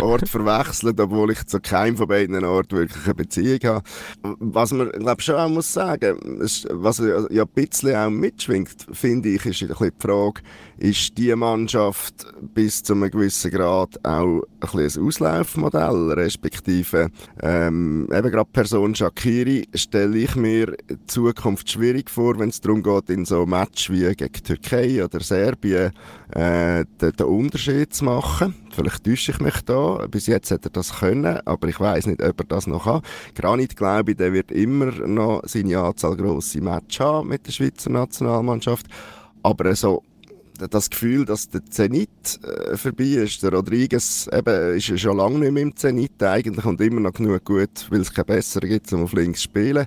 Ort 0.00 0.28
verwechselt, 0.28 1.00
obwohl 1.00 1.30
ich 1.30 1.46
zu 1.46 1.60
keinem 1.60 1.96
von 1.96 2.08
beiden 2.08 2.44
Orten 2.44 2.76
wirklich 2.76 3.04
eine 3.04 3.14
Beziehung 3.14 3.60
habe. 3.64 3.82
Was 4.22 4.72
man, 4.72 4.90
glaube 4.90 5.22
schon 5.22 5.36
auch 5.36 5.48
muss 5.48 5.72
sagen, 5.72 6.18
was 6.70 6.98
ja 7.30 7.42
ein 7.42 7.48
bisschen 7.54 7.96
auch 7.96 8.10
mitschwingt, 8.10 8.86
finde 8.92 9.28
ich, 9.30 9.46
ist 9.46 9.62
ein 9.62 9.68
bisschen 9.68 9.90
die 9.90 10.06
Frage, 10.06 10.42
ist 10.78 11.18
die 11.18 11.34
Mannschaft 11.34 12.26
bis 12.54 12.82
zu 12.82 12.94
einem 12.94 13.10
gewissen 13.10 13.50
Grad 13.50 14.04
auch 14.04 14.42
ein 14.42 14.42
bisschen 14.60 15.02
ein 15.02 15.08
Auslaufmodell, 15.08 16.12
respektive 16.12 17.10
ähm, 17.42 18.08
eben 18.12 18.30
gerade 18.30 18.50
Person 18.52 18.94
Shakiri 18.94 19.66
stelle 19.74 20.16
ich 20.18 20.36
mir 20.36 20.76
in 20.88 21.00
Zukunft 21.06 21.70
schwierig 21.70 22.10
vor, 22.10 22.38
wenn 22.38 22.50
es 22.50 22.60
darum 22.60 22.82
geht, 22.82 23.10
in 23.10 23.24
so 23.24 23.44
Match 23.44 23.90
wie 23.90 24.14
gegen 24.14 24.32
Türkei 24.32 25.04
oder 25.04 25.20
Serbien 25.20 25.92
äh, 26.32 26.84
den, 27.00 27.12
den 27.12 27.26
Unterschied 27.26 27.92
zu 27.92 28.04
machen. 28.04 28.54
Vielleicht 28.72 29.04
täusche 29.04 29.32
ich 29.32 29.40
mich 29.40 29.60
da. 29.62 30.06
Bis 30.08 30.26
jetzt 30.26 30.50
hat 30.50 30.64
er 30.64 30.70
das 30.70 31.00
können, 31.00 31.40
aber 31.44 31.68
ich 31.68 31.80
weiß 31.80 32.06
nicht, 32.06 32.22
ob 32.22 32.40
er 32.40 32.46
das 32.46 32.66
noch 32.66 32.84
kann. 32.84 33.02
Granit, 33.34 33.76
glaube 33.76 34.12
ich, 34.12 34.16
der 34.16 34.32
wird 34.32 34.52
immer 34.52 34.92
noch 35.06 35.42
seine 35.44 35.78
Anzahl 35.80 36.16
grosse 36.16 36.60
Matches 36.60 37.00
haben 37.00 37.28
mit 37.28 37.46
der 37.46 37.52
Schweizer 37.52 37.90
Nationalmannschaft. 37.90 38.86
Aber 39.42 39.74
so 39.74 40.02
das 40.66 40.90
Gefühl, 40.90 41.24
dass 41.24 41.48
der 41.48 41.64
Zenit 41.66 42.40
äh, 42.42 42.76
vorbei 42.76 43.04
ist. 43.04 43.42
Der 43.42 43.52
Rodriguez 43.52 44.28
eben, 44.32 44.76
ist 44.76 45.00
schon 45.00 45.16
lange 45.16 45.38
nicht 45.38 45.52
mehr 45.52 45.62
im 45.62 45.76
Zenit 45.76 46.22
eigentlich 46.22 46.64
und 46.64 46.80
immer 46.80 47.00
noch 47.00 47.12
genug 47.12 47.44
gut, 47.44 47.86
weil 47.90 48.00
es 48.00 48.12
keine 48.12 48.24
besseren 48.24 48.68
gibt, 48.68 48.92
um 48.92 49.04
auf 49.04 49.12
links 49.12 49.40
zu 49.40 49.44
spielen. 49.44 49.86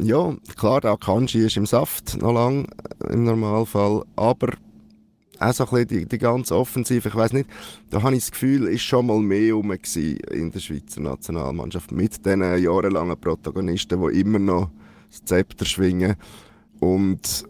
Ja, 0.00 0.34
klar, 0.56 0.80
der 0.80 0.92
Akanji 0.92 1.46
ist 1.46 1.56
im 1.56 1.66
Saft 1.66 2.20
noch 2.20 2.32
lang 2.32 2.66
äh, 3.00 3.12
im 3.12 3.24
Normalfall, 3.24 4.02
aber 4.16 4.48
auch 5.38 5.52
so 5.52 5.64
ein 5.64 5.70
bisschen 5.70 5.88
die, 5.88 6.06
die 6.06 6.18
ganze 6.18 6.56
Offensive, 6.56 7.08
ich 7.08 7.14
weiß 7.14 7.32
nicht, 7.32 7.48
da 7.90 8.02
habe 8.02 8.14
ich 8.14 8.22
das 8.22 8.32
Gefühl, 8.32 8.68
ist 8.68 8.82
schon 8.82 9.06
mal 9.06 9.18
mehr 9.20 9.54
rum 9.54 9.72
in 9.72 10.50
der 10.50 10.60
Schweizer 10.60 11.00
Nationalmannschaft 11.00 11.92
mit 11.92 12.24
diesen 12.24 12.40
jahrelangen 12.40 13.18
Protagonisten, 13.20 14.00
die 14.00 14.20
immer 14.20 14.38
noch 14.38 14.70
das 15.10 15.24
Zepter 15.24 15.64
schwingen 15.64 16.16
und 16.80 17.44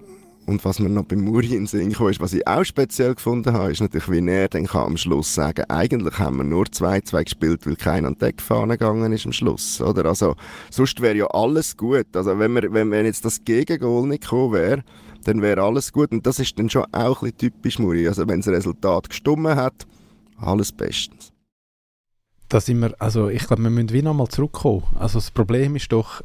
und 0.47 0.65
was 0.65 0.79
mir 0.79 0.89
noch 0.89 1.05
beim 1.05 1.23
Muri 1.25 1.55
in 1.55 1.67
Sinn 1.67 1.93
kam, 1.93 2.09
ist, 2.09 2.21
was 2.21 2.33
ich 2.33 2.47
auch 2.47 2.65
speziell 2.65 3.15
gefunden 3.15 3.53
habe, 3.53 3.73
ist 3.73 3.81
natürlich, 3.81 4.11
wie 4.11 4.27
er 4.29 4.49
dann 4.49 4.67
kann 4.67 4.87
am 4.87 4.97
Schluss 4.97 5.35
sagen 5.35 5.65
eigentlich 5.69 6.19
haben 6.19 6.37
wir 6.39 6.45
nur 6.45 6.65
2-2 6.65 7.25
gespielt, 7.25 7.67
weil 7.67 7.77
keiner 7.77 8.09
an 8.09 8.15
die 8.15 8.21
Deckfahne 8.21 8.77
gegangen 8.79 9.13
ist 9.13 9.27
am 9.27 9.33
Schluss, 9.33 9.81
oder? 9.81 10.07
Also, 10.07 10.37
sonst 10.71 11.01
wäre 11.01 11.17
ja 11.17 11.27
alles 11.29 11.77
gut. 11.77 12.07
Also, 12.15 12.39
wenn, 12.39 12.53
wir, 12.55 12.73
wenn, 12.73 12.91
wenn 12.91 13.07
jetzt 13.07 13.25
das 13.25 13.45
Gegengol 13.45 14.07
nicht 14.07 14.23
gekommen 14.23 14.53
wäre, 14.53 14.85
dann 15.25 15.41
wäre 15.41 15.63
alles 15.63 15.93
gut. 15.93 16.13
Und 16.13 16.27
das 16.27 16.39
ist 16.39 16.59
dann 16.59 16.69
schon 16.69 16.85
auch 16.93 17.23
ein 17.23 17.33
bisschen 17.33 17.39
typisch 17.39 17.79
Muri. 17.79 18.07
Also, 18.07 18.29
wenn 18.29 18.41
das 18.41 18.49
Resultat 18.49 19.09
gestummen 19.09 19.57
hat, 19.57 19.87
alles 20.37 20.73
bestens. 20.73 21.33
Da 22.49 22.61
sind 22.61 22.81
wir, 22.81 22.95
also 22.99 23.29
ich 23.31 23.47
glaube, 23.47 23.63
wir 23.63 23.71
müssen 23.71 23.91
wie 23.91 24.03
nochmal 24.03 24.29
zurückkommen. 24.29 24.85
Also 24.99 25.19
das 25.19 25.31
Problem 25.31 25.77
ist 25.77 25.91
doch, 25.91 26.23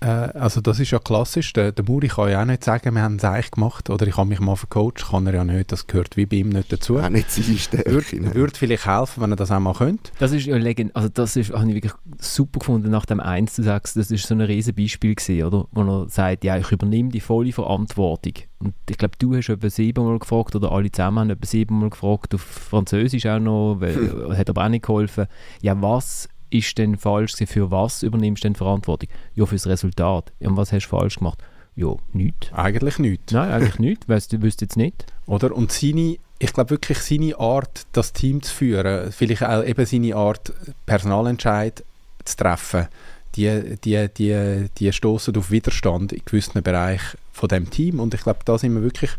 äh, 0.00 0.06
also 0.06 0.60
das 0.60 0.80
ist 0.80 0.90
ja 0.90 0.98
klassisch, 0.98 1.52
der, 1.52 1.72
der 1.72 1.84
Muri 1.84 2.08
kann 2.08 2.30
ja 2.30 2.42
auch 2.42 2.46
nicht 2.46 2.64
sagen, 2.64 2.94
wir 2.94 3.02
haben 3.02 3.16
es 3.16 3.24
eigentlich 3.24 3.52
gemacht 3.52 3.90
oder 3.90 4.06
ich 4.06 4.16
habe 4.16 4.28
mich 4.28 4.40
mal 4.40 4.56
vercoacht, 4.56 5.10
kann 5.10 5.26
er 5.26 5.34
ja 5.34 5.44
nicht, 5.44 5.72
das 5.72 5.86
gehört 5.86 6.16
wie 6.16 6.26
bei 6.26 6.36
ihm 6.36 6.50
nicht 6.50 6.72
dazu. 6.72 6.98
Auch 6.98 7.08
nicht 7.08 7.30
seine 7.30 7.58
Stärke. 7.58 7.90
Würde 7.90 8.20
ne? 8.20 8.34
würd 8.34 8.56
vielleicht 8.56 8.86
helfen, 8.86 9.22
wenn 9.22 9.32
er 9.32 9.36
das 9.36 9.50
auch 9.50 9.60
mal 9.60 9.74
könnte. 9.74 10.10
Das 10.18 10.32
ist 10.32 10.46
ja 10.46 10.56
legend, 10.56 10.94
also 10.94 11.08
das 11.08 11.36
ist, 11.36 11.52
habe 11.52 11.68
ich 11.68 11.74
wirklich 11.74 11.94
super 12.18 12.58
gefunden 12.58 12.90
nach 12.90 13.06
dem 13.06 13.20
1 13.20 13.54
zu 13.54 13.62
6, 13.62 13.94
das 13.94 14.10
ist 14.10 14.26
so 14.26 14.34
ein 14.34 14.40
riesen 14.40 14.74
Beispiel 14.74 15.14
gewesen, 15.14 15.44
oder? 15.44 15.66
Wo 15.72 15.82
er 15.82 16.08
sagt, 16.08 16.44
ja, 16.44 16.56
ich 16.58 16.70
übernehme 16.70 17.10
die 17.10 17.20
volle 17.20 17.52
Verantwortung. 17.52 18.34
Und 18.58 18.74
ich 18.88 18.96
glaube, 18.96 19.14
du 19.18 19.36
hast 19.36 19.48
etwa 19.48 19.68
siebenmal 19.68 20.18
gefragt, 20.18 20.56
oder 20.56 20.72
alle 20.72 20.90
zusammen 20.90 21.18
haben 21.18 21.30
etwa 21.30 21.46
siebenmal 21.46 21.90
gefragt, 21.90 22.34
auf 22.34 22.40
Französisch 22.40 23.26
auch 23.26 23.38
noch, 23.38 23.76
weil, 23.80 24.36
hat 24.36 24.48
aber 24.50 24.64
auch 24.64 24.68
nicht 24.68 24.86
geholfen. 24.86 25.26
Ja, 25.60 25.80
was 25.80 26.28
ist 26.54 26.78
denn 26.78 26.96
falsch 26.96 27.32
gewesen? 27.32 27.52
Für 27.52 27.70
was 27.70 28.02
übernimmst 28.02 28.44
du 28.44 28.48
denn 28.48 28.54
Verantwortung? 28.54 29.08
Ja, 29.34 29.46
fürs 29.46 29.66
Resultat. 29.66 30.32
Ja, 30.40 30.48
und 30.48 30.56
was 30.56 30.72
hast 30.72 30.86
du 30.86 30.90
falsch 30.90 31.16
gemacht? 31.16 31.38
Ja, 31.76 31.94
nichts. 32.12 32.52
Eigentlich 32.52 32.98
nicht. 32.98 33.32
Nein, 33.32 33.50
eigentlich 33.50 33.78
nichts, 33.78 34.08
weißt 34.08 34.32
du 34.32 34.42
wüsst 34.42 34.60
jetzt 34.60 34.76
nicht. 34.76 35.06
Oder? 35.26 35.54
Und 35.54 35.72
seine, 35.72 36.16
ich 36.38 36.52
glaube 36.52 36.70
wirklich 36.70 36.98
seine 36.98 37.38
Art, 37.38 37.86
das 37.92 38.12
Team 38.12 38.42
zu 38.42 38.54
führen, 38.54 39.10
vielleicht 39.10 39.42
auch 39.42 39.64
eben 39.64 39.84
seine 39.84 40.14
Art, 40.14 40.52
Personalentscheid 40.86 41.84
zu 42.24 42.36
treffen, 42.36 42.86
die, 43.34 43.76
die, 43.84 44.08
die, 44.16 44.66
die 44.78 44.92
stoßen 44.92 45.36
auf 45.36 45.50
Widerstand 45.50 46.12
in 46.12 46.22
gewissen 46.24 46.62
Bereichen 46.62 47.18
von 47.32 47.48
dem 47.48 47.68
Team. 47.68 47.98
Und 47.98 48.14
ich 48.14 48.22
glaube, 48.22 48.40
da 48.44 48.56
sind 48.56 48.74
wir 48.74 48.82
wirklich 48.82 49.10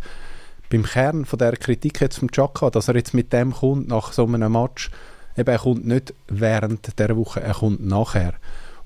beim 0.70 0.84
Kern 0.84 1.26
von 1.26 1.38
der 1.38 1.58
Kritik 1.58 2.00
jetzt 2.00 2.20
vom 2.20 2.32
Chaka, 2.32 2.70
dass 2.70 2.88
er 2.88 2.96
jetzt 2.96 3.14
mit 3.14 3.34
dem 3.34 3.52
kommt 3.52 3.90
nach 3.90 4.14
so 4.14 4.26
einem 4.26 4.52
Match. 4.54 4.90
Eben, 5.38 5.50
er 5.50 5.60
kommt 5.60 5.86
nicht 5.86 6.14
während 6.28 6.98
der 6.98 7.16
Woche, 7.18 7.42
er 7.42 7.54
kommt 7.54 7.86
nachher. 7.86 8.34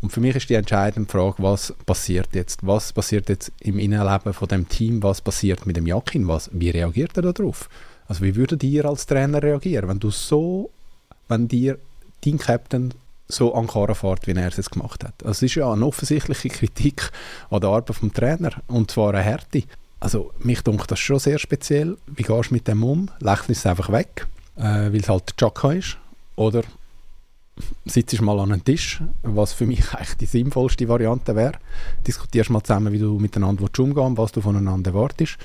Und 0.01 0.11
für 0.11 0.21
mich 0.21 0.35
ist 0.35 0.49
die 0.49 0.55
entscheidende 0.55 1.09
Frage, 1.09 1.35
was 1.39 1.73
passiert 1.85 2.29
jetzt? 2.33 2.65
Was 2.65 2.93
passiert 2.93 3.27
jetzt 3.29 3.51
im 3.59 3.79
Innenleben 3.79 4.33
von 4.33 4.47
dem 4.47 4.69
Team? 4.69 5.03
Was 5.03 5.21
passiert 5.21 5.65
mit 5.65 5.75
dem 5.75 5.87
Jakin? 5.87 6.27
Was, 6.27 6.49
wie 6.53 6.69
reagiert 6.69 7.17
er 7.17 7.33
darauf? 7.33 7.69
Also 8.07 8.23
wie 8.23 8.35
würdet 8.35 8.63
ihr 8.63 8.85
als 8.85 9.05
Trainer 9.05 9.43
reagieren, 9.43 9.89
wenn 9.89 9.99
du 9.99 10.09
so, 10.09 10.71
wenn 11.27 11.47
dir 11.47 11.77
dein 12.25 12.39
Captain 12.39 12.93
so 13.27 13.53
an 13.53 13.67
Karren 13.67 13.93
fährt, 13.93 14.25
wie 14.25 14.31
er 14.31 14.47
es 14.47 14.57
jetzt 14.57 14.71
gemacht 14.71 15.03
hat? 15.03 15.13
Also 15.21 15.31
es 15.31 15.43
ist 15.43 15.55
ja 15.55 15.71
eine 15.71 15.85
offensichtliche 15.85 16.49
Kritik 16.49 17.11
an 17.51 17.61
der 17.61 17.69
Arbeit 17.69 17.95
vom 17.95 18.11
Trainer 18.11 18.51
und 18.67 18.89
zwar 18.89 19.13
eine 19.13 19.21
Härte. 19.21 19.63
Also 19.99 20.31
mich 20.39 20.61
dunkt 20.61 20.89
das 20.89 20.99
schon 20.99 21.19
sehr 21.19 21.37
speziell. 21.37 21.97
Wie 22.07 22.23
gehst 22.23 22.49
du 22.49 22.53
mit 22.53 22.67
dem 22.67 22.83
um? 22.83 23.11
Lächelst 23.19 23.49
du 23.49 23.53
es 23.53 23.65
einfach 23.65 23.91
weg, 23.91 24.25
äh, 24.55 24.61
weil 24.63 24.95
es 24.95 25.09
halt 25.09 25.37
Chaka 25.37 25.73
ist? 25.73 25.97
Oder 26.39 26.63
sitzt 27.85 28.21
mal 28.21 28.39
an 28.39 28.53
einem 28.53 28.63
Tisch, 28.63 29.03
was 29.23 29.51
für 29.51 29.65
mich 29.65 29.93
eigentlich 29.93 30.15
die 30.15 30.25
sinnvollste 30.25 30.87
Variante 30.87 31.35
wäre. 31.35 31.59
Diskutierst 32.07 32.49
mal 32.49 32.63
zusammen, 32.63 32.93
wie 32.93 32.99
du 32.99 33.19
miteinander 33.19 33.63
umgehen 33.63 33.95
willst, 33.95 34.17
was 34.17 34.31
du 34.31 34.41
voneinander 34.41 34.91
erwartest. 34.91 35.37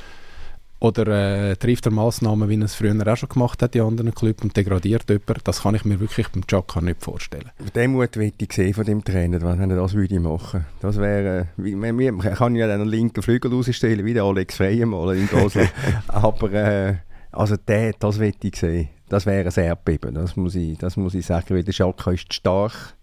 Oder 0.79 1.51
äh, 1.51 1.57
trifft 1.57 1.87
er 1.87 1.93
Massnahmen, 1.93 2.49
wie 2.49 2.61
er 2.61 2.67
es 2.67 2.77
früher 2.77 2.95
auch 2.95 3.17
schon 3.17 3.29
gemacht 3.29 3.61
hat 3.61 3.75
in 3.75 3.83
anderen 3.83 4.15
Clubs 4.15 4.45
und 4.45 4.57
degradiert 4.57 5.09
jemanden. 5.09 5.41
Das 5.43 5.63
kann 5.63 5.75
ich 5.75 5.85
mir 5.85 5.99
wirklich 5.99 6.29
beim 6.29 6.47
Chaka 6.47 6.81
nicht 6.81 7.03
vorstellen. 7.03 7.51
Den 7.75 7.91
Mut 7.93 8.17
ich 8.17 8.53
sehen 8.53 8.75
von 8.75 8.85
dem 8.85 9.03
Trainer, 9.03 9.43
wenn 9.43 9.71
er 9.71 9.77
das 9.77 9.95
würde 9.95 10.21
machen. 10.21 10.65
Das 10.81 10.99
wäre, 10.99 11.49
wie, 11.57 11.75
man, 11.75 11.97
man 11.97 12.21
kann 12.21 12.55
ja 12.55 12.69
den 12.69 12.87
linken 12.87 13.23
Flügel 13.23 13.53
rausstellen, 13.53 14.05
wie 14.05 14.15
der 14.15 14.23
Alex 14.23 14.59
Frey 14.59 14.85
mal 14.85 15.17
in 15.17 15.27
Basel. 15.27 15.69
Aber 16.07 16.53
äh, 16.53 16.95
also 17.33 17.57
der, 17.57 17.95
das 17.99 18.19
möchte 18.19 18.47
ich 18.47 18.57
sehen. 18.57 18.91
Das 19.15 19.27
wäre 19.27 19.49
ein 19.49 19.65
Erdbeben, 19.65 20.13
das 20.13 20.35
muss 20.35 20.57
ich, 20.57 20.77
das 20.77 20.97
muss 20.97 21.15
ich 21.15 21.25
sagen, 21.25 21.55
weil 21.55 21.63
der 21.63 21.71
Schaka 21.71 22.11
ist 22.11 22.35
stark. 22.35 22.97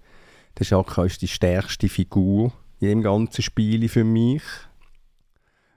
Der 0.59 0.65
Schaka 0.65 1.05
ist 1.05 1.21
die 1.21 1.29
stärkste 1.29 1.87
Figur 1.87 2.51
in 2.81 2.89
dem 2.89 3.01
ganzen 3.01 3.41
Spiel 3.41 3.87
für 3.87 4.03
mich. 4.03 4.41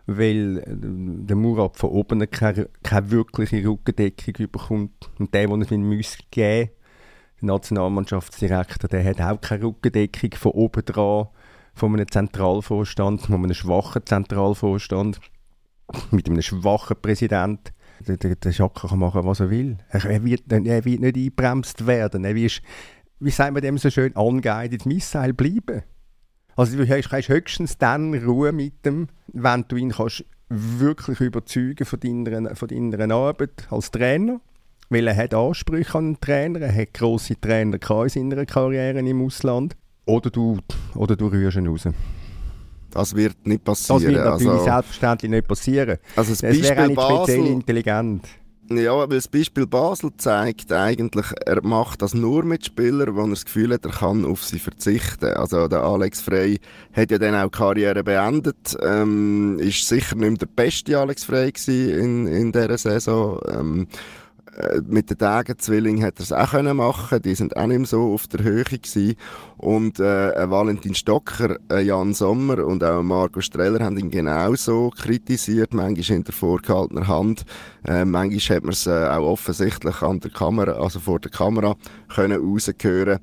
Weil 0.07 0.59
äh, 0.59 0.65
der 0.67 1.37
Murat 1.37 1.77
von 1.77 1.91
oben 1.91 2.29
keine, 2.29 2.69
keine 2.83 3.13
wirkliche 3.13 3.65
Rückendeckung 3.65 4.51
bekommt. 4.51 5.09
Und 5.21 5.33
der, 5.33 5.47
der 5.47 5.59
es 5.59 5.71
ihm 5.71 5.89
müsste 5.89 6.25
geben 6.33 6.71
der 7.41 7.47
Nationalmannschaftsdirektor, 7.47 8.89
der 8.89 9.05
hat 9.05 9.21
auch 9.21 9.41
keine 9.41 9.63
Rückendeckung 9.63 10.33
von 10.33 10.51
oben 10.51 10.85
dran, 10.85 11.29
von 11.75 11.95
einem 11.95 12.11
Zentralvorstand, 12.11 13.23
von 13.23 13.37
einem 13.37 13.55
schwachen 13.55 14.05
Zentralvorstand, 14.05 15.21
mit 16.11 16.29
einem 16.29 16.43
schwachen 16.43 16.97
Präsidenten 17.01 17.74
der, 18.07 18.17
der, 18.17 18.37
der 18.37 18.53
Schaka 18.53 18.89
kann 18.89 18.99
machen, 18.99 19.25
was 19.25 19.41
er 19.41 19.51
will. 19.51 19.79
Er, 19.89 20.05
er, 20.05 20.25
wird, 20.25 20.51
er 20.51 20.85
wird 20.85 21.01
nicht 21.01 21.17
eingebremst 21.17 21.87
werden. 21.87 22.25
Er 22.25 22.35
wird, 22.35 22.63
wie 23.21 23.31
sagt 23.31 23.53
man 23.53 23.63
dem 23.63 23.79
so 23.79 23.91
schön, 23.91 24.13
unguided 24.13 24.87
Missile 24.87 25.35
bleiben. 25.35 25.83
Also 26.57 26.77
du 26.77 26.89
hast 26.89 27.29
höchstens 27.29 27.79
dann 27.79 28.15
Ruhe 28.15 28.53
mit 28.53 28.85
dem, 28.87 29.09
wenn 29.33 29.65
du 29.67 29.77
ihn 29.77 29.91
kannst 29.91 30.25
wirklich 30.49 31.21
überzeugen 31.21 31.85
von 31.85 32.01
deiner, 32.01 32.55
von 32.55 32.69
deiner 32.69 33.15
Arbeit 33.15 33.67
als 33.71 33.91
Trainer. 33.91 34.41
Weil 34.91 35.09
er 35.09 35.17
hat 35.17 35.35
Ansprüche 35.35 35.99
an 35.99 36.05
einen 36.05 36.21
Trainer, 36.21 36.61
er 36.61 36.75
hat 36.75 36.95
grosse 36.95 37.41
Trainer 37.41 37.79
in 37.91 38.09
seiner 38.09 38.47
Karriere 38.47 38.99
im 38.99 39.23
Ausland. 39.23 39.77
Oder 40.05 40.31
du, 40.31 40.59
oder 40.95 41.17
du 41.17 41.29
rührst 41.29 41.57
ihn 41.57 41.67
raus. 41.67 41.89
Das 42.95 43.15
wird 43.15 43.47
nicht 43.47 43.65
passieren. 43.65 44.03
Das 44.03 44.13
wird 44.13 44.25
natürlich 44.25 44.53
also, 44.53 44.65
selbstverständlich 44.65 45.31
nicht 45.31 45.49
passieren. 45.49 45.99
Also 46.17 46.31
das 46.31 46.43
Es 46.43 46.63
wäre 46.63 46.83
auch 46.83 46.87
nicht 46.89 47.01
speziell 47.01 47.39
Basel, 47.39 47.47
intelligent. 47.47 48.29
ja, 48.71 48.97
weil 48.97 49.09
das 49.09 49.29
Beispiel 49.29 49.67
Basel 49.67 50.11
zeigt 50.17 50.73
eigentlich, 50.73 51.27
er 51.45 51.63
macht 51.63 52.03
das 52.03 52.15
nur 52.15 52.45
mit 52.45 52.65
Spielern, 52.65 53.15
wo 53.15 53.23
er 53.23 53.29
das 53.31 53.45
Gefühl 53.45 53.75
hat, 53.75 53.85
er 53.85 53.91
kann 53.91 54.25
auf 54.25 54.45
sie 54.45 54.59
verzichten. 54.59 55.35
Also 55.35 55.69
der 55.69 55.83
Alex 55.83 56.21
Frey 56.21 56.61
hat 56.93 57.11
ja 57.11 57.19
dann 57.19 57.35
auch 57.35 57.51
die 57.51 57.59
Karriere 57.59 58.05
beendet, 58.05 58.77
ähm, 58.81 59.59
ist 59.59 59.87
sicher 59.87 60.15
nicht 60.17 60.31
mehr 60.31 60.39
der 60.39 60.47
beste 60.47 60.99
Alex 60.99 61.25
Frey 61.25 61.53
in, 61.67 62.27
in 62.27 62.53
dieser 62.53 62.79
Saison. 62.79 63.41
Ähm, 63.51 63.87
Äh, 63.87 64.24
mit 64.87 65.11
den 65.11 65.19
Dagenzwillingen 65.19 66.05
hat 66.05 66.19
er 66.19 66.23
es 66.23 66.33
auch 66.33 66.51
können 66.51 66.77
machen 66.77 67.21
Die 67.23 67.35
sind 67.35 67.57
auch 67.57 67.67
nicht 67.67 67.79
mehr 67.79 67.87
so 67.87 68.15
auf 68.15 68.27
der 68.29 68.45
Höhe 68.45 68.65
gewesen. 68.65 69.17
Und 69.57 69.99
äh, 69.99 70.51
Valentin 70.51 70.95
Stocker, 70.95 71.57
äh, 71.71 71.81
Jan 71.81 72.15
Sommer 72.15 72.65
und 72.65 72.85
auch 72.85 73.03
Marco 73.03 73.41
Streller 73.41 73.85
haben 73.85 73.99
ihn 73.99 74.11
genauso 74.11 74.91
kritisiert, 74.91 75.75
manchmal 75.75 76.05
hinter 76.05 76.33
vorgehaltener 76.33 77.09
Hand. 77.09 77.45
Äh, 77.87 78.05
manchmal 78.05 78.57
hat 78.57 78.65
man 78.65 78.73
es 78.73 78.87
äh, 78.87 79.09
auch 79.09 79.33
offensichtlich 79.33 80.03
an 80.03 80.21
der 80.21 80.31
Kamera, 80.31 80.73
also 80.73 81.01
vor 81.01 81.19
der 81.19 81.31
Kamera, 81.31 81.77
können 82.15 82.41
rausgehören 82.41 83.19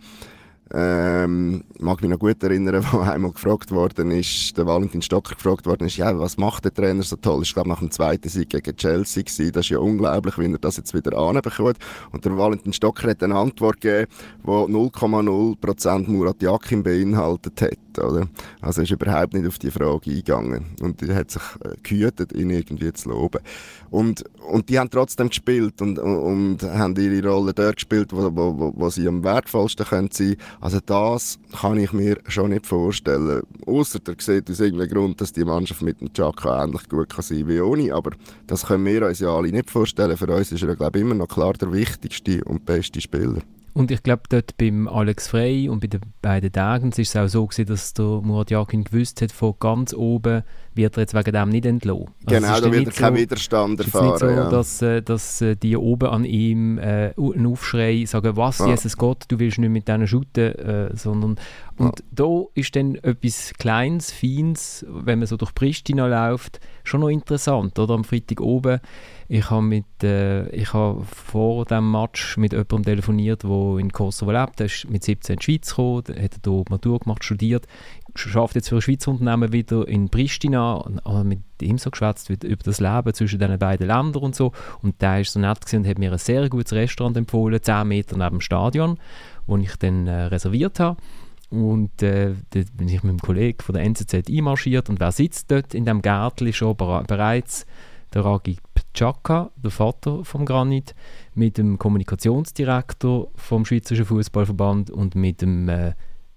ähm, 0.74 1.64
mag 1.80 2.02
mich 2.02 2.10
noch 2.10 2.20
gut 2.20 2.42
erinnern, 2.44 2.86
wo 2.92 3.00
einmal 3.00 3.32
gefragt 3.32 3.72
worden 3.72 4.12
ist, 4.12 4.58
der 4.58 4.66
Valentin 4.66 5.02
Stocker 5.02 5.36
gefragt 5.36 5.66
worden 5.66 5.88
ist, 5.88 5.98
ja, 5.98 6.18
was 6.18 6.38
macht 6.38 6.66
der 6.66 6.74
Trainer 6.74 7.04
so 7.04 7.16
toll? 7.16 7.42
Ich 7.44 7.54
glaube, 7.54 7.70
nach 7.70 7.80
dem 7.80 7.92
zweiten 7.92 8.30
Sieg 8.30 8.50
gegen 8.50 8.76
Chelsea 8.76 9.24
gewesen. 9.24 9.52
Das 9.52 9.66
ist 9.66 9.70
ja 9.70 9.80
unglaublich, 9.80 10.38
wie 10.38 10.52
er 10.52 10.58
das 10.58 10.78
jetzt 10.78 10.94
wieder 10.94 11.18
anbekommt. 11.18 11.78
Und 12.12 12.26
der 12.26 12.38
Valentin 12.38 12.74
Stocker 12.74 13.10
hat 13.10 13.24
eine 13.24 13.36
Antwort 13.36 13.82
gegeben, 13.82 14.12
die 14.44 14.48
0,0% 14.48 16.10
Murat 16.10 16.42
Yakin 16.42 16.84
beinhaltet 16.84 17.62
hat. 17.62 17.91
Oder? 18.00 18.28
Also 18.62 18.82
ist 18.82 18.92
überhaupt 18.92 19.34
nicht 19.34 19.48
auf 19.48 19.60
die 19.60 19.72
Frage 19.72 20.10
eingegangen. 20.10 20.66
Und 20.82 21.02
er 21.02 21.16
hat 21.16 21.32
sich 21.32 21.42
äh, 21.64 21.76
gehütet, 21.84 22.34
ihn 22.34 22.50
irgendwie 22.50 22.92
zu 22.94 23.10
loben. 23.10 23.42
Und, 23.90 24.24
und 24.48 24.70
die 24.70 24.80
haben 24.80 24.90
trotzdem 24.90 25.30
gespielt 25.30 25.82
und, 25.82 26.00
und, 26.00 26.64
haben 26.64 26.96
ihre 26.96 27.28
Rolle 27.28 27.54
dort 27.54 27.76
gespielt, 27.76 28.14
wo, 28.14 28.36
wo, 28.36 28.74
wo 28.76 28.90
sie 28.90 29.08
am 29.08 29.24
wertvollsten 29.24 29.86
können 29.86 30.10
sein 30.12 30.38
Also 30.60 30.80
das 30.86 31.40
kann 31.60 31.78
ich 31.78 31.92
mir 31.94 32.18
schon 32.28 32.52
nicht 32.52 32.66
vorstellen. 32.66 33.44
Außer 33.66 34.00
der 34.00 34.16
sieht 34.20 34.50
aus 34.50 34.60
irgendeinem 34.60 34.90
Grund, 34.90 35.22
dass 35.22 35.34
die 35.34 35.44
Mannschaft 35.44 35.82
mit 35.82 36.00
dem 36.02 36.14
Chaka 36.14 36.64
ähnlich 36.64 36.88
gut 36.90 37.10
kann 37.10 37.24
sein 37.24 37.48
wie 37.48 37.60
ohne. 37.60 37.94
Aber 37.94 38.12
das 38.48 38.66
können 38.66 38.86
wir 38.86 39.06
uns 39.06 39.20
ja 39.20 39.30
alle 39.30 39.52
nicht 39.52 39.70
vorstellen. 39.70 40.18
Für 40.18 40.28
uns 40.28 40.52
ist 40.52 40.64
er, 40.64 40.76
glaube 40.76 40.98
ich, 40.98 41.06
immer 41.06 41.16
noch 41.16 41.28
klar 41.28 41.54
der 41.54 41.72
wichtigste 41.72 42.44
und 42.46 42.66
beste 42.66 43.02
Spieler. 43.02 43.42
Und 43.74 43.90
ich 43.92 44.04
glaube, 44.04 44.24
dort 44.30 44.58
beim 44.58 44.88
Alex 44.88 45.30
Frey 45.30 45.70
und 45.70 45.80
bei 45.80 45.88
den 45.88 46.02
beiden 46.22 46.52
Dagens 46.52 47.00
ist 47.00 47.10
es 47.10 47.16
auch 47.16 47.28
so 47.28 47.48
gewesen, 47.48 47.68
dass 47.68 47.94
der 47.94 48.06
Murat 48.22 48.52
Yakin 48.52 48.84
gewusst 48.84 49.22
hat, 49.22 49.32
von 49.32 49.56
ganz 49.60 49.94
oben 49.94 50.44
wird 50.74 50.98
er 50.98 51.02
jetzt 51.02 51.14
wegen 51.14 51.32
dem 51.32 51.50
nicht 51.50 51.66
entlassen. 51.66 52.08
Also 52.26 52.36
genau, 52.36 52.60
da 52.60 52.72
wird 52.72 52.88
er 52.88 52.94
keinen 52.94 53.16
so, 53.16 53.22
Widerstand 53.22 53.80
erfahren. 53.80 54.08
Es 54.08 54.16
ist 54.16 54.22
nicht 54.22 54.36
so, 54.36 54.42
ja. 54.42 54.50
dass, 54.50 54.82
äh, 54.82 55.02
dass 55.02 55.42
äh, 55.42 55.56
die 55.56 55.78
oben 55.78 56.10
an 56.10 56.26
ihm 56.26 56.78
äh, 56.78 57.14
einen 57.18 57.48
Aufschrei 57.48 58.06
sagen, 58.06 58.38
was, 58.38 58.60
ja. 58.60 58.68
Jesus 58.68 58.98
Gott, 58.98 59.26
du 59.28 59.40
willst 59.40 59.58
nicht 59.58 59.70
mit 59.70 59.88
denen 59.88 60.08
shooten, 60.08 60.56
äh, 60.56 60.96
sondern 60.96 61.38
und 61.78 62.00
ja. 62.00 62.06
da 62.12 62.44
ist 62.54 62.76
dann 62.76 62.96
etwas 62.96 63.54
Kleines, 63.58 64.12
Feines, 64.12 64.86
wenn 64.88 65.20
man 65.20 65.28
so 65.28 65.38
durch 65.38 65.54
Pristina 65.56 66.08
läuft, 66.08 66.60
schon 66.84 67.02
noch 67.02 67.10
interessant, 67.10 67.80
oder? 67.80 67.96
Am 67.96 68.04
Freitag 68.04 68.40
oben 68.40 68.80
ich 69.34 69.50
habe 69.50 69.62
mit, 69.62 69.86
äh, 70.04 70.50
ich 70.50 70.74
habe 70.74 71.06
vor 71.06 71.64
dem 71.64 71.90
Match 71.90 72.36
mit 72.36 72.52
jemandem 72.52 72.84
telefoniert, 72.84 73.44
der 73.44 73.78
in 73.78 73.90
Kosovo 73.90 74.30
lebt. 74.30 74.60
Er 74.60 74.66
ist 74.66 74.90
mit 74.90 75.06
17 75.06 75.36
in 75.36 75.40
die 75.40 75.46
Schweiz 75.46 75.70
gekommen, 75.70 76.04
hat 76.22 76.36
hier 76.44 76.64
Matur 76.70 77.00
gemacht, 77.00 77.24
studiert, 77.24 77.66
arbeitet 78.34 78.56
jetzt 78.56 78.70
für 78.70 78.76
ein 78.76 78.82
Schweizer 78.82 79.12
Unternehmen 79.12 79.52
wieder 79.52 79.88
in 79.88 80.10
Pristina 80.10 80.74
und 80.74 81.04
habe 81.06 81.24
mit 81.24 81.40
ihm 81.62 81.78
so 81.78 81.90
geschwätzt 81.90 82.30
über 82.30 82.64
das 82.64 82.80
Leben 82.80 83.14
zwischen 83.14 83.40
den 83.40 83.58
beiden 83.58 83.88
Ländern 83.88 84.24
und 84.24 84.36
so. 84.36 84.52
Und 84.82 85.02
der 85.02 85.22
ist 85.22 85.34
so 85.34 85.40
nett 85.40 85.74
und 85.74 85.88
hat 85.88 86.00
mir 86.00 86.12
ein 86.12 86.18
sehr 86.18 86.50
gutes 86.50 86.74
Restaurant 86.74 87.18
empfohlen, 87.18 87.62
10 87.62 87.88
Meter 87.88 88.18
neben 88.18 88.38
dem 88.38 88.42
Stadion, 88.42 88.98
wo 89.48 89.58
ich 89.58 89.76
dann 89.78 90.08
äh, 90.08 90.24
reserviert 90.24 90.80
habe. 90.80 90.98
Und 91.50 92.02
äh, 92.02 92.34
dort 92.52 92.78
bin 92.78 92.88
ich 92.88 93.04
mit 93.04 93.12
dem 93.12 93.20
Kollegen 93.20 93.62
von 93.62 93.76
der 93.76 93.84
NZZ 93.84 94.30
einmarschiert 94.30 94.90
und 94.90 95.00
wer 95.00 95.12
sitzt 95.12 95.52
dort 95.52 95.74
in 95.74 95.86
dem 95.86 96.02
Gärtchen 96.02 96.54
schon 96.54 96.78
bereits? 96.78 97.66
Der 98.14 98.26
Ragi 98.26 98.58
Chaka, 98.94 99.52
der 99.56 99.72
Vater 99.72 100.26
vom 100.26 100.46
Granit, 100.46 100.96
mit 101.34 101.58
dem 101.58 101.78
Kommunikationsdirektor 101.78 103.32
vom 103.36 103.66
Schweizerischen 103.66 104.06
Fußballverband 104.06 104.92
und 104.92 105.16
mit 105.16 105.42
dem 105.42 105.70
äh, 105.70 105.94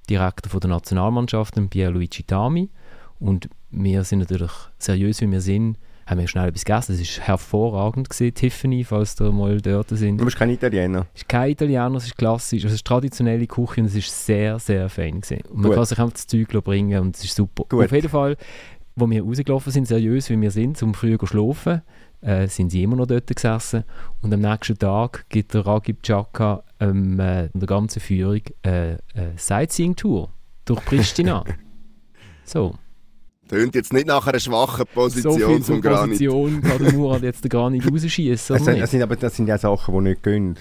Direktor 0.08 0.50
von 0.50 0.60
der 0.60 0.70
Nationalmannschaft, 0.70 1.54
Pierluigi 1.70 2.22
Tami. 2.22 2.70
Und 3.18 3.48
wir 3.70 4.04
sind 4.04 4.20
natürlich 4.20 4.52
seriös, 4.78 5.20
wie 5.20 5.30
wir 5.30 5.40
sind, 5.40 5.78
haben 6.06 6.20
wir 6.20 6.28
schnell 6.28 6.48
etwas 6.48 6.64
gegessen. 6.64 6.94
Es 6.94 7.18
war 7.18 7.26
hervorragend 7.26 8.10
gewesen, 8.10 8.34
Tiffany, 8.34 8.84
falls 8.84 9.18
ihr 9.20 9.32
mal 9.32 9.60
dort 9.60 9.88
sind. 9.90 10.18
Du 10.18 10.24
bist 10.24 10.36
kein 10.36 10.50
Italiener? 10.50 11.06
Es 11.14 11.22
ist 11.22 11.28
kein 11.28 11.50
Italiener, 11.50 11.94
es 11.94 12.06
ist 12.06 12.16
klassisch, 12.16 12.64
es 12.64 12.72
ist 12.72 12.86
traditionelle 12.86 13.46
Küche 13.46 13.80
und 13.80 13.86
es 13.86 13.94
ist 13.94 14.26
sehr, 14.26 14.58
sehr 14.58 14.88
fein 14.88 15.20
gewesen. 15.20 15.42
Und 15.48 15.60
man 15.60 15.66
Gut. 15.70 15.74
kann 15.76 15.84
sich 15.86 15.98
einfach 15.98 16.12
das 16.12 16.26
Zeug 16.26 16.48
bringen 16.64 17.00
und 17.00 17.16
es 17.16 17.24
ist 17.24 17.34
super. 17.34 17.64
Gut. 17.68 17.84
Auf 17.84 17.92
jeden 17.92 18.08
Fall, 18.08 18.36
wo 18.96 19.08
wir 19.08 19.22
rausgelaufen 19.22 19.72
sind, 19.72 19.86
seriös 19.86 20.28
wie 20.28 20.40
wir 20.40 20.50
sind, 20.50 20.76
zum 20.76 20.94
früher 20.94 21.18
schlafen, 21.26 21.82
äh, 22.24 22.48
sind 22.48 22.70
sie 22.70 22.82
immer 22.82 22.96
noch 22.96 23.06
dort 23.06 23.34
gesessen. 23.34 23.84
Und 24.22 24.32
am 24.32 24.40
nächsten 24.40 24.78
Tag 24.78 25.26
gibt 25.28 25.54
der 25.54 25.66
Ragib 25.66 26.02
Chaka 26.02 26.64
ähm, 26.80 27.20
äh, 27.20 27.50
der 27.52 27.68
ganzen 27.68 28.00
Führung 28.00 28.40
äh, 28.62 28.96
eine 29.14 29.34
Sightseeing-Tour 29.36 30.30
durch 30.64 30.84
Pristina. 30.84 31.44
so. 32.44 32.74
Tönt 33.48 33.74
jetzt 33.74 33.92
nicht 33.92 34.06
nach 34.06 34.26
einer 34.26 34.40
schwachen 34.40 34.86
Position 34.94 35.38
so 35.38 35.46
viel 35.48 35.62
zum 35.62 35.80
Granit. 35.82 36.12
Position 36.12 36.62
kann 36.62 36.82
der 36.82 36.92
Murat 36.94 37.22
jetzt 37.22 37.44
den 37.44 37.50
Granit 37.50 37.90
rausschießen. 37.90 38.56
Das, 38.56 38.64
das, 38.64 38.90
sind, 38.90 39.02
aber 39.02 39.16
das 39.16 39.36
sind 39.36 39.46
ja 39.46 39.58
Sachen, 39.58 39.94
die 39.94 40.00
nicht 40.00 40.22
gehen. 40.22 40.58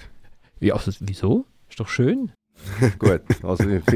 Ja, 0.59 0.75
also, 0.75 0.91
wieso? 0.99 1.45
Ist 1.69 1.79
doch 1.79 1.87
schön. 1.87 2.31
Gut, 2.99 3.21
also 3.41 3.67
ich, 3.69 3.93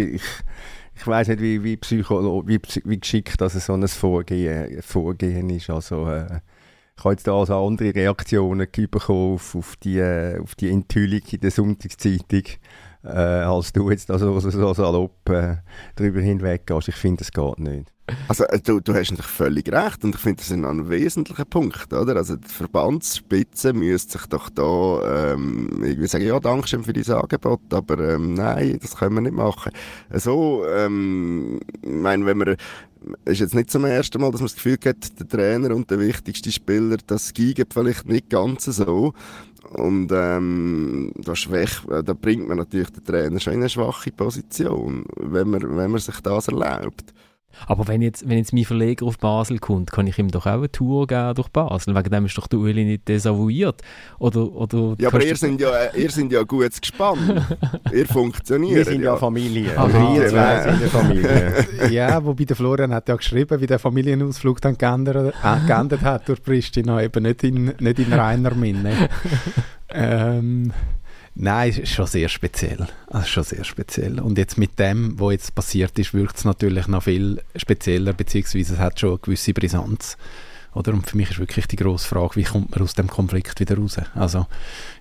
ich, 0.95 1.07
weiß 1.07 1.27
nicht, 1.27 1.41
wie, 1.41 1.63
wie, 1.63 1.77
wie, 1.79 2.59
wie 2.85 2.99
geschickt 2.99 3.39
das 3.39 3.53
so 3.65 3.73
ein 3.73 3.87
Vorgehen, 3.87 4.81
Vorgehen 4.81 5.49
ist. 5.49 5.69
Also, 5.69 6.09
äh, 6.09 6.39
ich 6.97 7.03
habe 7.03 7.13
jetzt 7.13 7.27
da 7.27 7.37
also 7.37 7.53
andere 7.65 7.93
Reaktionen 7.93 8.67
bekommen 8.89 9.35
auf, 9.35 9.75
die, 9.83 9.99
äh, 9.99 10.39
auf 10.41 10.55
die 10.55 10.69
Enthüllung 10.69 11.21
in 11.29 11.39
der 11.39 11.51
Sonntagszeitung, 11.51 12.43
äh, 13.03 13.09
als 13.09 13.71
du 13.71 13.91
jetzt 13.91 14.09
also 14.09 14.39
so, 14.39 14.49
so 14.49 14.73
salopp 14.73 15.29
äh, 15.29 15.57
darüber 15.95 16.21
hinweg 16.21 16.65
gehst. 16.65 16.87
Ich 16.87 16.95
finde, 16.95 17.19
das 17.19 17.31
geht 17.31 17.59
nicht. 17.59 17.93
Also 18.27 18.45
äh, 18.45 18.59
du, 18.59 18.79
du 18.79 18.93
hast 18.93 19.11
natürlich 19.11 19.25
völlig 19.25 19.71
recht 19.71 20.03
und 20.03 20.15
ich 20.15 20.21
finde, 20.21 20.37
das 20.37 20.49
ist 20.49 20.53
ein 20.53 20.89
wesentlicher 20.89 21.45
Punkt, 21.45 21.93
oder? 21.93 22.15
Also 22.15 22.35
die 22.37 22.47
Verbandsspitze 22.47 23.73
müsste 23.73 24.17
sich 24.17 24.27
doch 24.27 24.49
da 24.49 25.33
ähm, 25.33 25.69
irgendwie 25.83 26.07
sagen, 26.07 26.25
ja, 26.25 26.39
danke 26.39 26.67
schön 26.67 26.83
für 26.83 26.93
dieses 26.93 27.13
Angebot, 27.13 27.61
aber 27.71 27.99
ähm, 28.15 28.33
nein, 28.33 28.79
das 28.81 28.95
können 28.95 29.15
wir 29.15 29.21
nicht 29.21 29.35
machen. 29.35 29.71
So, 30.13 30.65
ähm, 30.67 31.59
ich 31.81 31.89
meine, 31.91 32.25
wenn 32.25 32.37
man 32.37 32.55
ist 33.25 33.39
jetzt 33.39 33.55
nicht 33.55 33.69
zum 33.69 33.85
ersten 33.85 34.21
Mal, 34.21 34.31
dass 34.31 34.41
man 34.41 34.47
das 34.47 34.55
Gefühl 34.55 34.77
hat, 34.85 35.19
der 35.19 35.27
Trainer 35.27 35.75
und 35.75 35.89
der 35.89 35.99
wichtigste 35.99 36.51
Spieler, 36.51 36.97
das 37.05 37.33
giegt 37.33 37.73
vielleicht 37.73 38.07
nicht 38.07 38.29
ganz 38.29 38.65
so. 38.65 39.13
Und 39.73 40.11
ähm, 40.13 41.11
da, 41.15 41.35
schwäch, 41.35 41.81
da 41.87 42.13
bringt 42.13 42.47
man 42.47 42.57
natürlich 42.57 42.89
den 42.89 43.03
Trainer 43.03 43.39
schon 43.39 43.53
in 43.53 43.59
eine 43.59 43.69
schwache 43.69 44.11
Position, 44.11 45.05
wenn 45.17 45.49
man, 45.49 45.61
wenn 45.75 45.91
man 45.91 45.99
sich 45.99 46.19
das 46.21 46.47
erlaubt. 46.47 47.13
Aber 47.65 47.87
wenn 47.87 48.01
jetzt, 48.01 48.27
wenn 48.29 48.37
jetzt 48.37 48.53
mein 48.53 48.65
Verleger 48.65 49.05
auf 49.05 49.17
Basel 49.17 49.57
kommt, 49.57 49.91
kann 49.91 50.05
ich 50.07 50.19
ihm 50.19 50.29
doch 50.29 50.45
auch 50.45 50.53
eine 50.53 50.71
Tour 50.71 51.07
geben 51.07 51.33
durch 51.35 51.49
Basel. 51.49 51.95
Wegen 51.95 52.09
dem 52.09 52.25
ist 52.25 52.37
doch 52.37 52.47
der 52.47 52.59
Ueli 52.59 52.85
nicht 52.85 53.07
desavouiert. 53.07 53.81
Oder, 54.19 54.51
oder 54.51 54.95
ja, 54.99 55.09
aber 55.09 55.23
ihr 55.23 55.35
seid 55.35 55.59
ja, 55.59 55.93
ihr 55.93 56.09
sind 56.11 56.31
ja 56.31 56.43
gut 56.43 56.79
gespannt. 56.79 57.45
ihr 57.93 58.05
funktioniert. 58.05 58.75
Wir 58.75 58.85
sind 58.85 59.01
ja, 59.01 59.13
ja 59.13 59.17
Familie. 59.17 59.77
Also 59.77 59.97
Aha, 59.97 60.15
ihr 60.15 60.27
zwei 60.27 60.61
sind 60.61 60.73
eine 60.73 60.87
Familie. 60.87 61.67
ja, 61.89 62.23
wobei 62.23 62.45
der 62.45 62.55
Florian 62.55 62.93
hat 62.93 63.09
ja 63.09 63.15
geschrieben, 63.15 63.59
wie 63.59 63.67
der 63.67 63.79
Familienausflug 63.79 64.61
dann 64.61 64.77
geändert, 64.77 65.33
äh, 65.43 65.67
geändert 65.67 66.01
hat 66.01 66.27
durch 66.29 66.43
Pristina, 66.43 67.01
eben 67.01 67.23
nicht 67.23 67.43
in, 67.43 67.73
nicht 67.79 67.99
in 67.99 68.13
reiner 68.13 68.53
Minne. 68.53 69.09
ähm, 69.89 70.73
Nein, 71.39 71.69
es 71.69 71.77
ist 71.77 71.93
schon 71.93 72.07
sehr 72.07 72.29
speziell. 72.29 72.87
Es 73.09 73.29
schon 73.29 73.43
sehr 73.43 73.63
speziell. 73.63 74.19
Und 74.19 74.39
jetzt 74.39 74.57
mit 74.57 74.79
dem, 74.79 75.19
was 75.19 75.33
jetzt 75.33 75.55
passiert 75.55 75.97
ist, 75.99 76.15
wirkt 76.15 76.37
es 76.37 76.45
natürlich 76.45 76.87
noch 76.87 77.03
viel 77.03 77.39
spezieller, 77.55 78.13
beziehungsweise 78.13 78.73
es 78.73 78.79
hat 78.79 78.99
schon 78.99 79.11
eine 79.11 79.19
gewisse 79.19 79.53
Brisanz. 79.53 80.17
Oder? 80.73 80.93
Und 80.93 81.07
für 81.07 81.15
mich 81.15 81.29
ist 81.29 81.39
wirklich 81.39 81.67
die 81.67 81.75
grosse 81.75 82.07
Frage, 82.07 82.37
wie 82.37 82.43
kommt 82.43 82.71
man 82.71 82.81
aus 82.81 82.95
dem 82.95 83.07
Konflikt 83.07 83.59
wieder 83.59 83.77
raus? 83.77 83.97
Also 84.15 84.47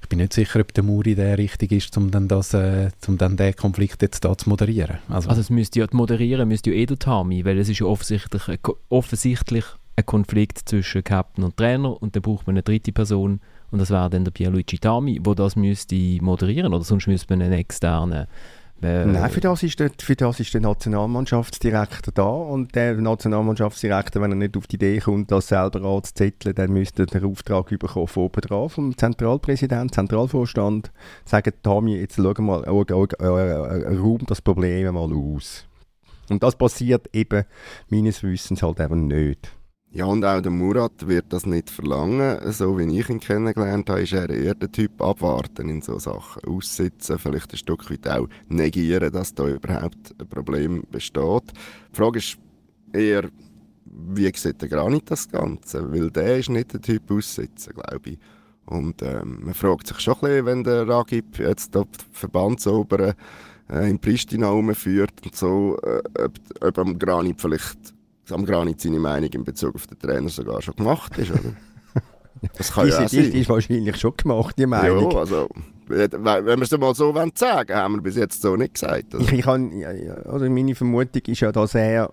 ich 0.02 0.08
bin 0.10 0.18
nicht 0.18 0.34
sicher, 0.34 0.60
ob 0.60 0.74
der 0.74 0.84
Muri 0.84 1.14
der 1.14 1.38
richtig 1.38 1.72
ist, 1.72 1.96
um 1.96 2.10
dann, 2.10 2.28
das, 2.28 2.52
äh, 2.52 2.90
um 3.06 3.16
dann 3.16 3.38
den 3.38 3.56
Konflikt 3.56 4.02
jetzt 4.02 4.24
da 4.24 4.36
zu 4.36 4.50
moderieren. 4.50 4.98
Also, 5.08 5.30
also 5.30 5.40
es 5.40 5.48
müsste 5.48 5.80
ja 5.80 5.86
moderieren, 5.90 6.48
müsste 6.48 6.70
ja 6.70 6.76
eh 6.76 6.86
der 6.86 6.98
Tami, 6.98 7.46
weil 7.46 7.58
es 7.58 7.70
ist 7.70 7.80
ja 7.80 7.86
offensichtlich, 7.86 8.42
offensichtlich 8.90 9.64
ein 9.96 10.04
Konflikt 10.04 10.68
zwischen 10.68 11.02
Captain 11.02 11.44
und 11.44 11.56
Trainer 11.56 12.00
und 12.02 12.14
dann 12.14 12.22
braucht 12.22 12.46
man 12.46 12.54
eine 12.54 12.62
dritte 12.62 12.92
Person, 12.92 13.40
und 13.70 13.80
das 13.80 13.90
wäre 13.90 14.10
dann 14.10 14.24
der 14.24 14.32
Pierluigi 14.32 14.78
Tami, 14.78 15.20
der 15.20 15.34
das 15.34 15.56
müsste 15.56 15.96
moderieren 16.20 16.72
oder 16.72 16.84
sonst 16.84 17.06
müsste 17.06 17.32
man 17.32 17.42
einen 17.42 17.54
externen 17.54 18.26
äh, 18.82 19.06
Nein, 19.06 19.30
für 19.30 19.40
das, 19.40 19.62
ist 19.62 19.80
der, 19.80 19.90
für 19.98 20.16
das 20.16 20.38
ist 20.38 20.52
der 20.52 20.60
Nationalmannschaftsdirektor 20.60 22.12
da 22.12 22.24
und 22.24 22.74
der 22.74 22.94
Nationalmannschaftsdirektor, 22.94 24.20
wenn 24.20 24.32
er 24.32 24.36
nicht 24.36 24.56
auf 24.56 24.66
die 24.66 24.76
Idee 24.76 24.98
kommt, 24.98 25.30
das 25.30 25.48
selber 25.48 25.82
anzuzetteln, 25.82 26.54
dann 26.54 26.72
müsste 26.72 27.04
er 27.04 27.06
den 27.06 27.24
Auftrag 27.24 27.70
bekommen 27.70 28.06
von 28.06 28.24
oben 28.24 28.40
drauf, 28.42 28.74
vom 28.74 28.96
Zentralpräsident, 28.96 29.94
Zentralvorstand, 29.94 30.92
sagen, 31.24 31.54
Tami, 31.62 31.96
jetzt 31.96 32.16
schau 32.16 32.34
mal, 32.42 32.64
äh, 32.64 32.92
äh, 32.92 33.24
äh, 33.24 33.96
räum 33.96 34.20
das 34.26 34.42
Problem 34.42 34.92
mal 34.92 35.10
aus. 35.10 35.64
Und 36.28 36.42
das 36.42 36.56
passiert 36.56 37.08
eben 37.14 37.44
meines 37.88 38.22
Wissens 38.22 38.62
halt 38.62 38.80
eben 38.80 39.06
nicht. 39.06 39.52
Ja, 39.96 40.04
und 40.04 40.22
auch 40.26 40.42
der 40.42 40.52
Murat 40.52 41.08
wird 41.08 41.24
das 41.30 41.46
nicht 41.46 41.70
verlangen. 41.70 42.52
So 42.52 42.78
wie 42.78 43.00
ich 43.00 43.08
ihn 43.08 43.18
kennengelernt 43.18 43.88
habe, 43.88 44.02
ist 44.02 44.12
er 44.12 44.28
eher 44.28 44.54
der 44.54 44.70
Typ 44.70 45.00
abwarten 45.00 45.70
in 45.70 45.80
so 45.80 45.98
Sachen. 45.98 46.44
Aussitzen, 46.44 47.18
vielleicht 47.18 47.54
ein 47.54 47.56
Stück 47.56 47.90
weit 47.90 48.06
auch 48.06 48.28
negieren, 48.50 49.10
dass 49.10 49.32
da 49.32 49.48
überhaupt 49.48 50.14
ein 50.20 50.28
Problem 50.28 50.84
besteht. 50.90 51.44
Die 51.92 51.96
Frage 51.96 52.18
ist 52.18 52.36
eher, 52.92 53.30
wie 53.86 54.30
sieht 54.36 54.60
der 54.60 54.68
Granit 54.68 55.10
das 55.10 55.30
Ganze? 55.30 55.90
Weil 55.90 56.10
der 56.10 56.40
ist 56.40 56.50
nicht 56.50 56.74
der 56.74 56.82
Typ 56.82 57.10
aussitzen, 57.10 57.72
glaube 57.72 58.10
ich. 58.10 58.18
Und 58.66 59.00
ähm, 59.00 59.38
man 59.44 59.54
fragt 59.54 59.86
sich 59.86 60.00
schon 60.00 60.16
ein 60.16 60.20
bisschen, 60.20 60.44
wenn 60.44 60.62
der 60.62 60.86
Ragib 60.86 61.38
jetzt 61.38 61.74
die 61.74 61.80
Verbandsoberen 62.12 63.14
äh, 63.70 63.88
in 63.88 63.98
Pristina 63.98 64.50
rumführt 64.50 65.24
und 65.24 65.34
so, 65.34 65.78
äh, 65.82 66.02
ob, 66.22 66.32
ob 66.60 66.78
am 66.80 66.98
Granit 66.98 67.40
vielleicht 67.40 67.95
am 68.32 68.44
Granit 68.44 68.80
seine 68.80 68.98
Meinung 68.98 69.30
in 69.30 69.44
Bezug 69.44 69.74
auf 69.74 69.86
den 69.86 69.98
Trainer 69.98 70.28
sogar 70.28 70.62
schon 70.62 70.76
gemacht 70.76 71.16
ist, 71.18 71.30
oder? 71.30 71.40
Das 72.58 72.70
kann 72.70 72.86
ja 72.86 73.02
auch 73.02 73.08
sein. 73.08 73.30
Die 73.32 73.40
ist 73.40 73.48
wahrscheinlich 73.48 73.96
schon 73.96 74.14
gemacht, 74.14 74.56
die 74.58 74.66
Meinung. 74.66 75.10
Ja, 75.10 75.18
also, 75.18 75.48
wenn 75.88 76.12
wir 76.12 76.62
es 76.62 76.70
mal 76.70 76.94
so 76.94 77.14
sagen 77.14 77.32
wollen, 77.34 77.68
haben 77.70 77.94
wir 77.94 78.02
bis 78.02 78.16
jetzt 78.16 78.42
so 78.42 78.56
nicht 78.56 78.74
gesagt. 78.74 79.14
Also. 79.14 79.26
Ich, 79.26 79.32
ich 79.32 79.42
kann, 79.42 79.72
ja, 79.72 79.88
also 79.88 80.48
meine 80.50 80.74
Vermutung 80.74 81.22
ist 81.26 81.40
ja, 81.40 81.50
dass 81.50 81.74
er 81.74 82.12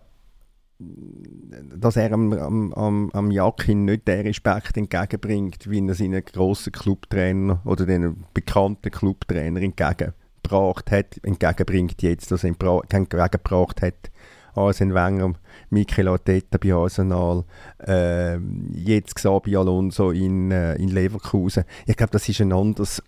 dass 1.75 1.95
er 1.95 2.11
am, 2.11 2.33
am, 2.33 2.73
am, 2.73 3.09
am 3.11 3.31
Jakin 3.31 3.85
nicht 3.85 4.07
den 4.07 4.21
Respekt 4.21 4.77
entgegenbringt, 4.77 5.69
wie 5.69 5.85
er 5.85 5.93
seinen 5.93 6.23
grossen 6.23 6.71
Clubtrainer 6.71 7.61
oder 7.65 7.85
den 7.85 8.25
bekannten 8.33 8.91
Clubtrainer 8.91 9.61
entgegengebracht 9.61 10.91
hat, 10.91 11.19
entgegenbringt 11.23 12.01
jetzt, 12.01 12.31
dass 12.31 12.43
er 12.43 12.49
entgegengebracht 12.49 13.81
hat, 13.81 14.11
Arsene 14.55 14.93
Wenger, 14.93 15.33
Mikel 15.69 16.07
Arteta 16.07 16.57
bei 16.57 16.73
Arsenal, 16.73 17.45
äh, 17.85 18.37
jetzt 18.73 19.15
Xabi 19.15 19.55
Alonso 19.55 20.11
in, 20.11 20.51
äh, 20.51 20.75
in 20.75 20.89
Leverkusen. 20.89 21.63
Ich 21.85 21.97
glaube, 21.97 22.11
das 22.11 22.29
ist 22.29 22.41
ein 22.41 22.53
anderes 22.53 23.01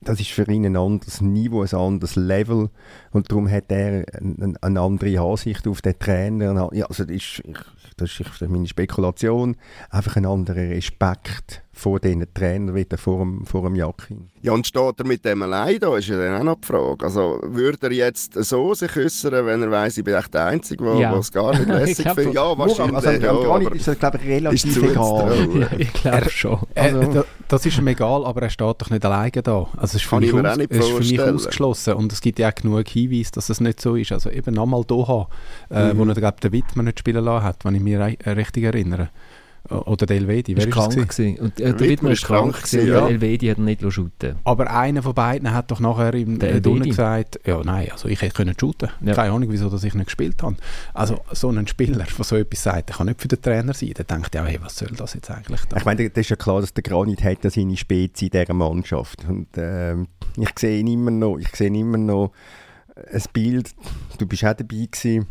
das 0.00 0.20
ist 0.20 0.30
für 0.30 0.48
ihn 0.50 0.64
ein 0.64 0.76
anderes 0.76 1.20
Niveau, 1.20 1.62
ein 1.62 1.74
anderes 1.74 2.14
Level 2.16 2.70
und 3.10 3.30
darum 3.30 3.50
hat 3.50 3.64
er 3.68 4.04
eine, 4.14 4.54
eine 4.60 4.80
andere 4.80 5.20
Ansicht 5.20 5.66
auf 5.66 5.82
den 5.82 5.98
Trainer. 5.98 6.70
Ja, 6.72 6.86
also 6.86 7.04
das 7.04 7.16
ist, 7.16 7.42
das 7.96 8.20
ist 8.20 8.40
meine 8.48 8.66
Spekulation, 8.66 9.56
einfach 9.90 10.16
ein 10.16 10.26
anderer 10.26 10.70
Respekt 10.70 11.64
vor 11.78 12.00
diesen 12.00 12.26
Trainern 12.34 12.74
wie 12.74 12.86
vor 12.96 13.20
dem, 13.20 13.46
vor 13.46 13.62
dem 13.62 13.76
Jakin. 13.76 14.30
Ja, 14.42 14.52
und 14.52 14.66
steht 14.66 14.98
er 14.98 15.06
mit 15.06 15.24
dem 15.24 15.42
allein 15.42 15.78
da, 15.78 15.96
ist 15.96 16.08
ja 16.08 16.16
dann 16.16 16.40
auch 16.40 16.44
noch 16.44 16.60
die 16.60 16.66
Frage. 16.66 17.04
Also 17.04 17.40
würde 17.42 17.78
er 17.82 17.92
jetzt 17.92 18.34
so 18.34 18.74
sich 18.74 18.96
äußern, 18.96 19.46
wenn 19.46 19.62
er 19.62 19.70
weiss, 19.70 19.96
ich 19.96 20.04
bin 20.04 20.14
echt 20.14 20.34
der 20.34 20.46
Einzige, 20.46 20.84
der 20.84 20.94
ja. 20.94 21.16
es 21.16 21.30
gar 21.30 21.56
nicht 21.56 21.68
lässig 21.68 22.08
findet? 22.10 22.34
Ja, 22.34 22.58
wahrscheinlich. 22.58 22.96
Also, 22.96 23.10
ja, 23.10 23.32
gar 23.32 23.58
nicht, 23.60 23.74
ist 23.74 23.88
das, 23.88 23.98
glaube 23.98 24.18
ich, 24.18 24.28
relativ 24.28 24.82
egal. 24.82 25.48
Ja, 25.54 25.68
ich 25.78 25.92
glaube 25.92 26.30
schon. 26.30 26.58
Also, 26.74 27.20
äh, 27.20 27.24
das 27.46 27.64
ist 27.64 27.78
ihm 27.78 27.86
egal, 27.86 28.26
aber 28.26 28.42
er 28.42 28.50
steht 28.50 28.82
doch 28.82 28.90
nicht 28.90 29.04
alleine 29.04 29.42
da. 29.42 29.68
Also 29.76 29.82
es 29.82 29.94
ist 29.94 30.04
für, 30.04 30.20
mich, 30.20 30.34
aus, 30.34 30.56
ist 30.56 30.84
für 30.84 30.98
mich 30.98 31.20
ausgeschlossen 31.20 31.94
und 31.94 32.12
es 32.12 32.20
gibt 32.20 32.38
ja 32.38 32.48
auch 32.48 32.54
genug 32.54 32.88
Hinweise, 32.88 33.30
dass 33.32 33.48
es 33.48 33.60
nicht 33.60 33.80
so 33.80 33.94
ist. 33.94 34.12
Also 34.12 34.30
eben 34.30 34.54
nochmal 34.54 34.84
Doha, 34.84 35.28
äh, 35.70 35.92
mhm. 35.92 35.98
wo 35.98 36.04
er, 36.04 36.14
glaube 36.14 36.38
der 36.42 36.52
Wittmann 36.52 36.86
nicht 36.86 36.98
spielen 36.98 37.24
lassen 37.24 37.44
hat, 37.44 37.64
wenn 37.64 37.74
ich 37.76 37.82
mich 37.82 37.98
richtig 38.26 38.64
erinnere. 38.64 39.10
Oder 39.70 40.06
der 40.06 40.16
Elvedi, 40.16 40.56
wer 40.56 40.66
ist 40.66 40.72
krank 40.72 40.94
gewesen? 40.94 41.38
Und, 41.38 41.60
äh, 41.60 41.74
der 41.74 41.88
Wittmann 41.88 42.12
ist 42.12 42.24
krank, 42.24 42.52
krank 42.52 42.64
gewesen, 42.64 42.88
ja. 42.88 43.06
Elvedi 43.06 43.48
hat 43.48 43.58
nicht 43.58 43.92
shooten 43.92 44.36
Aber 44.44 44.70
einer 44.70 45.02
von 45.02 45.12
beiden 45.14 45.52
hat 45.52 45.70
doch 45.70 45.80
nachher 45.80 46.14
im 46.14 46.40
äh, 46.40 46.60
gesagt, 46.60 47.40
ja 47.44 47.62
nein, 47.62 47.90
also 47.92 48.08
ich 48.08 48.22
hätte 48.22 48.34
können 48.34 48.54
shooten. 48.58 48.88
Ja. 49.02 49.14
Keine 49.14 49.32
Ahnung, 49.32 49.50
wieso 49.50 49.68
dass 49.68 49.84
ich 49.84 49.94
nicht 49.94 50.06
gespielt 50.06 50.42
habe. 50.42 50.56
Also 50.94 51.20
so 51.32 51.50
ein 51.50 51.66
Spieler, 51.66 52.06
der 52.16 52.24
so 52.24 52.36
etwas 52.36 52.62
sagt, 52.62 52.88
der 52.88 52.96
kann 52.96 53.08
nicht 53.08 53.20
für 53.20 53.28
den 53.28 53.42
Trainer 53.42 53.74
sein. 53.74 53.92
Der 53.92 54.04
denkt 54.04 54.34
ja, 54.34 54.44
hey, 54.44 54.58
was 54.62 54.78
soll 54.78 54.92
das 54.96 55.14
jetzt 55.14 55.30
eigentlich 55.30 55.60
da? 55.68 55.76
Ich 55.76 55.84
meine, 55.84 56.08
das 56.08 56.20
ist 56.22 56.30
ja 56.30 56.36
klar, 56.36 56.62
dass 56.62 56.72
der 56.72 56.82
Granit 56.82 57.22
hat 57.22 57.44
ja 57.44 57.50
seine 57.50 57.76
Spezie 57.76 58.26
in 58.26 58.30
dieser 58.30 58.54
Mannschaft. 58.54 59.26
Und 59.28 59.56
äh, 59.58 59.94
ich 60.36 60.58
sehe 60.58 60.80
ihn 60.80 60.86
immer 60.86 61.10
noch, 61.10 61.36
ich 61.36 61.54
sehe 61.54 61.68
immer 61.68 61.98
noch 61.98 62.32
ein 63.12 63.22
Bild, 63.32 63.74
du 64.18 64.26
bist 64.26 64.44
auch 64.44 64.54
dabei 64.54 64.88
gewesen, 64.90 65.26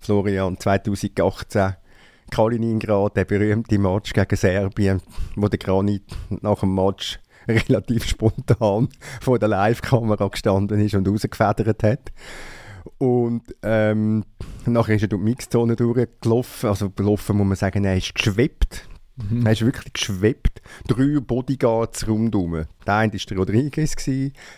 Florian, 0.00 0.58
2018 0.58 1.74
Kaliningrad, 2.32 3.16
der 3.16 3.26
berühmte 3.26 3.78
Match 3.78 4.12
gegen 4.14 4.36
Serbien, 4.36 5.02
wo 5.36 5.48
der 5.48 5.58
Granit 5.58 6.04
nach 6.40 6.60
dem 6.60 6.74
Match 6.74 7.20
relativ 7.48 8.06
spontan 8.06 8.88
vor 9.20 9.38
der 9.38 9.48
Live-Kamera 9.48 10.28
gestanden 10.28 10.80
ist 10.80 10.94
und 10.94 11.06
rausgefedert 11.06 11.82
hat. 11.82 12.12
Und 12.98 13.42
ähm, 13.62 14.24
nachher 14.64 14.96
ist 14.96 15.02
er 15.02 15.08
durch 15.08 15.20
die 15.20 15.28
Mixzone 15.28 15.76
durchgelaufen. 15.76 16.70
Also 16.70 16.90
gelaufen 16.90 17.36
muss 17.36 17.46
man 17.46 17.56
sagen, 17.56 17.84
er 17.84 17.96
ist 17.96 18.14
geschwebt. 18.14 18.88
Mhm. 19.16 19.44
Er 19.44 19.52
ist 19.52 19.64
wirklich 19.64 19.92
geschwebt. 19.92 20.62
Drei 20.88 21.20
Bodyguards 21.20 22.08
rundherum. 22.08 22.64
Der 22.86 22.94
eine 22.94 23.12
war 23.12 23.20
der 23.28 23.36
Rodriguez, 23.36 23.94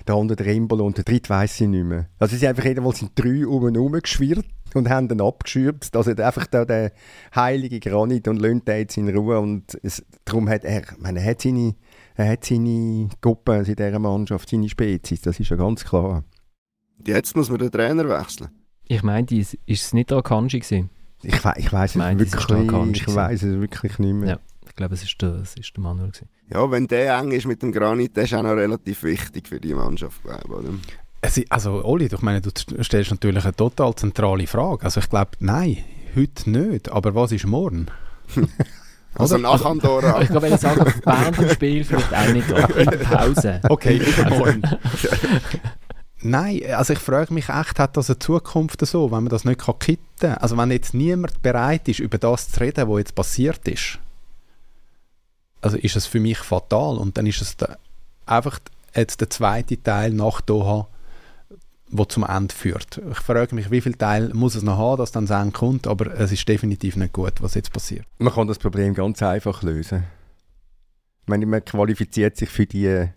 der 0.06 0.14
andere 0.14 0.36
der 0.36 0.54
Embolo 0.54 0.86
und 0.86 0.96
der 0.96 1.04
dritte 1.04 1.30
weiss 1.30 1.60
ich 1.60 1.68
nicht 1.68 1.84
mehr. 1.84 2.06
Also 2.18 2.34
es 2.34 2.40
sind 2.40 2.50
einfach 2.50 2.64
jedenfalls 2.64 3.00
sind 3.00 3.12
drei 3.16 3.46
um 3.46 3.68
ihn 3.68 3.92
geschwirrt 4.00 4.46
und 4.74 4.88
haben 4.88 5.08
ihn 5.10 5.20
abgeschürzt. 5.20 5.96
Also 5.96 6.10
einfach 6.12 6.46
da 6.46 6.64
der 6.64 6.92
heilige 7.34 7.80
Granit 7.80 8.28
und 8.28 8.40
lönt 8.40 8.68
jetzt 8.68 8.96
in 8.96 9.08
Ruhe. 9.08 9.38
Und 9.38 9.78
es, 9.82 10.04
darum 10.24 10.48
hat 10.48 10.64
er, 10.64 10.82
meine, 10.98 11.20
er 11.20 11.30
hat 11.30 11.42
seine, 11.42 11.74
er 12.14 12.30
hat 12.32 12.44
seine 12.44 13.08
Gruppe 13.20 13.56
in 13.56 13.64
dieser 13.64 13.98
Mannschaft, 13.98 14.48
seine 14.48 14.68
Spezies, 14.68 15.20
das 15.22 15.40
ist 15.40 15.50
ja 15.50 15.56
ganz 15.56 15.84
klar. 15.84 16.24
Jetzt 17.06 17.36
muss 17.36 17.50
man 17.50 17.58
den 17.58 17.70
Trainer 17.70 18.08
wechseln. 18.08 18.48
Ich 18.86 19.02
meine, 19.02 19.26
ist 19.30 19.56
es 19.66 19.92
nicht 19.92 20.10
der 20.10 20.18
Akanji 20.18 20.60
gewesen? 20.60 20.90
Ich, 21.22 21.34
ich 21.34 21.72
weiß 21.72 21.90
es, 21.90 21.96
mein, 21.96 22.18
wirklich, 22.18 22.44
ich 22.44 23.14
weiss 23.14 23.42
es 23.42 23.60
wirklich 23.60 23.98
nicht 23.98 24.12
mehr. 24.12 24.28
Ja, 24.28 24.38
ich 24.66 24.74
glaube, 24.74 24.94
es 24.94 25.02
ist 25.02 25.20
der, 25.22 25.36
es 25.36 25.56
ist 25.56 25.74
der 25.74 25.82
Manuel. 25.82 26.10
Gewesen. 26.10 26.28
Ja, 26.52 26.70
wenn 26.70 26.86
der 26.86 27.18
eng 27.18 27.32
ist 27.32 27.46
mit 27.46 27.62
dem 27.62 27.72
Granit, 27.72 28.16
das 28.16 28.24
ist 28.24 28.34
auch 28.34 28.42
noch 28.42 28.50
relativ 28.50 29.02
wichtig 29.02 29.48
für 29.48 29.58
die 29.58 29.72
Mannschaft, 29.72 30.22
glaube 30.22 30.64
ich. 30.68 31.03
Oder? 31.24 31.44
Also, 31.50 31.84
Oli, 31.84 32.06
ich 32.06 32.22
meine, 32.22 32.40
du 32.40 32.50
stellst 32.82 33.10
natürlich 33.10 33.44
eine 33.44 33.54
total 33.54 33.94
zentrale 33.94 34.46
Frage. 34.46 34.84
Also, 34.84 35.00
ich 35.00 35.08
glaube, 35.08 35.32
nein, 35.40 35.78
heute 36.16 36.50
nicht. 36.50 36.90
Aber 36.90 37.14
was 37.14 37.32
ist 37.32 37.46
morgen? 37.46 37.86
Also 39.16 39.38
nach 39.38 39.64
Andorra. 39.64 40.22
ich 40.22 40.28
glaube, 40.28 40.46
wenn 40.46 40.54
ich 40.54 40.60
sage, 40.60 40.92
während 41.04 41.38
dem 41.38 41.50
Spiel 41.50 41.84
vielleicht 41.84 42.12
auch 42.12 42.32
nicht, 42.32 42.50
in 42.76 42.90
der 42.90 42.98
Pause. 42.98 43.60
Okay, 43.68 43.98
übermorgen. 43.98 44.62
Nein, 46.20 46.62
also 46.74 46.94
ich 46.94 46.98
frage 46.98 47.32
mich 47.32 47.48
echt, 47.48 47.78
hat 47.78 47.96
das 47.96 48.08
eine 48.08 48.18
Zukunft 48.18 48.84
so, 48.84 49.12
wenn 49.12 49.24
man 49.24 49.28
das 49.28 49.44
nicht 49.44 49.60
kann 49.60 49.78
kitten 49.78 50.04
kann? 50.18 50.38
Also 50.38 50.56
wenn 50.56 50.70
jetzt 50.70 50.94
niemand 50.94 51.42
bereit 51.42 51.86
ist, 51.86 52.00
über 52.00 52.16
das 52.16 52.50
zu 52.50 52.60
reden, 52.60 52.88
was 52.88 52.98
jetzt 52.98 53.14
passiert 53.14 53.68
ist, 53.68 53.98
also 55.60 55.76
ist 55.76 55.96
es 55.96 56.06
für 56.06 56.20
mich 56.20 56.38
fatal 56.38 56.96
und 56.96 57.16
dann 57.16 57.26
ist 57.26 57.42
es 57.42 57.56
da 57.56 57.76
einfach 58.26 58.58
jetzt 58.96 59.20
der 59.20 59.30
zweite 59.30 59.82
Teil 59.82 60.12
nach 60.12 60.40
Doha 60.40 60.88
wo 61.94 62.04
zum 62.04 62.24
Ende 62.24 62.52
führt. 62.52 63.00
Ich 63.10 63.18
frage 63.18 63.54
mich, 63.54 63.70
wie 63.70 63.80
viel 63.80 63.94
Teil 63.94 64.30
muss 64.34 64.56
es 64.56 64.64
noch 64.64 64.78
haben, 64.78 64.98
dass 64.98 65.12
dann 65.12 65.26
das 65.26 65.40
Ende 65.40 65.52
kommt, 65.52 65.86
aber 65.86 66.18
es 66.18 66.32
ist 66.32 66.46
definitiv 66.48 66.96
nicht 66.96 67.12
gut, 67.12 67.34
was 67.40 67.54
jetzt 67.54 67.72
passiert. 67.72 68.04
Man 68.18 68.32
kann 68.32 68.48
das 68.48 68.58
Problem 68.58 68.94
ganz 68.94 69.22
einfach 69.22 69.62
lösen. 69.62 70.02
Ich 71.22 71.28
meine, 71.28 71.46
man 71.46 71.64
qualifiziert 71.64 72.36
sich 72.36 72.50
für 72.50 72.66
die 72.66 73.08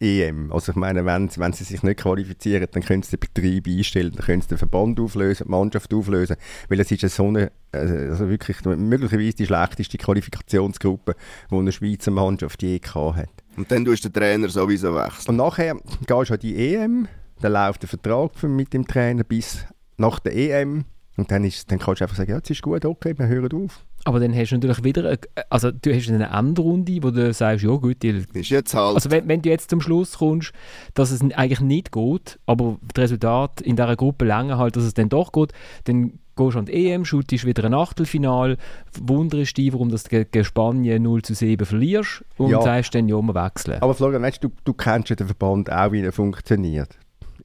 EM. 0.00 0.50
Also 0.50 0.72
ich 0.72 0.76
meine, 0.76 1.04
wenn, 1.04 1.30
wenn 1.36 1.52
sie 1.52 1.62
sich 1.62 1.84
nicht 1.84 2.00
qualifizieren, 2.00 2.66
dann 2.72 2.82
können 2.82 3.04
sie 3.04 3.16
den 3.16 3.20
Betrieb 3.20 3.68
einstellen, 3.68 4.12
dann 4.16 4.26
können 4.26 4.42
sie 4.42 4.48
den 4.48 4.58
Verband 4.58 4.98
auflösen, 4.98 5.44
die 5.46 5.50
Mannschaft 5.50 5.94
auflösen, 5.94 6.36
weil 6.68 6.80
es 6.80 6.90
ist 6.90 7.04
eine 7.04 7.10
so 7.10 7.28
eine, 7.28 7.52
also 7.70 8.28
wirklich 8.28 8.64
möglicherweise 8.64 9.36
die 9.36 9.46
schlechteste 9.46 9.98
Qualifikationsgruppe, 9.98 11.14
die 11.50 11.54
eine 11.54 11.70
Schweizer 11.70 12.10
Mannschaft 12.10 12.60
je 12.62 12.80
gehabt 12.80 13.16
hat. 13.16 13.30
Und 13.56 13.70
dann 13.70 13.84
tust 13.84 14.04
du 14.04 14.08
den 14.08 14.20
Trainer 14.20 14.48
sowieso 14.48 14.94
wechseln. 14.96 15.28
Und 15.28 15.36
nachher 15.36 15.76
gehst 16.06 16.30
du 16.30 16.34
an 16.34 16.40
die 16.40 16.74
EM 16.74 17.08
dann 17.40 17.52
läuft 17.52 17.82
der 17.82 17.88
Vertrag 17.88 18.42
mit 18.42 18.72
dem 18.72 18.86
Trainer 18.86 19.24
bis 19.24 19.64
nach 19.96 20.18
der 20.18 20.36
EM. 20.36 20.84
Und 21.16 21.30
dann, 21.30 21.44
ist, 21.44 21.70
dann 21.70 21.78
kannst 21.78 22.00
du 22.00 22.04
einfach 22.04 22.16
sagen, 22.16 22.30
ja, 22.30 22.36
jetzt 22.36 22.50
ist 22.50 22.62
gut, 22.62 22.84
okay, 22.84 23.14
wir 23.18 23.26
hören 23.26 23.52
auf. 23.52 23.84
Aber 24.04 24.20
dann 24.20 24.34
hast 24.34 24.50
du 24.50 24.54
natürlich 24.54 24.82
wieder, 24.82 25.06
eine, 25.06 25.18
also 25.50 25.70
du 25.70 25.94
hast 25.94 26.08
eine 26.08 26.30
Endrunde, 26.30 27.02
wo 27.02 27.10
du 27.10 27.32
sagst, 27.34 27.62
ja 27.62 27.74
gut, 27.76 28.02
die, 28.02 28.24
ist 28.32 28.48
jetzt 28.48 28.74
halt. 28.74 28.94
Also 28.94 29.10
wenn, 29.10 29.28
wenn, 29.28 29.42
du 29.42 29.50
jetzt 29.50 29.68
zum 29.68 29.82
Schluss 29.82 30.16
kommst, 30.16 30.52
dass 30.94 31.10
es 31.10 31.20
eigentlich 31.20 31.60
nicht 31.60 31.92
geht, 31.92 32.38
aber 32.46 32.78
das 32.94 33.02
Resultat 33.02 33.60
in 33.60 33.76
dieser 33.76 33.96
Gruppe 33.96 34.24
länger 34.24 34.56
halt, 34.56 34.76
dass 34.76 34.84
es 34.84 34.94
dann 34.94 35.10
doch 35.10 35.32
geht, 35.32 35.52
dann 35.84 36.18
gehst 36.36 36.54
du 36.54 36.58
an 36.58 36.64
die 36.64 36.90
EM, 36.90 37.04
shootest 37.04 37.44
wieder 37.44 37.64
ein 37.64 37.74
Achtelfinal, 37.74 38.56
wunderst 38.98 39.58
dich, 39.58 39.72
warum 39.74 39.90
du 39.90 39.98
gegen 40.08 40.44
Spanien 40.44 41.02
0 41.02 41.20
zu 41.22 41.34
7 41.34 41.66
verlierst 41.66 42.24
und 42.38 42.50
ja. 42.50 42.62
sagst 42.62 42.94
dann, 42.94 43.08
ja, 43.08 43.20
wir 43.20 43.34
wechseln. 43.34 43.82
Aber 43.82 43.94
Florian, 43.94 44.22
weißt, 44.22 44.42
du, 44.42 44.48
du 44.64 44.72
kennst 44.72 45.10
ja 45.10 45.16
den 45.16 45.26
Verband 45.26 45.70
auch, 45.70 45.92
wie 45.92 46.00
er 46.00 46.12
funktioniert. 46.12 46.96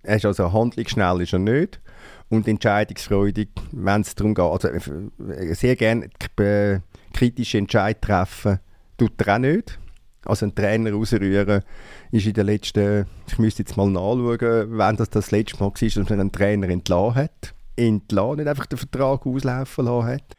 Er 0.06 0.18
ist 0.18 0.26
also 0.26 0.53
handlungsschnell 0.53 1.22
ist 1.22 1.34
er 1.34 1.39
nicht 1.39 1.82
und 2.30 2.47
entscheidungsfreudig, 2.47 3.49
wenn 3.72 4.01
es 4.01 4.16
darum 4.16 4.34
geht. 4.34 4.43
Also 4.43 4.68
äh, 4.68 5.53
sehr 5.53 5.76
gerne 5.76 6.10
äh, 6.39 6.80
kritische 7.14 7.58
Entscheidungen 7.58 8.01
treffen, 8.01 8.60
tut 8.97 9.22
er 9.22 9.36
auch 9.36 9.39
nicht. 9.39 9.80
Also 10.26 10.45
einen 10.45 10.56
Trainer 10.56 10.91
rausrühren 10.91 11.62
ist 12.12 12.26
in 12.26 12.34
den 12.34 12.47
letzten, 12.47 13.06
ich 13.28 13.38
müsste 13.38 13.62
jetzt 13.62 13.78
mal 13.78 13.88
nachschauen, 13.88 14.68
wann 14.70 14.97
das 14.97 15.10
das 15.12 15.32
letzte 15.32 15.58
Mal 15.58 15.68
war, 15.68 15.74
dass 15.74 16.10
man 16.10 16.20
einen 16.20 16.32
Trainer 16.32 16.70
entlassen 16.70 17.16
hat. 17.16 17.53
Entlassen, 17.76 18.38
nicht 18.38 18.47
einfach 18.47 18.66
den 18.66 18.78
Vertrag 18.78 19.26
auslaufen 19.26 19.86
lassen 19.86 20.08
hat. 20.08 20.36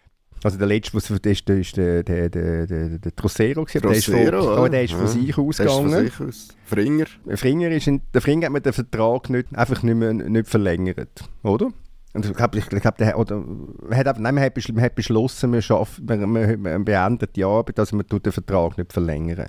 Also 0.47 0.59
der 0.59 0.67
letzte, 0.69 0.95
was 0.97 1.11
ist, 1.11 1.49
ist 1.51 1.77
der, 1.77 2.03
der, 2.05 2.29
der, 2.31 2.67
der, 2.67 2.99
der 2.99 3.17
Trossero 3.17 3.65
gewesen, 3.65 3.79
aber 3.85 3.89
der 3.91 3.99
ist 3.99 4.05
von, 4.07 4.15
Trossero, 4.15 4.63
oh, 4.65 4.69
der 4.69 4.83
ist 4.85 4.93
von 4.93 5.01
ja. 5.03 5.07
sich 5.09 5.27
Das 5.27 5.29
ist 5.29 5.35
von 5.35 5.47
ausgegangen. 5.49 6.07
sich 6.07 6.21
aus. 6.21 6.49
Fringer. 6.65 7.05
Der 7.27 7.37
Fringer, 7.39 7.69
ist 7.71 7.87
in, 7.89 8.01
der 8.15 8.21
Fringer 8.23 8.47
hat 8.47 8.53
mir 8.53 8.61
den 8.61 8.73
Vertrag 8.73 9.29
nicht, 9.31 9.49
einfach 9.57 9.83
nicht, 9.83 9.97
mehr, 9.97 10.13
nicht 10.15 10.49
verlängert, 10.49 11.25
oder? 11.43 11.71
Und 12.13 12.25
ich 12.25 12.33
glaube, 12.33 12.59
ich 12.59 12.67
glaub, 12.67 12.97
der, 12.97 13.19
oder, 13.19 13.45
hat, 13.91 14.07
einfach- 14.09 14.21
nein, 14.21 14.35
man 14.37 14.45
hat, 14.45 14.57
beschl- 14.57 14.73
man 14.73 14.85
hat 14.85 14.95
beschlossen, 14.95 15.51
man, 15.51 15.61
schafft, 15.63 16.01
man, 16.09 16.21
man, 16.31 16.61
man 16.63 16.85
beendet 16.85 17.37
die 17.37 17.45
Arbeit, 17.45 17.79
also 17.79 17.97
man 17.97 18.07
den 18.07 18.33
Vertrag 18.33 18.79
nicht 18.79 18.93
verlängern. 18.93 19.49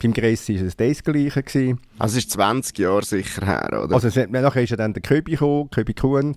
Beim 0.00 0.12
Gressi 0.12 0.58
war 0.60 0.66
es 0.68 0.76
das 0.76 1.02
Gleiche. 1.02 1.42
Gewesen. 1.42 1.80
Also 1.98 2.16
es 2.18 2.24
ist 2.24 2.30
20 2.30 2.78
Jahre 2.78 3.04
sicher 3.04 3.44
her, 3.44 3.82
oder? 3.84 3.94
Also 3.96 4.08
es, 4.08 4.16
nachher 4.30 4.62
ist 4.62 4.70
ja 4.70 4.76
dann 4.76 4.92
der 4.94 5.02
Köbi 5.02 5.32
gekommen, 5.32 5.68
Köbi 5.70 5.92
Kuhn, 5.94 6.36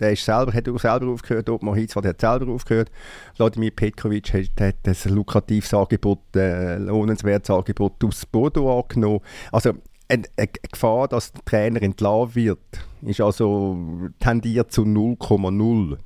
der 0.00 0.12
ist 0.12 0.24
selber, 0.24 0.52
hat 0.52 0.64
selber 0.64 1.08
aufgehört, 1.08 1.48
Ottmar 1.48 1.76
Hitzfeld 1.76 2.06
hat 2.06 2.20
selber 2.20 2.52
aufgehört. 2.52 2.90
Wladimir 3.36 3.70
Petkovic 3.70 4.32
hat, 4.32 4.60
hat 4.60 4.76
ein 4.84 5.14
lukratives 5.14 5.72
Angebot, 5.74 6.20
äh, 6.34 6.78
lohnenswertes 6.78 7.50
Angebot 7.50 8.02
aus 8.04 8.26
Bordeaux 8.26 8.80
angenommen. 8.80 9.20
Also 9.52 9.74
eine, 10.08 10.24
eine 10.36 10.48
Gefahr, 10.48 11.08
dass 11.08 11.32
der 11.32 11.44
Trainer 11.44 11.82
entlassen 11.82 12.34
wird, 12.34 12.58
ist 13.02 13.20
also 13.20 13.76
tendiert 14.18 14.72
zu 14.72 14.82
0,0. 14.82 15.98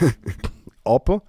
Aber 0.84 1.22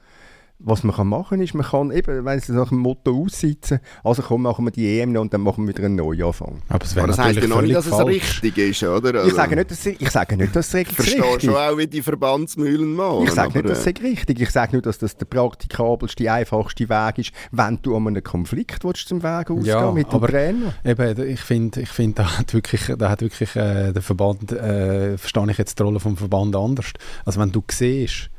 was 0.58 0.84
man 0.84 0.96
kann 0.96 1.08
machen 1.08 1.42
ist, 1.42 1.54
man 1.54 1.66
kann 1.66 1.92
eben, 1.92 2.24
wenn 2.24 2.40
sie 2.40 2.54
nach 2.54 2.70
dem 2.70 2.78
Motto 2.80 3.12
aussitzen, 3.26 3.80
also 4.06 4.22
komm, 4.22 4.44
machen 4.44 4.64
wir 4.66 4.72
die 4.72 5.00
EM 5.00 5.12
noch 5.12 5.22
und 5.22 5.34
dann 5.34 5.42
machen 5.42 5.66
wir 5.68 5.76
wieder 5.76 5.86
einen 5.86 5.96
Neuanfang. 5.96 6.62
Aber 6.70 6.84
es 6.86 6.98
Aber 6.98 7.08
das 7.08 7.18
heisst 7.20 7.42
ja 7.42 7.48
noch 7.48 7.62
nicht, 7.62 7.74
völlig 7.74 7.74
dass 7.76 7.86
es 7.88 7.92
falsch. 7.92 8.08
richtig 8.08 8.58
ist, 8.58 8.84
oder? 8.84 9.10
Ich 9.16 9.24
Also, 9.26 9.36
sage 9.36 9.56
nicht, 9.58 9.70
dass 9.72 9.80
es, 9.86 9.86
ich 10.00 10.10
sage 10.10 10.38
nicht, 10.38 10.56
dass 10.56 10.68
es 10.70 10.74
Ich 10.74 10.88
verstehe 10.88 11.22
richtig 11.24 11.44
schon 11.52 11.56
auch, 11.56 11.78
wie 11.78 11.88
die 11.88 12.02
Verbandsmühlen 12.02 12.94
machen. 12.96 13.24
Ich 13.26 13.32
sage 13.32 13.58
nicht, 13.58 13.70
dass 13.70 13.86
äh, 13.86 13.92
es 13.92 14.02
richtig 14.02 14.40
Ich 14.40 14.50
sage 14.50 14.72
nur, 14.74 14.82
dass 14.82 14.98
das 14.98 15.18
der 15.18 15.26
praktikabelste, 15.26 16.32
einfachste 16.32 16.88
Weg 16.88 17.18
ist, 17.18 17.32
wenn 17.52 17.80
du 17.82 17.96
an 17.98 18.08
einem 18.08 18.24
Konflikt 18.24 18.84
willst, 18.86 19.08
zum 19.10 19.24
Weg 19.24 19.52
ausgehen 19.52 19.66
Ja, 19.66 19.92
mit 19.92 20.08
dem 20.08 20.14
aber- 20.16 20.28
Trainer. 20.30 20.74
Eben, 20.86 21.30
ich 21.30 21.42
finde, 21.42 21.82
ich 21.82 21.90
find, 21.90 22.18
da 22.18 22.38
hat 22.40 22.54
wirklich, 22.54 22.92
da 22.98 23.10
hat 23.10 23.22
wirklich 23.22 23.56
äh, 23.58 23.92
der 23.92 24.02
Verband, 24.02 24.54
äh, 24.54 25.18
verstehe 25.18 25.52
ich 25.52 25.58
jetzt 25.58 25.78
die 25.78 25.84
Rolle 25.84 26.00
vom 26.00 26.16
Verband 26.16 26.56
anders. 26.56 26.92
Also 27.26 27.42
wenn 27.42 27.52
du 27.52 27.62
siehst, 27.70 28.30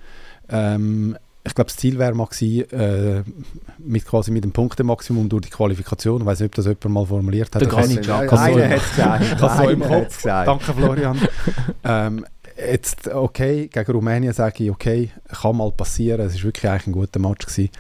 ähm, 0.49 1.17
ich 1.47 1.55
glaube, 1.55 1.69
das 1.69 1.77
Ziel 1.77 1.99
wäre 1.99 2.13
mal 2.15 2.27
gewesen, 2.27 2.71
äh, 2.73 3.23
mit, 3.79 4.05
quasi 4.05 4.31
mit 4.31 4.45
dem 4.45 4.53
Punktemaximum 4.53 5.29
durch 5.29 5.45
die 5.47 5.51
Qualifikation, 5.51 6.21
ich 6.23 6.27
weiß 6.27 6.41
nicht, 6.41 6.49
ob 6.51 6.55
das 6.57 6.65
jemand 6.67 6.89
mal 6.89 7.07
formuliert 7.07 7.55
hat. 7.55 7.63
Der 7.63 7.69
Ich 7.69 7.75
kann- 7.75 8.27
kann 8.27 8.29
so 8.29 8.37
Einer 8.37 8.69
hat 8.69 8.77
es 8.79 8.91
gesagt. 8.91 9.25
ich 9.25 9.41
habe 9.41 9.63
so 9.65 9.71
im 9.71 9.81
Kopf. 9.81 10.23
Danke, 10.23 10.73
Florian. 10.75 11.19
ähm, 11.85 12.27
jetzt, 12.57 13.09
okay, 13.09 13.69
gegen 13.69 13.93
Rumänien 13.93 14.33
sage 14.33 14.65
ich, 14.65 14.71
okay, 14.71 15.11
kann 15.41 15.57
mal 15.57 15.71
passieren. 15.73 16.21
Es 16.27 16.35
war 16.37 16.43
wirklich 16.45 16.71
eigentlich 16.71 16.87
ein 16.89 16.93
guter 16.93 17.21
Match. 17.21 17.47
Gewesen. 17.47 17.71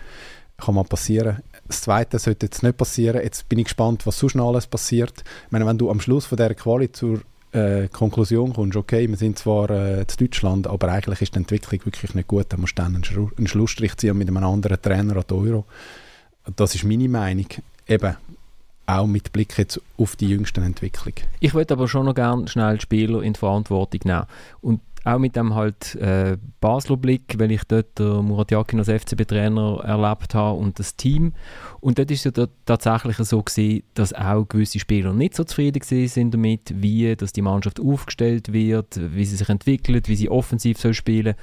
Kann 0.58 0.74
mal 0.74 0.84
passieren. 0.84 1.38
Das 1.68 1.82
Zweite 1.82 2.18
sollte 2.18 2.46
jetzt 2.46 2.62
nicht 2.62 2.76
passieren. 2.76 3.20
Jetzt 3.22 3.48
bin 3.48 3.58
ich 3.58 3.64
gespannt, 3.64 4.06
was 4.06 4.18
sonst 4.18 4.36
noch 4.36 4.48
alles 4.48 4.66
passiert. 4.66 5.12
Ich 5.46 5.52
meine, 5.52 5.66
wenn 5.66 5.76
du 5.78 5.90
am 5.90 6.00
Schluss 6.00 6.24
von 6.26 6.36
dieser 6.36 6.54
Quali 6.54 6.90
zur 6.92 7.20
äh, 7.56 7.88
Konklusion 7.88 8.52
kommst, 8.52 8.76
okay, 8.76 9.08
wir 9.08 9.16
sind 9.16 9.38
zwar 9.38 9.70
äh, 9.70 10.00
in 10.00 10.06
Deutschland, 10.18 10.66
aber 10.66 10.88
eigentlich 10.88 11.22
ist 11.22 11.34
die 11.34 11.38
Entwicklung 11.38 11.84
wirklich 11.84 12.14
nicht 12.14 12.28
gut, 12.28 12.46
dann 12.50 12.60
musst 12.60 12.78
du 12.78 12.82
dann 12.82 12.94
einen, 12.94 13.04
Schru 13.04 13.30
einen 13.36 13.46
Schlussstrich 13.46 13.96
ziehen 13.96 14.16
mit 14.16 14.28
einem 14.28 14.44
anderen 14.44 14.80
Trainer 14.80 15.16
an 15.16 15.24
die 15.28 15.34
Euro. 15.34 15.64
Das 16.54 16.74
ist 16.74 16.84
meine 16.84 17.08
Meinung. 17.08 17.46
Eben, 17.88 18.16
auch 18.86 19.06
mit 19.06 19.32
Blick 19.32 19.58
jetzt 19.58 19.80
auf 19.98 20.16
die 20.16 20.28
jüngsten 20.28 20.62
Entwicklung. 20.62 21.14
Ich 21.40 21.54
würde 21.54 21.74
aber 21.74 21.88
schon 21.88 22.06
noch 22.06 22.14
gerne 22.14 22.46
schnell 22.46 22.80
Spieler 22.80 23.22
in 23.22 23.32
die 23.32 23.38
Verantwortung 23.38 24.00
nehmen. 24.04 24.26
Und 24.60 24.80
auch 25.06 25.18
mit 25.18 25.36
dem 25.36 25.54
halt 25.54 25.94
äh, 25.96 26.36
Basler 26.60 26.96
Blick, 26.96 27.36
weil 27.38 27.52
ich 27.52 27.62
dort 27.64 27.98
Murat 28.00 28.50
Yakin 28.50 28.80
als 28.80 28.88
FCB-Trainer 28.88 29.80
erlebt 29.84 30.34
habe 30.34 30.58
und 30.58 30.78
das 30.78 30.96
Team. 30.96 31.32
Und 31.80 31.98
dort 31.98 32.10
ist 32.10 32.26
es 32.26 32.36
ja 32.36 32.46
tatsächlich 32.64 33.16
so 33.18 33.42
gewesen, 33.42 33.84
dass 33.94 34.12
auch 34.12 34.48
gewisse 34.48 34.80
Spieler 34.80 35.12
nicht 35.12 35.34
so 35.34 35.44
zufrieden 35.44 36.08
sind 36.08 36.34
damit, 36.34 36.72
wie 36.74 37.14
dass 37.14 37.32
die 37.32 37.42
Mannschaft 37.42 37.80
aufgestellt 37.80 38.52
wird, 38.52 39.00
wie 39.14 39.24
sie 39.24 39.36
sich 39.36 39.48
entwickelt, 39.48 40.08
wie 40.08 40.16
sie 40.16 40.28
offensiv 40.28 40.78
soll 40.78 40.94
spielen 40.94 41.36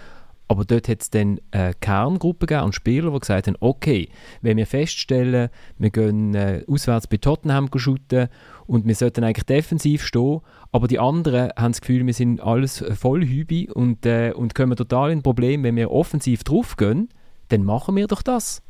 aber 0.47 0.65
dort 0.65 0.87
hat 0.87 1.01
es 1.01 1.09
dann 1.09 1.39
eine 1.51 1.73
Kerngruppe 1.73 2.45
gegeben 2.45 2.65
an 2.65 2.73
Spieler, 2.73 3.11
die 3.11 3.19
gesagt 3.19 3.47
haben, 3.47 3.57
okay, 3.59 4.09
wenn 4.41 4.57
wir 4.57 4.67
feststellen, 4.67 5.49
wir 5.77 5.89
gehen 5.89 6.35
äh, 6.35 6.63
auswärts 6.67 7.07
bei 7.07 7.17
Tottenham 7.17 7.69
shooten 7.75 8.27
und 8.67 8.87
wir 8.87 8.95
sollten 8.95 9.23
eigentlich 9.23 9.45
defensiv 9.45 10.03
stehen, 10.03 10.41
aber 10.71 10.87
die 10.87 10.99
anderen 10.99 11.51
haben 11.55 11.71
das 11.71 11.81
Gefühl, 11.81 12.05
wir 12.05 12.13
sind 12.13 12.41
alles 12.41 12.83
voll 12.97 13.25
Hübi 13.25 13.69
und, 13.69 14.05
äh, 14.05 14.33
und 14.35 14.55
kommen 14.55 14.75
total 14.75 15.11
in 15.11 15.23
Problem, 15.23 15.63
wenn 15.63 15.75
wir 15.75 15.91
offensiv 15.91 16.43
draufgehen, 16.43 17.09
dann 17.49 17.63
machen 17.63 17.95
wir 17.95 18.07
doch 18.07 18.21
das. 18.21 18.61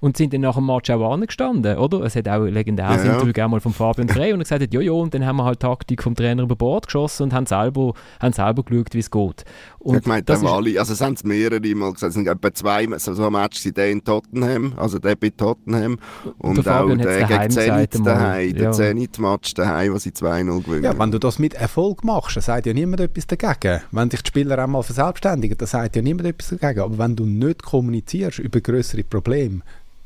Und 0.00 0.16
sind 0.16 0.32
dann 0.32 0.40
nach 0.40 0.54
dem 0.56 0.64
Match 0.66 0.88
auch 0.90 1.12
angestanden, 1.12 1.76
oder? 1.76 2.00
Es 2.00 2.16
hat 2.16 2.26
auch 2.26 2.42
ein 2.44 2.54
legendäres 2.54 2.96
Ja, 2.96 3.04
ja. 3.04 3.12
Interview 3.12 3.26
gegeben 3.34 3.50
mal 3.50 3.60
von 3.60 3.72
Fabian 3.74 4.08
Frey 4.10 4.32
und 4.32 4.40
er 4.40 4.44
gesagt 4.44 4.62
hat, 4.62 4.72
ja, 4.72 4.80
ja, 4.80 4.92
und 4.92 5.12
dann 5.12 5.26
haben 5.26 5.36
wir 5.36 5.44
halt 5.44 5.60
die 5.62 5.66
Taktik 5.66 6.02
vom 6.02 6.14
Trainer 6.14 6.42
über 6.42 6.56
Bord 6.56 6.86
geschossen 6.86 7.24
und 7.24 7.32
haben 7.34 7.44
selber, 7.44 7.92
haben 8.18 8.32
selber 8.32 8.62
geschaut, 8.62 8.94
wie 8.94 8.98
es 8.98 9.10
geht. 9.10 9.44
Und 9.78 9.98
ich 9.98 10.06
meine, 10.06 10.22
das 10.22 10.38
haben 10.38 10.46
ist- 10.46 10.52
alle, 10.52 10.78
also 10.78 10.92
es 10.94 11.00
haben 11.02 11.14
es 11.14 11.24
mehrere 11.24 11.74
Mal 11.74 11.92
gesagt, 11.92 12.10
es 12.10 12.14
sind 12.14 12.26
etwa 12.28 12.54
zwei 12.54 12.86
so, 12.96 13.12
so 13.14 13.30
Matches 13.30 13.66
in 13.66 13.74
der 13.74 13.90
in 13.90 14.02
Tottenham, 14.02 14.72
also 14.76 14.98
der 14.98 15.16
bei 15.16 15.30
Tottenham 15.30 15.98
und 16.38 16.56
der 16.56 16.64
Fabian 16.64 17.00
auch 17.00 17.04
der 17.04 17.26
gegen 17.26 17.50
Zenit 17.50 18.06
daheim, 18.06 18.52
der 18.54 18.62
Ja. 18.64 18.72
Zenit-Match 18.72 19.52
daheim, 19.54 19.92
wo 19.92 19.98
sie 19.98 20.10
2-0 20.12 20.62
gewinnen. 20.64 20.84
Ja, 20.84 20.98
wenn 20.98 21.10
du 21.10 21.18
das 21.18 21.38
mit 21.38 21.52
Erfolg 21.54 22.04
machst, 22.04 22.36
dann 22.36 22.42
sagt 22.42 22.64
ja 22.66 22.72
niemand 22.72 23.00
etwas 23.00 23.26
dagegen. 23.26 23.82
Wenn 23.90 24.08
dich 24.08 24.22
die 24.22 24.28
Spieler 24.28 24.58
einmal 24.58 24.82
verselbstständigen, 24.82 25.58
dann 25.58 25.68
sagt 25.68 25.94
ja 25.96 26.00
niemand 26.02 26.26
etwas 26.26 26.56
dagegen. 26.58 26.80
Aber 26.80 26.96
wenn 26.98 27.16
du 27.16 27.26
nicht 27.26 27.62
kommunizierst 27.62 28.38
über 28.38 28.60
größere 28.60 29.04
Probleme, 29.04 29.60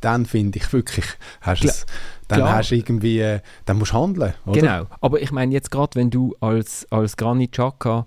dann 0.04 0.26
finde 0.26 0.58
ich 0.58 0.72
wirklich, 0.72 1.06
hast 1.40 1.64
es, 1.64 1.86
dann 2.28 2.40
klar. 2.40 2.56
hast 2.56 2.70
du 2.70 2.76
irgendwie, 2.76 3.20
äh, 3.20 3.40
dann 3.64 3.78
musst 3.78 3.92
du 3.92 3.98
handeln, 3.98 4.34
oder? 4.46 4.60
Genau, 4.60 4.86
aber 5.00 5.20
ich 5.22 5.32
meine 5.32 5.52
jetzt 5.52 5.70
gerade, 5.70 5.94
wenn 5.96 6.10
du 6.10 6.34
als, 6.40 6.86
als 6.90 7.16
Granit 7.16 7.52
Xhaka, 7.52 8.06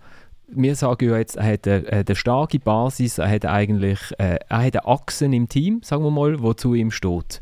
wir 0.49 0.75
sagen 0.75 1.09
ja 1.09 1.17
jetzt, 1.17 1.35
er 1.35 1.53
hat 1.53 1.67
eine, 1.67 1.87
eine 1.87 2.15
starke 2.15 2.59
Basis, 2.59 3.17
er 3.17 3.29
hat 3.29 3.45
eigentlich 3.45 3.99
äh, 4.17 4.39
er 4.47 4.63
hat 4.63 4.75
eine 4.75 4.85
Achsen 4.85 5.33
im 5.33 5.49
Team, 5.49 5.81
sagen 5.83 6.03
wir 6.03 6.11
mal, 6.11 6.41
wo 6.41 6.53
zu 6.53 6.73
ihm 6.73 6.91
steht. 6.91 7.41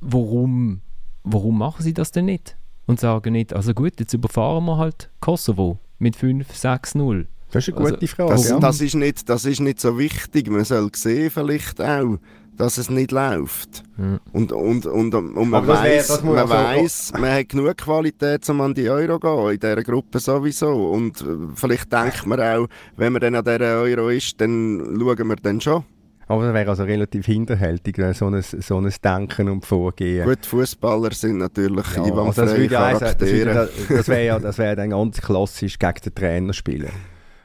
Warum, 0.00 0.82
warum 1.24 1.58
machen 1.58 1.82
sie 1.82 1.94
das 1.94 2.12
denn 2.12 2.26
nicht? 2.26 2.56
Und 2.86 3.00
sagen 3.00 3.32
nicht, 3.32 3.52
also 3.52 3.74
gut, 3.74 3.98
jetzt 3.98 4.14
überfahren 4.14 4.64
wir 4.64 4.78
halt 4.78 5.10
Kosovo 5.20 5.78
mit 5.98 6.16
5-6-0. 6.16 7.26
Das 7.50 7.66
ist 7.66 7.74
eine 7.74 7.84
Also, 7.84 7.94
gute 7.94 8.08
Frage. 8.08 8.30
Das, 8.30 8.48
ja. 8.48 8.58
das, 8.58 8.80
ist 8.80 8.94
nicht, 8.94 9.28
das 9.28 9.44
ist 9.44 9.60
nicht 9.60 9.80
so 9.80 9.98
wichtig. 9.98 10.50
Man 10.50 10.64
soll 10.64 10.90
sehen 10.94 11.30
vielleicht 11.30 11.80
auch, 11.80 12.18
dass 12.58 12.76
es 12.76 12.90
nicht 12.90 13.12
läuft. 13.12 13.82
Mhm. 13.96 14.20
Und, 14.32 14.52
und, 14.52 14.84
und, 14.86 15.14
und 15.14 15.48
man 15.50 15.66
wär- 15.66 15.74
weiß, 15.74 16.22
man, 16.22 16.36
also- 16.38 16.52
weiss, 16.54 17.12
man 17.18 17.30
hat 17.32 17.48
genug 17.48 17.76
Qualität, 17.76 18.48
um 18.50 18.60
an 18.60 18.74
die 18.74 18.90
Euro 18.90 19.18
zu 19.18 19.20
gehen, 19.20 19.50
in 19.52 19.60
dieser 19.60 19.82
Gruppe 19.82 20.18
sowieso. 20.18 20.90
Und 20.90 21.20
äh, 21.22 21.24
vielleicht 21.54 21.92
denkt 21.92 22.26
man 22.26 22.40
auch, 22.40 22.66
wenn 22.96 23.12
man 23.12 23.20
dann 23.22 23.36
an 23.36 23.44
dieser 23.44 23.80
Euro 23.80 24.08
ist, 24.10 24.40
dann 24.40 24.98
schauen 25.00 25.28
wir 25.28 25.36
dann 25.36 25.60
schon. 25.60 25.84
Aber 26.30 26.42
das 26.44 26.52
wäre 26.52 26.68
also 26.68 26.82
relativ 26.84 27.24
hinterhältig, 27.24 27.96
so 28.12 28.26
ein, 28.26 28.42
so 28.42 28.78
ein 28.78 28.92
Denken 29.02 29.48
und 29.48 29.64
Vorgehen. 29.64 30.26
Gut, 30.28 30.44
Fußballer 30.44 31.12
sind 31.12 31.38
natürlich 31.38 31.86
Ja, 31.96 32.06
ja, 32.06 32.12
also 32.14 32.42
das 32.42 32.54
würde 32.54 32.74
ja 32.74 32.84
heißen, 32.86 33.00
das, 33.18 33.30
würde, 33.30 33.52
Charaktere. 33.52 33.96
das 33.96 34.08
wäre 34.08 34.24
ja 34.26 34.38
das 34.38 34.58
wäre 34.58 34.76
dann 34.76 34.90
ganz 34.90 35.22
klassisch 35.22 35.78
gegen 35.78 35.94
den 36.04 36.14
Trainer 36.14 36.52
spielen. 36.52 36.90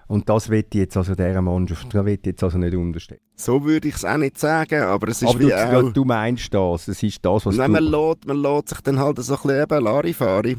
Und 0.07 0.29
das 0.29 0.49
wird 0.49 0.75
jetzt 0.75 0.97
also 0.97 1.15
dieser 1.15 1.41
Mannschaft, 1.41 1.93
das 1.93 2.05
wird 2.05 2.25
jetzt 2.25 2.43
also 2.43 2.57
nicht 2.57 2.75
unterstellen. 2.75 3.21
So 3.35 3.63
würde 3.63 3.87
ich 3.87 3.95
es 3.95 4.05
auch 4.05 4.17
nicht 4.17 4.37
sagen, 4.37 4.83
aber 4.83 5.07
es 5.07 5.21
ist 5.21 5.29
Aber 5.29 5.39
wie 5.39 5.47
du, 5.47 5.87
auch... 5.87 5.93
du 5.93 6.05
meinst 6.05 6.53
das, 6.53 6.87
es 6.87 7.01
ist 7.01 7.25
das, 7.25 7.45
was 7.45 7.55
Nein, 7.55 7.71
man 7.71 7.83
du... 7.83 8.09
lässt, 8.09 8.27
man 8.27 8.37
lässt 8.37 8.69
sich 8.69 8.81
dann 8.81 8.99
halt 8.99 9.17
so 9.17 9.33
ein 9.33 9.41
bisschen 9.41 9.61
eben 9.63 9.83
Larifari. 9.83 10.57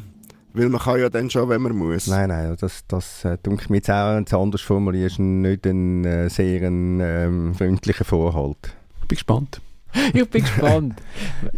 Weil 0.56 0.68
man 0.68 0.80
kann 0.80 1.00
ja 1.00 1.10
dann 1.10 1.28
schon, 1.30 1.48
wenn 1.48 1.62
man 1.62 1.76
muss. 1.76 2.06
Nein, 2.06 2.28
nein, 2.28 2.56
das, 2.60 2.84
das 2.86 3.24
äh, 3.24 3.36
denke 3.44 3.64
ich 3.64 3.70
mir 3.70 3.78
jetzt 3.78 3.90
auch, 3.90 4.14
wenn 4.14 4.24
du 4.24 4.28
es 4.28 4.34
anders 4.34 4.60
formulierst, 4.60 5.18
nicht 5.18 5.66
ein 5.66 6.04
äh, 6.04 6.30
sehr 6.30 6.62
ein, 6.62 7.00
ähm, 7.00 7.54
freundlicher 7.54 8.04
Vorhalt. 8.04 8.76
Ich 9.02 9.08
bin 9.08 9.16
gespannt. 9.16 9.60
Ich 10.12 10.28
bin 10.28 10.42
gespannt. 10.42 10.94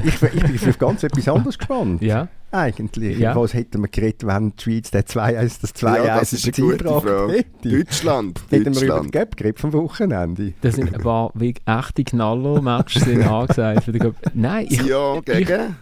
Ich, 0.05 0.22
ich 0.22 0.61
bin 0.61 0.68
auf 0.68 0.78
ganz 0.78 1.03
etwas 1.03 1.26
anderes 1.26 1.57
gespannt. 1.59 2.03
ja, 2.03 2.28
Eigentlich. 2.53 3.19
Ja. 3.19 3.35
Was 3.37 3.55
hätten 3.55 3.83
wir 3.83 3.89
geredet, 3.89 4.25
wenn 4.27 4.53
die 4.57 4.63
Schweiz 4.63 4.91
der 4.91 5.05
2-1, 5.05 5.61
das 5.61 5.75
2-1 5.75 6.05
Ja, 6.07 6.19
das 6.21 6.33
ist 6.33 6.45
eine 6.59 6.67
gute 6.71 6.85
Frage. 6.85 7.33
hätte? 7.33 7.69
Deutschland, 7.69 8.41
Hätten 8.51 8.65
wir 8.65 8.71
über 8.71 8.81
Deutschland. 8.81 9.05
den 9.07 9.11
Gap 9.11 9.37
geredet 9.37 9.61
vom 9.61 9.73
Wochenende? 9.73 10.53
da 10.61 10.71
sind 10.71 10.95
ein 10.95 11.01
paar 11.03 11.31
wirklich 11.35 11.63
echte 11.67 12.05
Knaller-Matches 12.05 13.03
sind 13.05 13.23
angesagt. 13.27 13.85
für 13.85 13.93
den 13.93 14.01
Cup. 14.03 14.15
Nein, 14.35 14.67
ich, 14.71 14.81
Ja, 14.87 15.21
gegen, 15.21 15.77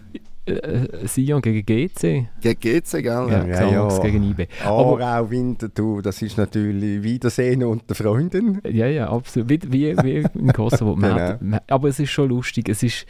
äh, 0.47 1.07
Sion 1.07 1.41
gegen 1.43 1.65
GC. 1.65 2.27
gegen 2.41 2.61
GC, 2.61 2.91
gell? 3.03 3.05
Ja, 3.05 3.47
Ja, 3.47 3.71
ja. 3.71 3.99
gegen 4.01 4.23
IB. 4.25 4.47
Aber, 4.65 5.19
auch 5.21 5.31
Winterthur, 5.31 6.03
das 6.03 6.23
ist 6.23 6.37
natürlich 6.39 7.03
Wiedersehen 7.03 7.63
unter 7.63 7.95
Freunden. 7.95 8.61
Ja, 8.69 8.87
ja, 8.87 9.09
absolut. 9.11 9.49
Wie, 9.51 9.61
wie, 9.71 9.97
wie 10.03 10.25
in 10.35 10.53
Kosovo. 10.53 10.95
Genau. 10.97 11.15
hat, 11.15 11.43
man, 11.43 11.61
aber 11.69 11.89
es 11.89 11.99
ist 12.01 12.11
schon 12.11 12.31
lustig. 12.31 12.69
Es 12.69 12.83
ist, 12.83 13.07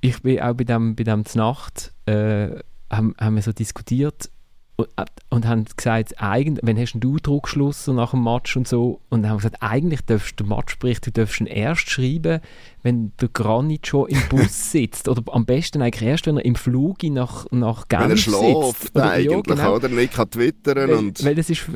ich 0.00 0.20
bin 0.22 0.40
auch 0.40 0.54
bei 0.54 0.64
dem, 0.64 0.94
bei 0.96 1.04
dem 1.04 1.24
Znacht, 1.26 1.92
äh, 2.06 2.48
haben, 2.90 3.14
haben 3.18 3.34
wir 3.34 3.42
so 3.42 3.52
diskutiert, 3.52 4.30
und, 4.78 4.88
äh, 4.96 5.04
und 5.28 5.46
haben 5.46 5.64
gesagt, 5.76 6.14
eigentlich, 6.18 6.64
wenn 6.64 6.78
hast 6.78 6.94
du 6.94 7.18
Druckschluss 7.18 7.88
nach 7.88 8.12
dem 8.12 8.22
Match 8.22 8.56
und 8.56 8.68
so 8.68 9.00
und 9.08 9.28
haben 9.28 9.38
gesagt, 9.38 9.56
eigentlich 9.60 10.02
darfst 10.02 10.38
du 10.38 10.44
den 10.44 10.50
Matchbericht, 10.50 11.04
du 11.04 11.10
darfst 11.10 11.40
ihn 11.40 11.46
erst 11.46 11.90
schreiben, 11.90 12.40
wenn 12.82 13.12
der 13.20 13.28
Granit 13.28 13.88
schon 13.88 14.08
im 14.08 14.20
Bus 14.28 14.70
sitzt 14.70 15.08
oder 15.08 15.22
am 15.32 15.44
besten 15.44 15.82
eigentlich 15.82 16.08
erst, 16.08 16.26
wenn 16.26 16.36
er 16.36 16.44
im 16.44 16.54
Flug 16.54 17.02
nach, 17.02 17.46
nach 17.50 17.88
Genf 17.88 18.02
Wenn 18.02 18.10
er 18.10 18.16
schläft 18.16 18.78
sitzt. 18.78 18.96
Oder, 18.96 19.10
eigentlich, 19.10 19.30
ja, 19.30 19.40
genau. 19.40 19.74
oder? 19.74 19.88
Nicht 19.88 20.12
kann 20.12 20.30
twittern 20.30 20.88
Weil, 20.88 20.96
und... 20.96 21.24
weil 21.24 21.38
es 21.38 21.50
ist 21.50 21.66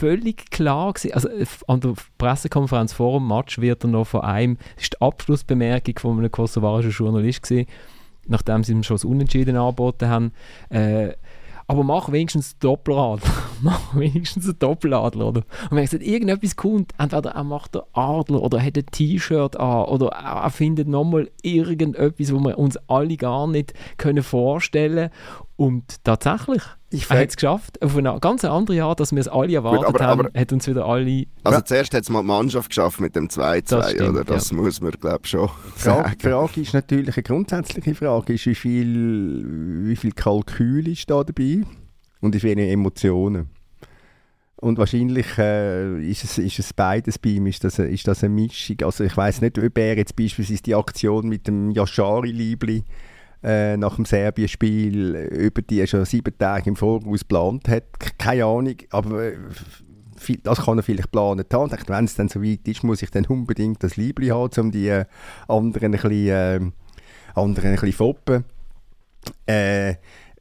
völlig 0.00 0.50
klar 0.50 0.94
gewesen, 0.94 1.12
also 1.12 1.28
äh, 1.28 1.44
an 1.66 1.80
der 1.80 1.94
Pressekonferenz 2.16 2.94
vor 2.94 3.18
dem 3.18 3.28
Match 3.28 3.58
wird 3.58 3.84
er 3.84 3.90
noch 3.90 4.06
von 4.06 4.22
einem, 4.22 4.56
das 4.76 4.84
ist 4.84 4.94
die 4.94 5.00
Abschlussbemerkung 5.02 5.98
von 5.98 6.18
einem 6.18 6.30
kosovarischen 6.30 6.90
Journalist 6.90 7.42
gewesen, 7.42 7.66
nachdem 8.28 8.64
sie 8.64 8.72
ihm 8.72 8.82
schon 8.82 8.96
das 8.96 9.04
Unentschieden 9.04 9.56
angeboten 9.56 10.08
haben, 10.08 10.32
äh, 10.70 11.12
aber 11.68 11.82
mach 11.82 12.12
wenigstens 12.12 12.52
einen 12.52 12.60
Doppeladler. 12.60 13.28
mach 13.62 13.96
wenigstens 13.96 14.44
einen 14.46 14.58
Doppeladler, 14.58 15.26
oder? 15.26 15.42
Und 15.70 15.76
wenn 15.76 15.84
gesagt, 15.84 16.04
irgendetwas 16.04 16.54
kommt, 16.54 16.92
entweder 16.98 17.30
er 17.30 17.44
macht 17.44 17.74
der 17.74 17.86
Adler 17.92 18.42
oder 18.42 18.58
er 18.58 18.66
hat 18.66 18.78
ein 18.78 18.86
T-Shirt 18.86 19.58
an 19.58 19.86
oder 19.86 20.08
er 20.08 20.44
er 20.44 20.50
findet 20.50 20.86
nochmal 20.86 21.30
irgendetwas, 21.42 22.32
wo 22.32 22.38
wir 22.38 22.56
uns 22.58 22.76
alle 22.88 23.16
gar 23.16 23.48
nicht 23.48 23.74
können 23.96 24.22
vorstellen 24.22 25.10
Und 25.58 26.04
tatsächlich, 26.04 26.62
Ich 26.90 27.08
er 27.10 27.20
hat 27.20 27.30
es 27.30 27.36
geschafft. 27.36 27.80
Auf 27.82 27.96
eine 27.96 28.18
ganz 28.20 28.44
andere 28.44 28.82
Art, 28.84 29.00
als 29.00 29.12
wir 29.12 29.20
es 29.20 29.28
alle 29.28 29.54
erwartet 29.54 29.86
aber- 29.86 30.04
haben, 30.04 30.26
aber- 30.26 30.38
hat 30.38 30.52
uns 30.52 30.66
wieder 30.66 30.84
alle... 30.84 31.24
Also 31.44 31.60
zuerst 31.62 31.94
hat 31.94 32.02
es 32.02 32.10
mal 32.10 32.20
die 32.20 32.26
Mannschaft 32.26 32.68
geschafft 32.68 33.00
mit 33.00 33.16
dem 33.16 33.28
2-2, 33.28 33.62
Das 33.70 33.90
stimmt, 33.92 34.08
oder? 34.10 34.24
Das 34.24 34.52
muss 34.52 34.82
man, 34.82 34.90
glaube 34.92 35.20
ich, 35.24 35.30
schon 35.30 35.48
Die 35.76 35.80
Frage, 35.80 36.02
sagen. 36.02 36.18
die 36.20 36.28
Frage 36.28 36.60
ist 36.60 36.74
natürlich 36.74 37.16
eine 37.16 37.22
grundsätzliche 37.22 37.94
Frage, 37.94 38.34
ist, 38.34 38.44
wie 38.44 38.54
viel, 38.54 39.44
wie 39.88 39.96
viel 39.96 40.12
Kalkül 40.12 40.86
ist 40.88 41.08
da 41.08 41.24
dabei 41.24 41.62
und 42.20 42.34
wie 42.34 42.40
viele 42.40 42.68
Emotionen. 42.68 43.48
Und 44.56 44.76
wahrscheinlich 44.78 45.38
äh, 45.38 46.02
ist, 46.10 46.24
es, 46.24 46.36
ist 46.38 46.58
es 46.58 46.72
beides 46.74 47.18
bei 47.18 47.30
ihm, 47.30 47.46
ist 47.46 47.64
das, 47.64 47.80
eine- 47.80 47.88
ist 47.90 48.06
das 48.06 48.22
eine 48.24 48.34
Mischung. 48.34 48.76
Also 48.84 49.04
ich 49.04 49.16
weiß 49.16 49.40
nicht, 49.40 49.58
ob 49.58 49.78
er 49.78 49.96
jetzt 49.96 50.16
beispielsweise 50.16 50.62
die 50.62 50.74
Aktion 50.74 51.28
mit 51.28 51.46
dem 51.46 51.70
Yashari-Liebli 51.70 52.84
äh, 53.42 53.76
nach 53.76 53.96
dem 53.96 54.04
Serbien-Spiel 54.04 55.14
über 55.14 55.62
die 55.62 55.86
schon 55.86 56.04
sieben 56.04 56.36
Tage 56.38 56.70
im 56.70 56.76
Voraus 56.76 57.20
geplant 57.20 57.68
hat. 57.68 57.84
Keine 58.18 58.44
Ahnung, 58.44 58.76
aber 58.90 59.24
äh, 59.24 59.36
viel- 60.16 60.40
das 60.42 60.62
kann 60.62 60.78
er 60.78 60.82
vielleicht 60.82 61.14
haben. 61.14 61.40
Ich 61.40 61.48
dachte, 61.48 61.88
wenn 61.88 62.04
es 62.04 62.14
dann 62.14 62.28
so 62.28 62.42
weit 62.42 62.66
ist, 62.66 62.84
muss 62.84 63.02
ich 63.02 63.10
dann 63.10 63.26
unbedingt 63.26 63.82
das 63.82 63.96
Liebli 63.96 64.28
haben, 64.28 64.60
um 64.60 64.70
die 64.72 64.88
äh, 64.88 65.04
anderen 65.48 65.86
ein 65.94 66.00
bisschen, 66.00 66.28
äh, 66.28 66.60
anderen 67.34 67.70
ein 67.70 67.74
bisschen 67.76 67.92
foppen. 67.92 68.44
Äh, 69.46 69.94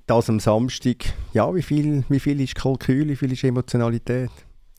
das 0.07 0.29
am 0.29 0.39
Samstag, 0.39 0.97
ja, 1.33 1.53
wie 1.55 1.63
viel, 1.63 2.03
wie 2.09 2.19
viel 2.19 2.39
ist 2.39 2.55
Kalkül, 2.55 3.09
wie 3.09 3.15
viel 3.15 3.31
ist 3.31 3.43
Emotionalität? 3.43 4.29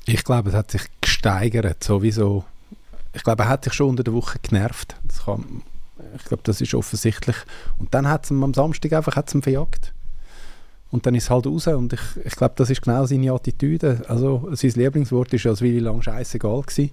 Ich 0.06 0.22
glaube, 0.22 0.50
es 0.50 0.54
hat 0.54 0.70
sich 0.70 0.82
gesteigert, 1.00 1.82
sowieso. 1.82 2.44
Ich 3.12 3.24
glaube, 3.24 3.42
er 3.42 3.48
hat 3.48 3.64
sich 3.64 3.72
schon 3.72 3.90
unter 3.90 4.04
der 4.04 4.14
Woche 4.14 4.38
genervt. 4.40 4.94
Das 5.04 5.24
kann, 5.24 5.62
ich 6.16 6.24
glaube, 6.24 6.42
das 6.44 6.60
ist 6.60 6.74
offensichtlich. 6.74 7.36
Und 7.78 7.94
dann 7.94 8.08
hat 8.08 8.24
es 8.24 8.30
am 8.30 8.54
Samstag 8.54 8.92
einfach 8.92 9.16
hat's 9.16 9.34
ihm 9.34 9.42
verjagt. 9.42 9.94
Und 10.90 11.04
dann 11.06 11.14
ist 11.14 11.24
es 11.24 11.30
halt 11.30 11.46
raus. 11.46 11.66
Und 11.66 11.92
ich, 11.92 12.00
ich 12.24 12.36
glaube, 12.36 12.54
das 12.56 12.70
ist 12.70 12.82
genau 12.82 13.06
seine 13.06 13.32
Attitüde. 13.32 14.02
Also, 14.08 14.48
sein 14.52 14.72
Lieblingswort 14.72 15.32
ist 15.32 15.46
als 15.46 15.60
Willi 15.60 15.80
lang 15.80 16.02
scheißegal 16.02 16.62
gewesen. 16.62 16.90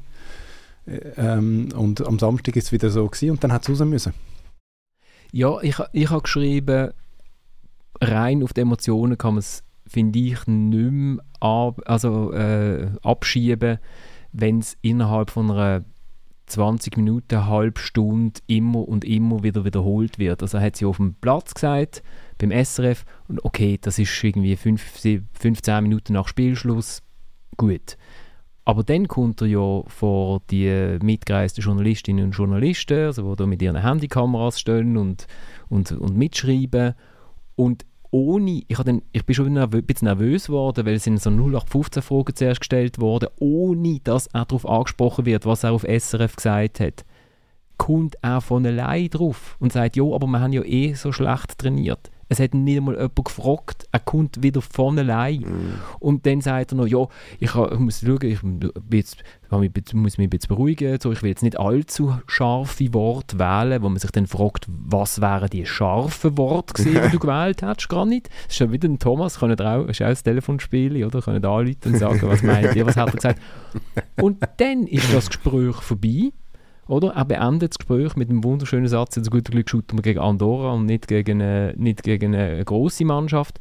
Äh, 0.86 1.00
Ähm, 1.18 1.70
und 1.76 2.06
am 2.06 2.20
Samstag 2.20 2.56
ist 2.56 2.66
es 2.66 2.72
wieder 2.72 2.90
so 2.90 3.08
gewesen 3.08 3.32
und 3.32 3.44
dann 3.44 3.54
hat 3.54 3.64
es 3.64 3.70
raus 3.70 3.88
müssen. 3.88 4.14
Ja, 5.32 5.62
ich, 5.62 5.78
ich 5.94 6.10
habe 6.10 6.22
geschrieben, 6.22 6.92
rein 8.02 8.44
auf 8.44 8.54
die 8.54 8.62
Emotionen 8.62 9.18
kann 9.18 9.36
man 9.36 9.40
es, 9.40 9.64
finde 9.88 10.20
ich, 10.20 10.46
nicht 10.46 10.92
mehr 10.92 11.24
ab, 11.40 11.82
also, 11.86 12.34
äh, 12.34 12.90
abschieben, 13.02 13.80
wenn 14.34 14.60
es 14.60 14.76
innerhalb 14.82 15.30
von 15.30 15.52
einer 15.52 15.84
20 16.48 16.98
Minuten, 16.98 17.36
eine 17.36 17.48
halbe 17.48 17.80
Stunde 17.80 18.40
immer 18.48 18.88
und 18.88 19.06
immer 19.06 19.44
wieder 19.44 19.66
wiederholt 19.66 20.20
wird. 20.20 20.42
Also 20.42 20.58
er 20.58 20.66
hat 20.66 20.76
sie 20.76 20.86
auf 20.86 20.98
dem 20.98 21.16
Platz 21.16 21.54
gesagt, 21.54 22.04
beim 22.38 22.52
SRF, 22.52 23.06
und 23.28 23.44
okay, 23.46 23.78
das 23.82 24.00
ist 24.00 24.24
irgendwie 24.24 24.56
5, 24.56 24.82
15 25.34 25.84
Minuten 25.84 26.14
nach 26.14 26.28
Spielschluss, 26.28 27.02
gut. 27.58 27.98
Aber 28.66 28.84
dann 28.84 29.08
kommt 29.08 29.42
er 29.42 29.48
ja 29.48 29.84
vor 29.88 30.42
die 30.50 30.98
mitgereisten 31.02 31.64
Journalistinnen 31.64 32.26
und 32.26 32.32
Journalisten, 32.32 33.06
also 33.08 33.32
die 33.32 33.36
da 33.36 33.46
mit 33.46 33.62
ihren 33.62 33.82
Handykameras 33.82 34.60
stehen 34.60 34.96
und, 34.96 35.28
und, 35.70 35.92
und 35.92 36.16
mitschreiben. 36.16 36.94
Und 37.56 37.86
ohne, 38.14 38.62
ich, 38.68 38.78
dann, 38.78 39.02
ich 39.12 39.26
bin 39.26 39.34
schon 39.34 39.58
ein 39.58 39.70
bisschen 39.70 40.06
nervös 40.06 40.46
geworden, 40.46 40.86
weil 40.86 40.94
es 40.94 41.04
sind 41.04 41.20
so 41.20 41.32
0815-Fragen 41.32 42.36
zuerst 42.36 42.60
gestellt 42.60 43.00
worden, 43.00 43.30
ohne 43.40 44.00
dass 44.04 44.28
er 44.28 44.46
darauf 44.46 44.70
angesprochen 44.70 45.26
wird, 45.26 45.48
was 45.48 45.64
er 45.64 45.72
auf 45.72 45.82
SRF 45.82 46.36
gesagt 46.36 46.80
hat. 46.80 47.06
Kommt 47.78 48.16
er 48.22 48.40
von 48.40 48.68
allein 48.68 49.10
drauf 49.10 49.58
und 49.60 49.74
sagt, 49.74 49.96
ja, 49.96 50.04
aber 50.04 50.28
wir 50.28 50.40
haben 50.40 50.54
ja 50.54 50.64
eh 50.64 50.94
so 50.94 51.12
schlecht 51.12 51.58
trainiert. 51.58 52.12
Es 52.30 52.40
hat 52.40 52.54
nicht 52.54 52.78
einmal 52.78 52.96
jemand 52.96 53.26
gefragt, 53.26 53.88
er 53.92 54.00
kommt 54.00 54.42
wieder 54.42 54.62
von 54.62 54.98
allein. 54.98 55.46
Und 56.00 56.26
dann 56.26 56.42
sagt 56.42 56.72
er 56.72 56.76
noch, 56.76 56.88
ja, 56.88 57.06
ich, 57.40 57.54
ich 57.54 57.80
muss 57.80 58.02
schauen, 58.02 58.24
ich 58.24 58.40
jetzt, 58.92 59.24
ich 59.52 59.94
muss 59.94 60.18
mich 60.18 60.28
ein 60.28 60.30
bisschen 60.30 60.48
beruhigen, 60.56 60.98
so, 61.00 61.12
ich 61.12 61.22
will 61.22 61.30
jetzt 61.30 61.44
nicht 61.44 61.60
allzu 61.60 62.18
scharfe 62.28 62.94
Worte 62.94 63.38
wählen, 63.38 63.82
wo 63.82 63.90
man 63.90 64.00
sich 64.00 64.12
dann 64.12 64.28
fragt, 64.28 64.68
was 64.68 65.22
wären 65.22 65.50
die 65.50 65.66
scharfen 65.66 66.38
Worte 66.38 66.74
gewesen, 66.74 67.02
die 67.06 67.12
du 67.12 67.20
gewählt 67.28 67.62
hättest, 67.62 67.90
gar 67.90 68.06
nicht. 68.06 68.30
Das 68.48 68.54
ist 68.54 68.60
ja 68.60 68.72
wieder 68.72 68.88
ein 68.88 69.00
Thomas, 69.00 69.40
können 69.40 69.60
auch, 69.60 69.86
ist 69.86 70.02
auch 70.02 70.08
ein 70.08 70.16
Telefonspiel, 70.16 71.04
oder? 71.06 71.22
Können 71.22 71.46
anrufen 71.46 71.78
und 71.86 71.98
sagen, 71.98 72.22
was 72.24 72.44
meint 72.44 72.76
ihr, 72.76 72.86
was 72.86 72.98
hat 72.98 73.10
er 73.10 73.16
gesagt. 73.16 73.42
Und 74.22 74.40
dann 74.58 74.88
ist 74.88 75.14
das 75.14 75.28
Gespräch 75.28 75.76
vorbei. 75.76 76.32
Oder? 76.94 77.14
Er 77.14 77.26
beendet 77.26 77.72
das 77.72 77.80
Gespräch 77.80 78.16
mit 78.16 78.30
einem 78.30 78.44
wunderschönen 78.44 78.88
Satz, 78.88 79.16
zu 79.16 79.22
guter 79.24 79.52
Glück 79.52 79.70
shooten 79.70 79.98
wir 79.98 80.04
gegen 80.04 80.20
Andorra 80.20 80.74
und 80.74 80.86
nicht 80.86 81.08
gegen 81.08 81.42
eine, 81.42 81.74
nicht 81.76 82.04
gegen 82.04 82.36
eine 82.36 82.64
grosse 82.64 83.04
Mannschaft. 83.04 83.60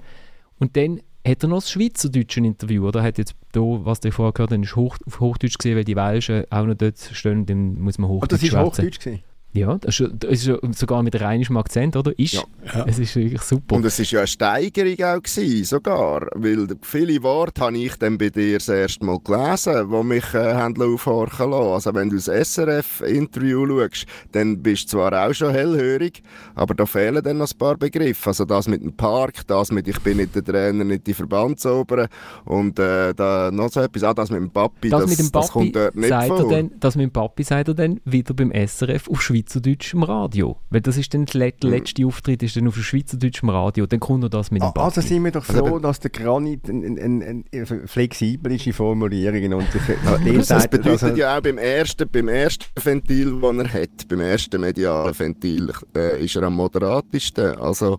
Und 0.58 0.76
dann 0.76 1.00
hat 1.26 1.42
er 1.42 1.48
noch 1.48 1.58
das 1.58 1.70
schweizerdeutsche 1.70 2.40
Interview, 2.40 2.86
oder? 2.86 3.00
Er 3.00 3.06
hat 3.06 3.18
jetzt 3.18 3.34
da, 3.52 3.60
was 3.60 4.00
ihr 4.04 4.12
vorher 4.12 4.32
gehört 4.32 4.52
habt, 4.52 4.62
ist 4.62 4.76
Hoch, 4.76 4.96
auf 5.06 5.20
Hochdeutsch 5.20 5.56
gesehen, 5.56 5.76
weil 5.76 5.84
die 5.84 5.96
Welschen 5.96 6.44
auch 6.50 6.66
noch 6.66 6.74
dort 6.74 6.98
stehen, 6.98 7.46
dann 7.46 7.80
muss 7.80 7.98
man 7.98 8.10
Oh, 8.10 8.14
Hochdeutsch 8.14 8.30
das 8.32 8.42
ist 8.42 8.48
schwätzen. 8.50 8.84
Hochdeutsch 8.84 9.00
gewesen. 9.00 9.22
Ja, 9.54 9.76
das 9.76 10.00
ist, 10.00 10.12
das 10.20 10.78
sogar 10.78 11.02
mit 11.02 11.20
rheinischem 11.20 11.58
Akzent, 11.58 11.94
oder? 11.94 12.18
Ist. 12.18 12.32
Ja. 12.32 12.42
Ja. 12.74 12.86
Es 12.86 12.98
ist 12.98 13.14
wirklich 13.16 13.42
super. 13.42 13.76
Und 13.76 13.84
es 13.84 13.98
war 13.98 14.06
ja 14.06 14.18
eine 14.20 14.26
Steigerung 14.26 14.92
auch, 15.04 15.22
gewesen, 15.22 15.64
sogar. 15.64 16.26
Weil 16.34 16.68
viele 16.80 17.22
Worte 17.22 17.60
habe 17.60 17.76
ich 17.76 17.96
dann 17.96 18.16
bei 18.16 18.30
dir 18.30 18.58
das 18.58 18.68
erste 18.68 19.04
Mal 19.04 19.18
gelesen, 19.18 19.90
die 19.90 20.04
mich 20.04 20.34
äh, 20.34 20.54
haben 20.54 20.80
aufhorchen 20.80 21.50
lassen. 21.50 21.72
Also 21.72 21.94
wenn 21.94 22.08
du 22.08 22.16
das 22.16 22.26
SRF-Interview 22.26 23.66
schaust, 23.66 24.06
dann 24.32 24.62
bist 24.62 24.84
du 24.84 24.96
zwar 24.96 25.28
auch 25.28 25.34
schon 25.34 25.50
hellhörig, 25.50 26.22
aber 26.54 26.74
da 26.74 26.86
fehlen 26.86 27.22
dann 27.22 27.38
noch 27.38 27.50
ein 27.50 27.58
paar 27.58 27.76
Begriffe. 27.76 28.28
Also 28.28 28.46
das 28.46 28.68
mit 28.68 28.82
dem 28.82 28.94
Park, 28.94 29.46
das 29.46 29.70
mit 29.70 29.86
«Ich 29.86 30.00
bin 30.00 30.16
nicht 30.16 30.34
der 30.34 30.44
Trainer, 30.44 30.84
nicht 30.84 31.06
die 31.06 31.14
Verbandsoberen» 31.14 32.08
und 32.46 32.78
äh, 32.78 33.12
da 33.12 33.50
noch 33.52 33.70
so 33.70 33.80
etwas, 33.80 34.02
auch 34.04 34.14
das 34.14 34.30
mit 34.30 34.40
dem 34.40 34.50
Papi, 34.50 34.88
das, 34.88 35.02
das, 35.02 35.10
mit 35.10 35.18
dem 35.18 35.32
das 35.32 35.46
Papi 35.46 35.52
kommt 35.52 35.76
dort 35.76 35.96
nicht 35.96 36.12
vor. 36.12 36.48
dann, 36.48 36.70
das 36.80 36.96
mit 36.96 37.04
dem 37.04 37.12
Papi 37.12 37.42
sagt 37.42 37.68
er 37.68 37.74
dann 37.74 38.00
wieder 38.04 38.32
beim 38.32 38.50
SRF 38.50 39.08
auf 39.10 39.20
Schweizerdeutschem 39.42 40.02
Radio. 40.02 40.56
Weil 40.70 40.80
das 40.80 40.96
ist 40.96 41.12
dann 41.14 41.24
der 41.26 41.34
Mhm. 41.36 41.40
let- 41.40 41.64
letzte 41.64 42.06
Auftritt 42.06 42.42
ist 42.42 42.56
dann 42.56 42.68
auf 42.68 42.76
Schweizerdeutschem 42.76 43.48
Radio. 43.50 43.86
Dann 43.86 44.00
kommt 44.00 44.24
er 44.24 44.30
das 44.30 44.50
mit 44.50 44.62
dem 44.62 44.66
Ah. 44.74 44.84
Also 44.84 45.00
sind 45.00 45.24
wir 45.24 45.30
doch 45.32 45.48
Also 45.48 45.66
froh, 45.66 45.78
dass 45.78 46.00
der 46.00 46.10
Granit 46.10 46.68
ein, 46.68 46.82
ein, 46.98 47.22
ein, 47.22 47.44
ein 47.52 47.86
flexibel 47.88 48.52
ist 48.52 48.66
in 48.66 48.72
Formulierungen 48.72 49.54
und 49.54 49.66
der 49.74 49.80
Das 50.36 50.48
sagt, 50.48 50.70
bedeutet 50.70 51.02
also, 51.02 51.16
ja 51.16 51.36
auch 51.36 51.42
beim 51.42 51.58
ersten, 51.58 52.08
beim 52.08 52.28
ersten 52.28 52.64
Ventil, 52.82 53.40
das 53.40 53.56
er 53.56 53.82
hat, 53.82 54.08
beim 54.08 54.20
ersten 54.20 54.60
medialen 54.60 55.18
Ventil, 55.18 55.72
äh, 55.96 56.24
ist 56.24 56.36
er 56.36 56.44
am 56.44 56.54
moderatesten. 56.54 57.56
Also, 57.58 57.98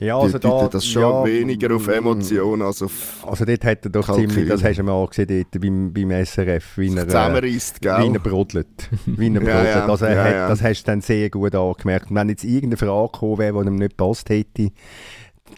ja, 0.00 0.18
also 0.18 0.38
da, 0.38 0.68
das 0.68 0.86
schon 0.86 1.02
ja, 1.02 1.24
weniger 1.24 1.74
auf 1.76 1.86
mm, 1.86 1.90
Emotionen 1.90 2.62
als 2.62 2.82
auf 2.82 3.24
Also 3.26 3.44
dort 3.44 3.64
hat 3.64 3.84
er 3.84 3.90
doch 3.90 4.06
Kalkül. 4.06 4.28
ziemlich, 4.30 4.48
das 4.48 4.64
hast 4.64 4.78
du 4.78 4.82
mal 4.82 5.06
gesehen 5.06 5.28
dort 5.28 5.60
beim, 5.62 5.92
beim 5.92 6.24
SRF, 6.24 6.78
wie 6.78 6.88
er, 6.96 7.02
äh, 7.02 7.06
zusammenreisst, 7.06 7.82
wie 7.82 7.88
er 7.88 8.08
gell? 8.10 8.18
brodelt. 8.20 8.88
Wie 9.06 9.26
er 9.34 9.42
Ja, 9.42 9.62
brodelt. 9.62 9.66
ja, 9.74 9.86
Also 9.86 10.04
er 10.06 10.16
ja, 10.16 10.24
hat, 10.24 10.32
ja. 10.32 10.48
das 10.48 10.62
hast 10.62 10.82
du 10.82 10.86
dann 10.86 11.00
sehr 11.02 11.28
gut 11.30 11.54
angemerkt. 11.54 12.10
Und 12.10 12.16
wenn 12.16 12.28
jetzt 12.30 12.44
irgendeine 12.44 12.76
Frage 12.78 13.12
gekommen 13.12 13.38
wäre, 13.38 13.62
die 13.62 13.68
ihm 13.68 13.76
nicht 13.76 13.96
passt 13.96 14.30
hätte, 14.30 14.70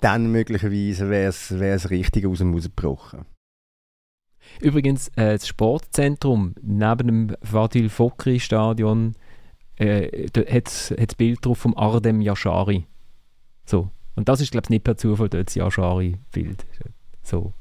dann 0.00 0.32
möglicherweise 0.32 1.08
wäre 1.08 1.28
es 1.30 1.90
richtig 1.90 2.26
aus 2.26 2.38
dem 2.38 2.52
rausgebrochen. 2.54 3.24
Übrigens, 4.60 5.08
äh, 5.16 5.34
das 5.34 5.46
Sportzentrum 5.46 6.54
neben 6.60 7.06
dem 7.06 7.36
Fadil 7.42 7.88
Fokri 7.88 8.40
Stadion 8.40 9.14
äh, 9.76 10.26
hat 10.48 10.68
es 10.68 10.94
das 10.96 11.14
Bild 11.14 11.44
drauf 11.44 11.58
vom 11.58 11.76
Ardem 11.76 12.20
Yashari. 12.20 12.86
So. 13.64 13.90
Und 14.14 14.28
das 14.28 14.40
ist, 14.40 14.52
glaube 14.52 14.64
ich, 14.66 14.70
nicht 14.70 14.84
per 14.84 14.96
Zufall 14.96 15.28
dort 15.28 15.48
das 15.48 15.54
Yashari-Bild. 15.54 16.66
So. 17.22 17.52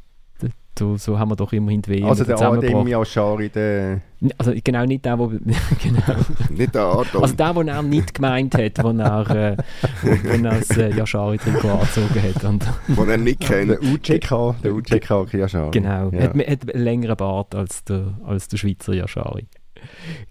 So, 0.79 0.95
so 0.97 1.19
haben 1.19 1.29
wir 1.29 1.35
doch 1.35 1.51
immerhin 1.51 1.81
die 1.81 1.91
WM 1.91 2.05
Also 2.05 2.23
der. 2.23 2.41
Adem 2.41 2.87
Yashari, 2.87 3.49
der... 3.49 4.01
Also 4.37 4.53
genau 4.63 4.85
nicht 4.85 5.03
der, 5.03 5.19
wo, 5.19 5.27
genau. 5.83 6.15
Nicht 6.49 6.73
der 6.73 6.81
Art. 6.83 7.15
Also 7.15 7.35
der, 7.35 7.53
den 7.53 7.67
er 7.67 7.81
nicht 7.83 8.13
gemeint 8.13 8.55
hat, 8.55 8.83
wo 8.83 8.89
er, 8.89 9.29
äh, 9.29 9.57
wo, 10.01 10.09
wo 10.09 10.29
er 10.29 10.59
das 10.59 10.69
äh, 10.77 10.89
Yashari-Trikot 10.95 11.69
angezogen 11.69 12.23
hat. 12.23 12.43
Und, 12.45 12.65
den 12.87 13.09
er 13.09 13.17
nicht 13.17 13.41
kennt. 13.41 13.69
Der 13.69 13.81
UJK, 13.83 14.55
der 14.63 14.73
UJK 14.73 15.33
Yashari. 15.33 15.71
genau, 15.71 16.09
Ja. 16.11 16.21
hat, 16.21 16.37
hat 16.37 16.73
einen 16.73 16.83
längeren 16.83 17.17
Bart 17.17 17.53
als 17.53 17.83
der, 17.83 18.17
als 18.25 18.47
der 18.47 18.57
Schweizer 18.57 18.93
Yashari. 18.93 19.47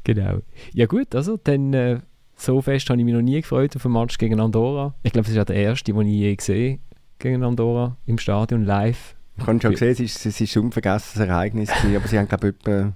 Genau. 0.05 0.39
Ja 0.73 0.87
gut, 0.87 1.15
also 1.15 1.37
dann 1.37 1.75
äh, 1.75 2.01
so 2.41 2.61
fest 2.61 2.89
habe 2.89 2.99
ich 2.99 3.05
mich 3.05 3.15
noch 3.15 3.23
nie 3.23 3.41
gefreut 3.41 3.77
auf 3.77 3.85
ein 3.85 3.93
Match 3.93 4.19
gegen 4.19 4.41
Andorra. 4.41 4.95
Ich 5.03 5.13
glaube, 5.13 5.27
es 5.27 5.35
ist 5.35 5.41
auch 5.41 5.45
der 5.45 5.57
erste, 5.57 5.93
den 5.93 6.01
ich 6.03 6.15
je 6.15 6.35
gesehen 6.35 6.81
gegen 7.19 7.43
Andorra 7.45 7.97
im 8.07 8.19
Stadion 8.19 8.65
live. 8.65 9.15
Ich 9.37 9.47
habe 9.47 9.61
schon 9.61 9.71
gesehen, 9.73 10.05
es 10.05 10.27
ist 10.27 10.57
ein 10.57 10.63
unvergessenes 10.65 11.29
Ereignis 11.29 11.71
aber 11.71 12.09
sie 12.09 12.19
haben 12.19 12.29
glaube 12.29 12.49
ich 12.49 12.55
etwa 12.55 12.93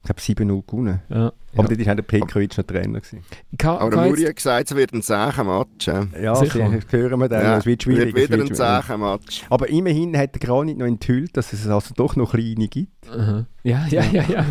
ich 0.00 0.06
glaube 0.06 0.20
7-0 0.20 0.66
gewonnen. 0.66 1.00
Ja, 1.10 1.32
Aber 1.56 1.68
ja. 1.70 1.74
dort 1.76 1.86
war 1.86 1.94
der 1.96 2.02
Pekovic 2.02 2.56
noch 2.56 2.64
Trainer. 2.64 3.00
Gewesen. 3.00 3.24
Ka- 3.58 3.78
Aber 3.78 4.06
Muri 4.08 4.22
hat 4.22 4.36
gesagt, 4.36 4.70
es 4.70 4.76
wird 4.76 4.92
ein 4.94 5.02
Zehn-Match. 5.02 5.86
Ja. 5.86 6.06
Ja, 6.22 6.34
Sicher. 6.36 6.70
sie, 6.70 6.96
hören 6.96 7.18
wir 7.20 7.28
dann, 7.28 7.42
Ja, 7.42 7.58
es 7.58 7.66
wird 7.66 7.82
schwierig. 7.82 8.14
wird 8.14 8.30
wieder 8.30 8.42
ein. 8.44 8.54
Zehn-Match. 8.86 9.44
Aber 9.50 9.68
immerhin 9.68 10.16
hat 10.16 10.34
der 10.34 10.40
Granit 10.40 10.78
noch 10.78 10.86
enthüllt, 10.86 11.36
dass 11.36 11.52
es 11.52 11.66
also 11.66 11.92
doch 11.96 12.14
noch 12.16 12.30
kleine 12.30 12.68
gibt. 12.68 12.92
Aha. 13.10 13.44
Ja, 13.64 13.86
ja, 13.90 14.04
ja, 14.04 14.22
ja. 14.22 14.46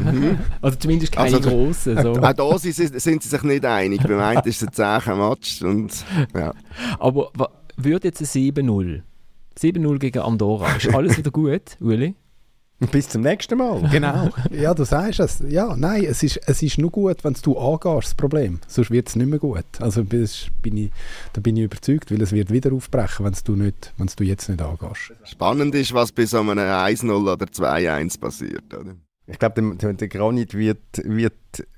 Also 0.62 0.78
zumindest 0.78 1.14
keine 1.14 1.36
Also 1.38 1.50
grossen. 1.50 1.98
So. 2.02 2.12
Auch 2.14 2.34
da 2.34 2.58
sind 2.60 2.76
sie, 2.76 2.88
sind 3.00 3.24
sie 3.24 3.30
sich 3.30 3.44
nicht 3.44 3.66
einig. 3.66 4.04
Beim 4.04 4.20
einen 4.20 4.42
ist 4.44 4.62
es 4.62 4.80
ein. 4.80 5.64
Und, 5.64 6.06
ja. 6.36 6.54
Aber 7.00 7.32
würde 7.78 8.10
jetzt 8.10 8.20
ein 8.22 8.26
7-0? 8.28 9.02
7-0 9.58 9.98
gegen 10.00 10.20
Andorra. 10.20 10.76
Ist 10.76 10.94
alles 10.94 11.18
wieder 11.18 11.32
gut, 11.32 11.78
Uli? 11.80 12.16
Und 12.80 12.92
bis 12.92 13.10
zum 13.10 13.24
nächsten 13.24 13.58
Mal. 13.58 13.90
Genau. 13.92 14.30
Ja, 14.52 14.74
du 14.74 14.84
sagst 14.84 15.20
es. 15.20 15.44
Ja, 15.48 15.76
nein, 15.76 16.06
es 16.06 16.22
ist, 16.22 16.40
es 16.46 16.62
ist 16.62 16.78
nur 16.78 16.92
gut, 16.92 17.24
wenn 17.24 17.36
du 17.42 17.58
angehst, 17.58 18.10
das 18.10 18.16
Problem. 18.16 18.60
Sonst 18.68 18.92
wird 18.92 19.10
es 19.10 19.16
nicht 19.16 19.28
mehr 19.28 19.40
gut. 19.40 19.66
Also 19.80 20.04
das 20.04 20.48
bin 20.62 20.78
ich, 20.78 20.92
da 21.34 21.42
bin 21.42 21.58
ich 21.58 21.64
überzeugt, 21.64 22.12
weil 22.12 22.22
es 22.22 22.32
wird 22.32 22.52
wieder 22.52 22.72
aufbrechen, 22.74 23.26
wenn 23.26 23.34
du, 23.44 23.56
nicht, 23.56 23.94
wenn 23.98 24.10
du 24.16 24.24
jetzt 24.24 24.48
nicht 24.50 24.62
angehst. 24.62 25.12
Spannend 25.24 25.74
ist, 25.74 25.94
was 25.94 26.12
bei 26.12 26.26
so 26.26 26.40
einem 26.40 26.58
1-0 26.60 27.12
oder 27.12 27.46
2-1 27.46 28.20
passiert. 28.20 28.74
Oder? 28.74 28.96
Ich 29.26 29.40
glaube, 29.40 29.62
der, 29.62 29.76
der, 29.76 29.94
der 29.94 30.08
Granit 30.08 30.54
wird, 30.54 31.02
wird 31.04 31.34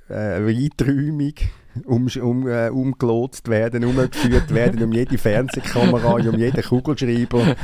äh, 0.10 0.46
weiträumig 0.46 1.50
um, 1.86 2.08
um, 2.22 2.48
äh, 2.48 2.70
umgelotst 2.70 3.48
werden, 3.48 3.86
umgeführt 3.86 4.54
werden, 4.54 4.84
um 4.84 4.92
jede 4.92 5.18
Fernsehkamera, 5.18 6.14
um 6.14 6.36
jeden 6.36 6.62
Kugelschreiber. 6.62 7.56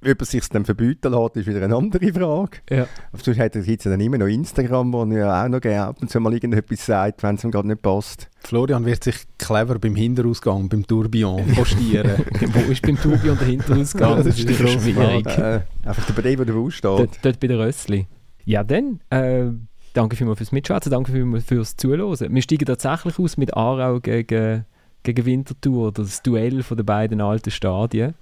Ob 0.00 0.20
er 0.20 0.26
sich 0.26 0.48
dann 0.48 0.64
verbieten 0.64 1.12
lässt, 1.12 1.36
ist 1.36 1.46
wieder 1.46 1.62
eine 1.62 1.74
andere 1.74 2.12
Frage. 2.12 2.58
Ja. 2.70 2.86
Aber 3.12 3.22
sonst 3.22 3.38
gibt 3.38 3.80
es 3.80 3.84
ja 3.84 3.90
dann 3.90 4.00
immer 4.00 4.18
noch 4.18 4.26
Instagram, 4.26 4.92
wo 4.92 5.02
er 5.02 5.18
ja 5.18 5.44
auch 5.44 5.48
noch 5.48 5.60
gerne 5.60 5.86
ab 5.86 5.96
und 6.00 6.08
zu 6.08 6.20
mal 6.20 6.32
irgendetwas 6.32 6.86
sagt, 6.86 7.22
wenn 7.24 7.34
es 7.34 7.42
ihm 7.42 7.50
gerade 7.50 7.66
nicht 7.66 7.82
passt. 7.82 8.28
Florian 8.40 8.84
wird 8.84 9.02
sich 9.02 9.16
clever 9.38 9.78
beim 9.78 9.96
Hinterausgang, 9.96 10.68
beim 10.68 10.86
Tourbillon 10.86 11.44
postieren. 11.54 12.12
Wo 12.40 12.70
ist 12.70 12.82
beim 12.82 12.96
und 13.04 13.24
der 13.24 13.46
Hinterausgang? 13.46 14.16
Das 14.16 14.26
das 14.26 14.38
ist 14.38 14.48
die 14.48 14.54
schwierig. 14.54 15.26
Äh, 15.26 15.60
einfach 15.84 16.10
bei 16.14 16.22
dem, 16.22 16.38
wo 16.38 16.44
der 16.44 16.70
steht. 16.70 16.84
Dort, 16.84 17.18
dort 17.22 17.40
bei 17.40 17.46
der 17.48 17.58
Rössli. 17.58 18.06
Ja, 18.44 18.62
dann, 18.62 19.00
äh, 19.10 19.46
danke 19.92 20.16
vielmals 20.16 20.38
fürs 20.38 20.52
Mitschwätzen, 20.52 20.90
danke 20.90 21.12
vielmals 21.12 21.44
fürs 21.44 21.76
Zuhören. 21.76 22.34
Wir 22.34 22.42
steigen 22.42 22.66
tatsächlich 22.66 23.18
aus 23.18 23.36
mit 23.36 23.54
Aarau 23.54 24.00
gegen, 24.00 24.64
gegen 25.02 25.26
Winterthur, 25.26 25.92
das 25.92 26.22
Duell 26.22 26.62
von 26.62 26.76
den 26.76 26.86
beiden 26.86 27.20
alten 27.20 27.50
Stadien. 27.50 28.14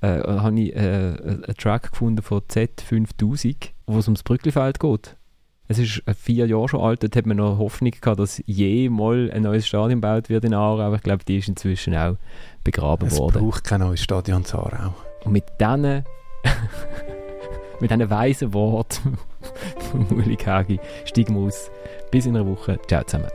Äh, 0.00 0.22
da 0.22 0.42
habe 0.42 0.60
ich 0.60 0.74
äh, 0.74 0.78
einen 0.78 1.54
Track 1.58 1.90
gefunden 1.90 2.22
von 2.22 2.40
Z5000, 2.40 3.70
wo 3.86 3.98
es 3.98 4.06
ums 4.08 4.22
Brücklifeld 4.22 4.80
geht. 4.80 5.16
Es 5.68 5.78
ist 5.78 6.02
äh, 6.06 6.14
vier 6.14 6.46
Jahre 6.46 6.68
schon 6.68 6.80
alt, 6.80 7.02
dort 7.02 7.14
hat 7.16 7.26
man 7.26 7.36
noch 7.36 7.58
Hoffnung 7.58 7.92
gehabt, 7.92 8.18
dass 8.18 8.42
je 8.46 8.88
mal 8.88 9.30
ein 9.32 9.42
neues 9.42 9.68
Stadion 9.68 10.00
gebaut 10.00 10.28
wird 10.28 10.44
in 10.44 10.54
Aarau, 10.54 10.80
aber 10.80 10.96
ich 10.96 11.02
glaube, 11.02 11.24
die 11.24 11.38
ist 11.38 11.48
inzwischen 11.48 11.94
auch 11.94 12.16
begraben 12.64 13.08
es 13.08 13.18
worden. 13.18 13.42
braucht 13.42 13.64
kein 13.64 13.80
neues 13.80 14.02
Stadion 14.02 14.44
zu 14.44 14.58
Aarau. 14.58 14.94
Und 15.24 15.32
mit 15.32 15.44
diesen 15.60 16.04
mit 17.80 17.90
diesen 17.90 18.10
weisen 18.10 18.52
Worten 18.52 19.18
von 19.90 20.06
Uli 20.10 20.36
Kagi 20.36 20.80
steigen 21.04 21.34
wir 21.34 21.46
aus. 21.46 21.70
Bis 22.10 22.26
in 22.26 22.36
einer 22.36 22.46
Woche. 22.46 22.78
Ciao 22.88 23.04
zusammen. 23.04 23.30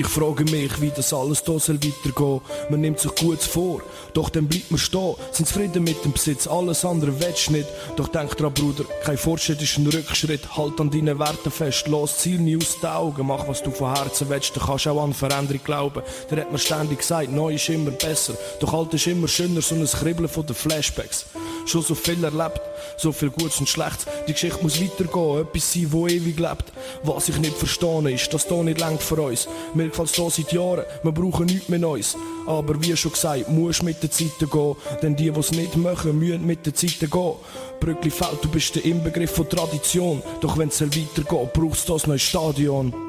Ich 0.00 0.06
frage 0.06 0.44
mich, 0.44 0.80
wie 0.80 0.92
das 0.94 1.12
alles 1.12 1.42
hier 1.44 1.58
soll 1.58 1.80
weitergehen. 1.82 2.40
Man 2.70 2.82
nimmt 2.82 3.00
sich 3.00 3.12
gut 3.16 3.42
vor, 3.42 3.82
doch 4.14 4.30
dann 4.30 4.46
bleibt 4.46 4.70
man 4.70 4.78
stehen. 4.78 5.16
Sind 5.32 5.48
zufrieden 5.48 5.82
mit 5.82 6.04
dem 6.04 6.12
Besitz, 6.12 6.46
alles 6.46 6.84
andere 6.84 7.18
willst 7.20 7.50
nicht. 7.50 7.66
Doch 7.96 8.06
denk 8.06 8.36
dran, 8.36 8.54
Bruder, 8.54 8.84
kein 9.04 9.18
Fortschritt 9.18 9.60
ist 9.60 9.76
ein 9.76 9.88
Rückschritt. 9.88 10.56
Halt 10.56 10.80
an 10.80 10.90
deinen 10.90 11.18
Werten 11.18 11.50
fest, 11.50 11.88
los 11.88 12.18
Ziel 12.18 12.38
nie 12.38 12.56
aus 12.56 12.78
den 12.80 12.90
Augen. 12.90 13.26
Mach, 13.26 13.48
was 13.48 13.60
du 13.60 13.72
von 13.72 13.92
Herzen 13.92 14.28
willst, 14.28 14.56
dann 14.56 14.66
kannst 14.66 14.86
auch 14.86 15.02
an 15.02 15.12
Veränderung 15.12 15.64
glauben. 15.64 16.04
Der 16.30 16.42
hat 16.42 16.52
mir 16.52 16.58
ständig 16.58 16.98
gesagt, 16.98 17.32
neu 17.32 17.54
ist 17.54 17.68
immer 17.68 17.90
besser. 17.90 18.34
Doch 18.60 18.72
alt 18.72 18.94
ist 18.94 19.08
immer 19.08 19.26
schöner, 19.26 19.62
so 19.62 19.74
ein 19.74 19.84
Kribbeln 19.84 20.28
von 20.28 20.46
den 20.46 20.54
Flashbacks. 20.54 21.26
Schon 21.66 21.82
so 21.82 21.96
viel 21.96 22.22
erlebt, 22.22 22.60
so 22.98 23.10
viel 23.10 23.30
Gutes 23.30 23.58
und 23.58 23.68
Schlechtes. 23.68 24.06
Die 24.28 24.32
Geschichte 24.32 24.62
muss 24.62 24.80
weitergehen, 24.80 25.40
etwas 25.40 25.72
sein, 25.72 25.88
wo 25.90 26.06
ewig 26.06 26.38
lebt. 26.38 26.72
Was 27.02 27.28
ich 27.28 27.38
nicht 27.38 27.56
verstehe, 27.56 28.12
ist, 28.12 28.32
dass 28.32 28.46
hier 28.46 28.62
nicht 28.62 28.78
längt 28.78 29.02
für 29.02 29.20
uns. 29.20 29.48
Mir 29.88 29.92
gefällt's 29.92 30.16
hier 30.16 30.30
seit 30.30 30.52
Jahren, 30.52 30.84
wir 31.02 31.12
brauchen 31.12 31.46
nichts 31.46 31.70
mehr 31.70 31.78
Neues. 31.78 32.14
Aber 32.46 32.78
wie 32.82 32.94
schon 32.94 33.12
gesagt, 33.12 33.48
musst 33.48 33.82
mit 33.82 34.02
der 34.02 34.10
Zeit 34.10 34.38
gehen. 34.38 34.76
Denn 35.00 35.16
die, 35.16 35.30
die 35.30 35.40
es 35.40 35.50
nicht 35.52 35.78
machen, 35.78 36.18
müssen 36.18 36.44
mit 36.44 36.66
der 36.66 36.74
Zeit 36.74 37.00
gehen. 37.00 37.32
Brückli 37.80 38.10
Feld, 38.10 38.38
du 38.42 38.50
bist 38.50 38.76
der 38.76 38.84
Inbegriff 38.84 39.30
von 39.30 39.48
Tradition. 39.48 40.22
Doch 40.42 40.58
wenn 40.58 40.68
es 40.68 40.82
weitergeht, 40.82 41.52
braucht's 41.54 41.86
das 41.86 42.06
neue 42.06 42.18
Stadion. 42.18 43.07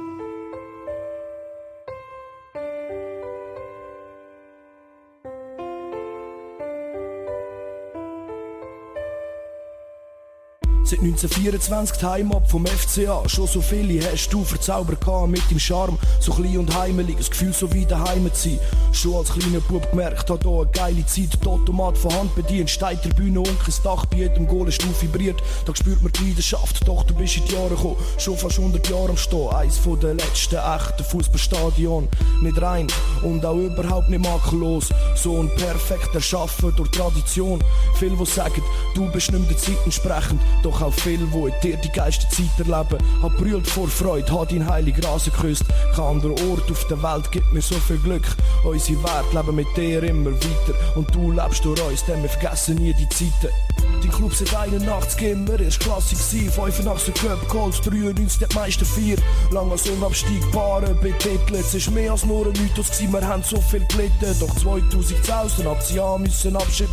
1924 11.02 11.97
die 11.97 12.06
Heimat 12.06 12.45
vom 12.50 12.66
FCA. 12.66 13.24
Schon 13.30 13.47
so 13.47 13.62
viele 13.62 14.06
hast 14.12 14.28
du 14.34 14.43
verzaubert 14.43 15.00
mit 15.30 15.50
dem 15.50 15.58
Charme. 15.58 15.97
So 16.20 16.34
klein 16.34 16.58
und 16.58 16.78
heimelig, 16.78 17.16
das 17.18 17.30
Gefühl 17.30 17.54
so 17.54 17.72
wie 17.74 17.86
daheim 17.86 18.30
zu 18.34 18.50
sein. 18.50 18.60
Schon 18.91 19.16
als 19.16 19.32
kleiner 19.32 19.62
Bub 19.62 19.89
gemerkt, 19.91 20.30
hat 20.30 20.43
hier 20.43 20.52
eine 20.52 20.70
geile 20.74 21.06
Zeit. 21.06 21.39
Die 21.41 21.47
Automat 21.47 21.97
von 21.97 22.14
Hand 22.14 22.36
bedient, 22.36 22.70
Steitribüne 22.70 23.39
und 23.39 23.60
kein 23.64 23.74
Dach 23.82 24.06
bei 24.08 24.18
jedem 24.18 24.45
Goal 24.45 24.68
ist 24.68 24.84
vibriert. 25.02 25.41
Da 25.66 25.74
spürt 25.74 26.02
man 26.04 26.12
die 26.12 26.30
Leidenschaft, 26.30 26.86
doch 26.86 27.04
du 27.04 27.14
bist 27.14 27.38
in 27.38 27.45
die 27.45 27.54
Jahre 27.54 27.70
gekommen. 27.70 27.95
Schon 28.18 28.38
fast 28.38 28.60
100 28.60 28.89
Jahre 28.89 29.10
am 29.10 29.18
Stehen. 29.18 29.50
Eins 29.54 29.78
von 29.78 29.97
den 30.02 30.18
letzten 30.18 30.56
echten 30.58 31.04
Fußballstadion. 31.06 32.10
Nicht 32.41 32.62
rein 32.62 32.88
und 33.24 33.45
auch 33.45 33.56
überhaupt 33.56 34.10
nicht 34.10 34.22
makellos. 34.22 34.89
So 35.16 35.39
ein 35.39 35.50
perfekt 35.56 36.14
erschaffen 36.14 36.74
durch 36.76 36.91
Tradition. 36.91 37.64
Viele, 37.95 38.18
die 38.18 38.26
sagen, 38.26 38.62
du 38.95 39.10
bist 39.12 39.32
nicht 39.32 39.50
der 39.50 39.58
Zeit 39.58 39.78
entsprechend. 39.86 40.41
Doch 40.62 40.82
auch 40.82 40.88
viele, 40.91 41.25
die 41.25 41.37
in 41.37 41.53
dir 41.61 41.77
die 41.77 41.91
geilste 41.91 42.27
Zeit 42.29 42.49
erleben. 42.57 42.97
Hab 43.21 43.37
brüllt 43.37 43.67
vor 43.67 43.87
Freude, 43.87 44.31
hat 44.39 44.51
dein 44.51 44.69
heilig 44.69 44.95
Rasen 45.05 45.31
geküsst. 45.33 45.65
Kein 45.95 46.05
anderer 46.05 46.35
Ort 46.49 46.69
auf 46.71 46.87
der 46.87 47.01
Welt 47.01 47.31
gibt 47.31 47.51
mir 47.53 47.61
so 47.61 47.75
viel 47.75 47.97
Glück. 47.97 48.25
Unsere 48.63 49.03
Werte 49.03 49.37
leben 49.37 49.55
mit 49.55 49.67
dir 49.77 50.03
immer 50.03 50.31
weiter. 50.31 50.73
Und 50.95 51.13
du 51.13 51.31
lebst 51.31 51.65
durch 51.65 51.81
uns, 51.83 52.05
denn 52.05 52.21
wir 52.21 52.29
vergessen 52.29 52.75
nie 52.75 52.93
die 52.93 53.09
Zeiten. 53.09 53.53
Dein 54.01 54.11
Club 54.11 54.33
seit 54.33 54.55
81 54.55 55.21
immer 55.23 55.59
erst 55.59 55.79
Klasse 55.81 56.15
gsi. 56.15 56.49
85 56.49 57.13
Cup 57.15 57.49
Goals, 57.49 57.81
93 57.81 58.47
die 58.47 58.55
meisten 58.55 58.85
vier. 58.85 59.17
Lang 59.51 59.71
als 59.71 59.89
unabsteigbare 59.89 60.93
betitelt. 60.95 61.51
Es 61.51 61.73
ist 61.73 61.91
mehr 61.91 62.11
als 62.11 62.25
nur 62.25 62.45
ein 62.45 62.53
Mythos 62.53 62.91
gsi, 62.91 63.11
wir 63.11 63.27
haben 63.27 63.43
so 63.43 63.59
viel 63.59 63.85
gelitten. 63.87 64.35
Doch 64.39 64.55
2010 64.55 65.19
dann 65.57 65.67
hat 65.67 65.85
sie 65.85 65.95
ja 65.95 66.17
müssen 66.17 66.55
Abschied. 66.55 66.89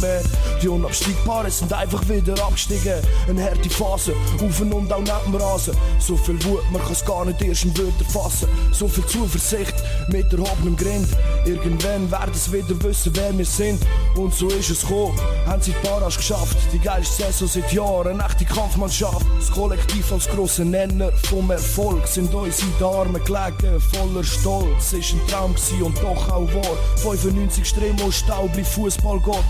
Die 0.63 0.69
Unabsteigbaren 0.69 1.51
sind 1.51 1.73
einfach 1.73 2.09
wieder 2.09 2.35
abgestiegen. 2.45 3.01
Eine 3.29 3.45
harte 3.45 3.69
Phase, 3.87 4.15
auf 4.43 4.61
und 4.61 4.73
und 4.73 4.93
auch 4.93 4.99
neben 4.99 5.37
Rasen. 5.37 5.77
So 6.01 6.17
viel 6.17 6.43
Wut, 6.45 6.63
man 6.73 6.83
kann 6.83 6.93
es 6.93 7.05
gar 7.05 7.25
nicht 7.25 7.41
erst 7.41 7.65
in 7.65 7.77
Wörter 7.79 8.05
fassen. 8.09 8.49
So 8.73 8.89
viel 8.89 9.07
Zuversicht 9.07 9.75
mit 10.09 10.33
erhobenem 10.33 10.77
Grind. 10.77 11.09
Irgendwann 11.45 12.11
werden 12.11 12.35
sie 12.35 12.53
wieder 12.53 12.83
wissen, 12.83 13.13
wer 13.15 13.37
wir 13.37 13.45
sind. 13.45 13.81
Und 14.17 14.35
so 14.35 14.49
ist 14.49 14.71
es 14.71 14.81
gekommen, 14.81 15.19
haben 15.47 15.63
sie 15.63 15.73
die 15.73 15.87
Barrage 15.87 16.17
geschafft. 16.17 16.57
Die 16.73 16.79
geilste 16.79 17.25
Saison 17.25 17.49
seit 17.49 17.73
Jahren, 17.73 18.21
echte 18.21 18.45
Kampfmannschaft. 18.45 19.25
Das 19.39 19.51
Kollektiv 19.51 20.11
als 20.13 20.29
grosser 20.29 20.65
Nenner 20.65 21.13
vom 21.29 21.51
Erfolg 21.51 22.07
sind 22.09 22.35
uns 22.35 22.61
in 22.61 22.73
den 22.79 22.87
Armen 22.87 23.23
gelegen, 23.25 23.81
voller 23.93 24.25
Stolz. 24.25 24.93
Ist 24.93 25.13
ein 25.13 25.21
Traum 25.29 25.55
gewesen 25.55 25.83
und 25.83 25.97
doch 25.99 26.29
auch 26.29 26.53
wahr. 26.55 26.77
95 26.97 27.65
Stremo 27.65 28.11
Staubli 28.11 28.65
Fußballgott. 28.65 29.45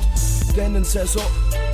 Dann 0.57 0.77
eine 0.77 0.85
Saison 0.85 1.23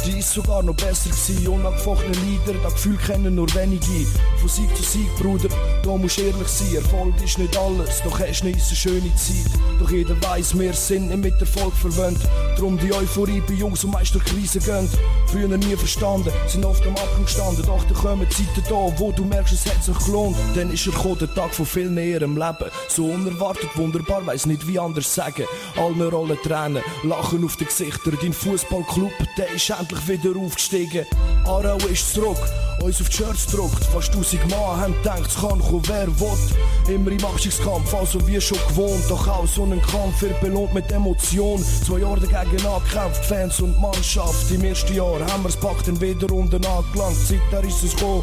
die 0.07 0.19
ist 0.19 0.33
sogar 0.33 0.63
noch 0.63 0.75
besser 0.75 1.11
gewesen. 1.11 1.49
Unangefochtene 1.49 2.17
Lieder, 2.27 2.59
das 2.63 2.75
Gefühl 2.75 2.97
kennen 2.97 3.35
nur 3.35 3.53
wenige. 3.55 4.07
Von 4.39 4.49
Sieg 4.49 4.75
zu 4.77 4.83
Sieg, 4.83 5.09
Bruder, 5.19 5.49
da 5.83 5.97
musst 5.97 6.19
du 6.19 6.23
ehrlich 6.23 6.49
sein. 6.49 6.75
Erfolg 6.77 7.15
ist 7.23 7.39
nicht 7.39 7.57
alles, 7.57 8.03
doch 8.03 8.19
hast 8.19 8.45
nicht 8.45 8.61
eine 8.61 8.77
schöne 8.77 9.15
Zeit. 9.17 9.53
Doch 9.81 9.91
jeder 9.91 10.21
weiß, 10.23 10.59
wir 10.59 10.73
sind 10.73 11.09
nicht 11.09 11.19
mit 11.19 11.41
Erfolg 11.41 11.75
verwöhnt. 11.75 12.21
Drum 12.59 12.79
die 12.79 12.93
Euphorie 12.93 13.43
bei 13.47 13.55
Jungs, 13.55 13.81
die 13.81 13.87
meist 13.87 14.15
durch 14.15 14.25
Krise 14.25 14.59
gehen. 14.59 14.89
Früher 15.27 15.49
nie 15.49 15.77
verstanden, 15.77 16.31
sind 16.47 16.65
oft 16.65 16.87
am 16.87 16.95
Abgrund 16.95 17.27
gestanden. 17.27 17.65
Doch 17.67 17.85
da 17.85 17.95
kommen 17.95 18.31
Zeiten 18.31 18.63
da, 18.69 18.93
wo 18.99 19.13
du 19.13 19.25
merkst, 19.25 19.55
es 19.55 19.67
hat 19.67 19.83
sich 19.83 19.99
gelohnt. 20.05 20.37
Dann 20.55 20.73
ist 20.73 20.87
er 20.87 20.93
gekommen, 20.93 21.19
der 21.19 21.35
Tag 21.35 21.55
von 21.55 21.67
vielen 21.67 21.97
in 21.97 22.13
ihrem 22.13 22.37
Leben. 22.37 22.71
So 22.89 23.07
unerwartet, 23.07 23.71
wunderbar, 23.77 24.27
weiß 24.27 24.47
nicht 24.47 24.67
wie 24.67 24.79
anders 24.79 25.15
sagen. 25.15 25.47
Allen 25.77 26.03
rollen 26.03 26.39
Tränen, 26.43 26.83
lachen 27.03 27.45
auf 27.45 27.57
den 27.57 27.69
Gesichtern. 27.69 28.19
Dein 28.21 28.33
Fußballclub, 28.33 29.13
der 29.37 29.51
ist 29.53 29.71
endlich 29.71 29.92
wieder 30.07 30.39
aufgestiegen. 30.39 31.07
Arau 31.45 31.77
ist 31.91 32.15
zurück, 32.15 32.39
uns 32.83 33.01
auf 33.01 33.09
die 33.09 33.17
Shirts 33.17 33.47
gedruckt. 33.47 33.85
Fast 33.87 34.13
tausend 34.13 34.49
Mann 34.51 34.81
haben 34.81 34.95
gedacht, 34.95 35.27
es 35.27 35.35
kann 35.35 35.61
kommen, 35.61 35.83
wer 35.87 36.09
will. 36.21 36.95
Immer 36.95 37.11
im 37.13 37.25
Abstiegskampf, 37.25 37.95
also 37.95 38.27
wie 38.27 38.41
schon 38.41 38.59
gewohnt. 38.69 39.05
Doch 39.09 39.27
auch 39.29 39.47
so 39.47 39.65
einen 39.65 39.83
Kampf 39.83 40.23
wird 40.23 40.41
belohnt 40.41 40.75
mit 40.75 40.91
Emotion. 40.91 41.65
Zwei 41.85 41.99
Jahre 41.99 42.21
dagegen 42.21 42.67
angekämpft, 42.67 43.25
Fans 43.25 43.61
und 43.61 43.81
Mannschaft. 43.81 44.51
Im 44.51 44.65
ersten 44.65 44.95
Jahr 44.95 45.21
haben 45.31 45.45
wir's 45.45 45.57
packt, 45.57 45.89
dann 45.89 46.01
wieder 46.01 46.31
unten 46.33 46.65
angelangt. 46.65 47.17
Da 47.51 47.61
ist 47.61 47.83
es 47.83 47.95
gekommen. 47.95 48.23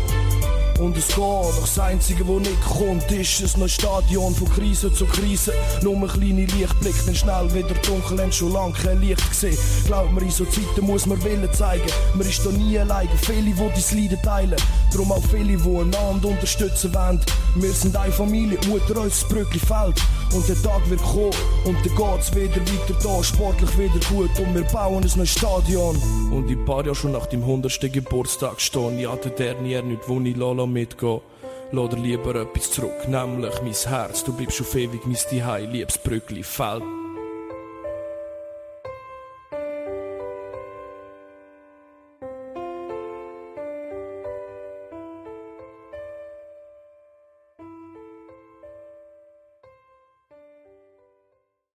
Und 0.79 0.95
es 0.95 1.07
geht, 1.07 1.17
doch 1.17 1.59
das 1.59 1.77
Einzige, 1.77 2.25
wo 2.25 2.39
nicht 2.39 2.61
kommt, 2.61 3.11
ist 3.11 3.41
es 3.41 3.55
ein 3.55 3.67
Stadion 3.67 4.33
von 4.33 4.47
Krise 4.47 4.91
zu 4.93 5.05
Krise. 5.05 5.53
Nur 5.81 5.95
ein 5.97 6.07
kleiner 6.07 6.47
Lichtblick, 6.47 6.95
dann 7.05 7.15
schnell 7.15 7.53
wieder 7.53 7.75
dunkel, 7.85 8.21
haben 8.21 8.31
schon 8.31 8.53
lange 8.53 8.73
kein 8.73 9.01
Licht 9.01 9.29
gesehen. 9.29 9.57
Glaub 9.85 10.09
mir, 10.13 10.21
in 10.21 10.31
so 10.31 10.45
Zeiten 10.45 10.85
muss 10.85 11.05
man 11.05 11.21
Willen 11.23 11.51
zeigen. 11.53 11.89
Man 12.13 12.27
ist 12.27 12.45
da 12.45 12.51
nie 12.51 12.79
alleine, 12.79 13.09
viele, 13.21 13.51
die 13.51 13.55
dein 13.55 14.01
Leiden 14.01 14.21
teilen. 14.23 14.55
Darum 14.93 15.11
auch 15.11 15.23
viele, 15.29 15.57
die 15.57 15.69
einander 15.69 16.29
unterstützen 16.29 16.93
wollen. 16.93 17.19
Wir 17.55 17.73
sind 17.73 17.97
eine 17.97 18.13
Familie, 18.13 18.57
Mutter 18.69 19.01
uns 19.01 19.19
das 19.19 19.27
Brückli 19.27 19.59
fällt. 19.59 20.01
Und 20.33 20.47
der 20.47 20.61
Tag 20.61 20.87
wird 20.89 21.01
kommen 21.01 21.31
und 21.65 21.75
dann 21.83 21.95
geht's 21.95 22.35
wieder 22.35 22.61
weiter 22.61 22.93
da, 23.03 23.23
sportlich 23.23 23.77
wieder 23.77 23.99
gut. 24.09 24.29
Und 24.39 24.55
wir 24.55 24.63
bauen 24.63 25.03
ein 25.03 25.11
neues 25.17 25.31
Stadion. 25.31 25.97
Und 26.31 26.49
in 26.49 26.63
paar 26.65 26.85
Jahren 26.85 26.95
schon 26.95 27.11
nach 27.11 27.25
dem 27.25 27.41
100. 27.41 27.91
Geburtstag 27.91 28.61
stehen, 28.61 28.99
ja, 28.99 29.15
der 29.15 29.31
Dernier 29.31 29.81
nicht, 29.81 30.07
wo 30.07 30.19
ich 30.21 30.37
Lala 30.37 30.67
mitgehen. 30.69 31.21
Lass 31.71 31.93
lieber 31.93 32.35
etwas 32.35 32.71
zurück, 32.71 33.07
nämlich 33.07 33.61
mein 33.61 33.73
Herz. 33.73 34.23
Du 34.23 34.33
bleibst 34.33 34.61
auf 34.61 34.75
ewig 34.75 35.05
mein 35.05 35.15
Zuhause, 35.15 35.65
liebes 35.65 35.97
Brückli, 35.97 36.43
fällt 36.43 36.98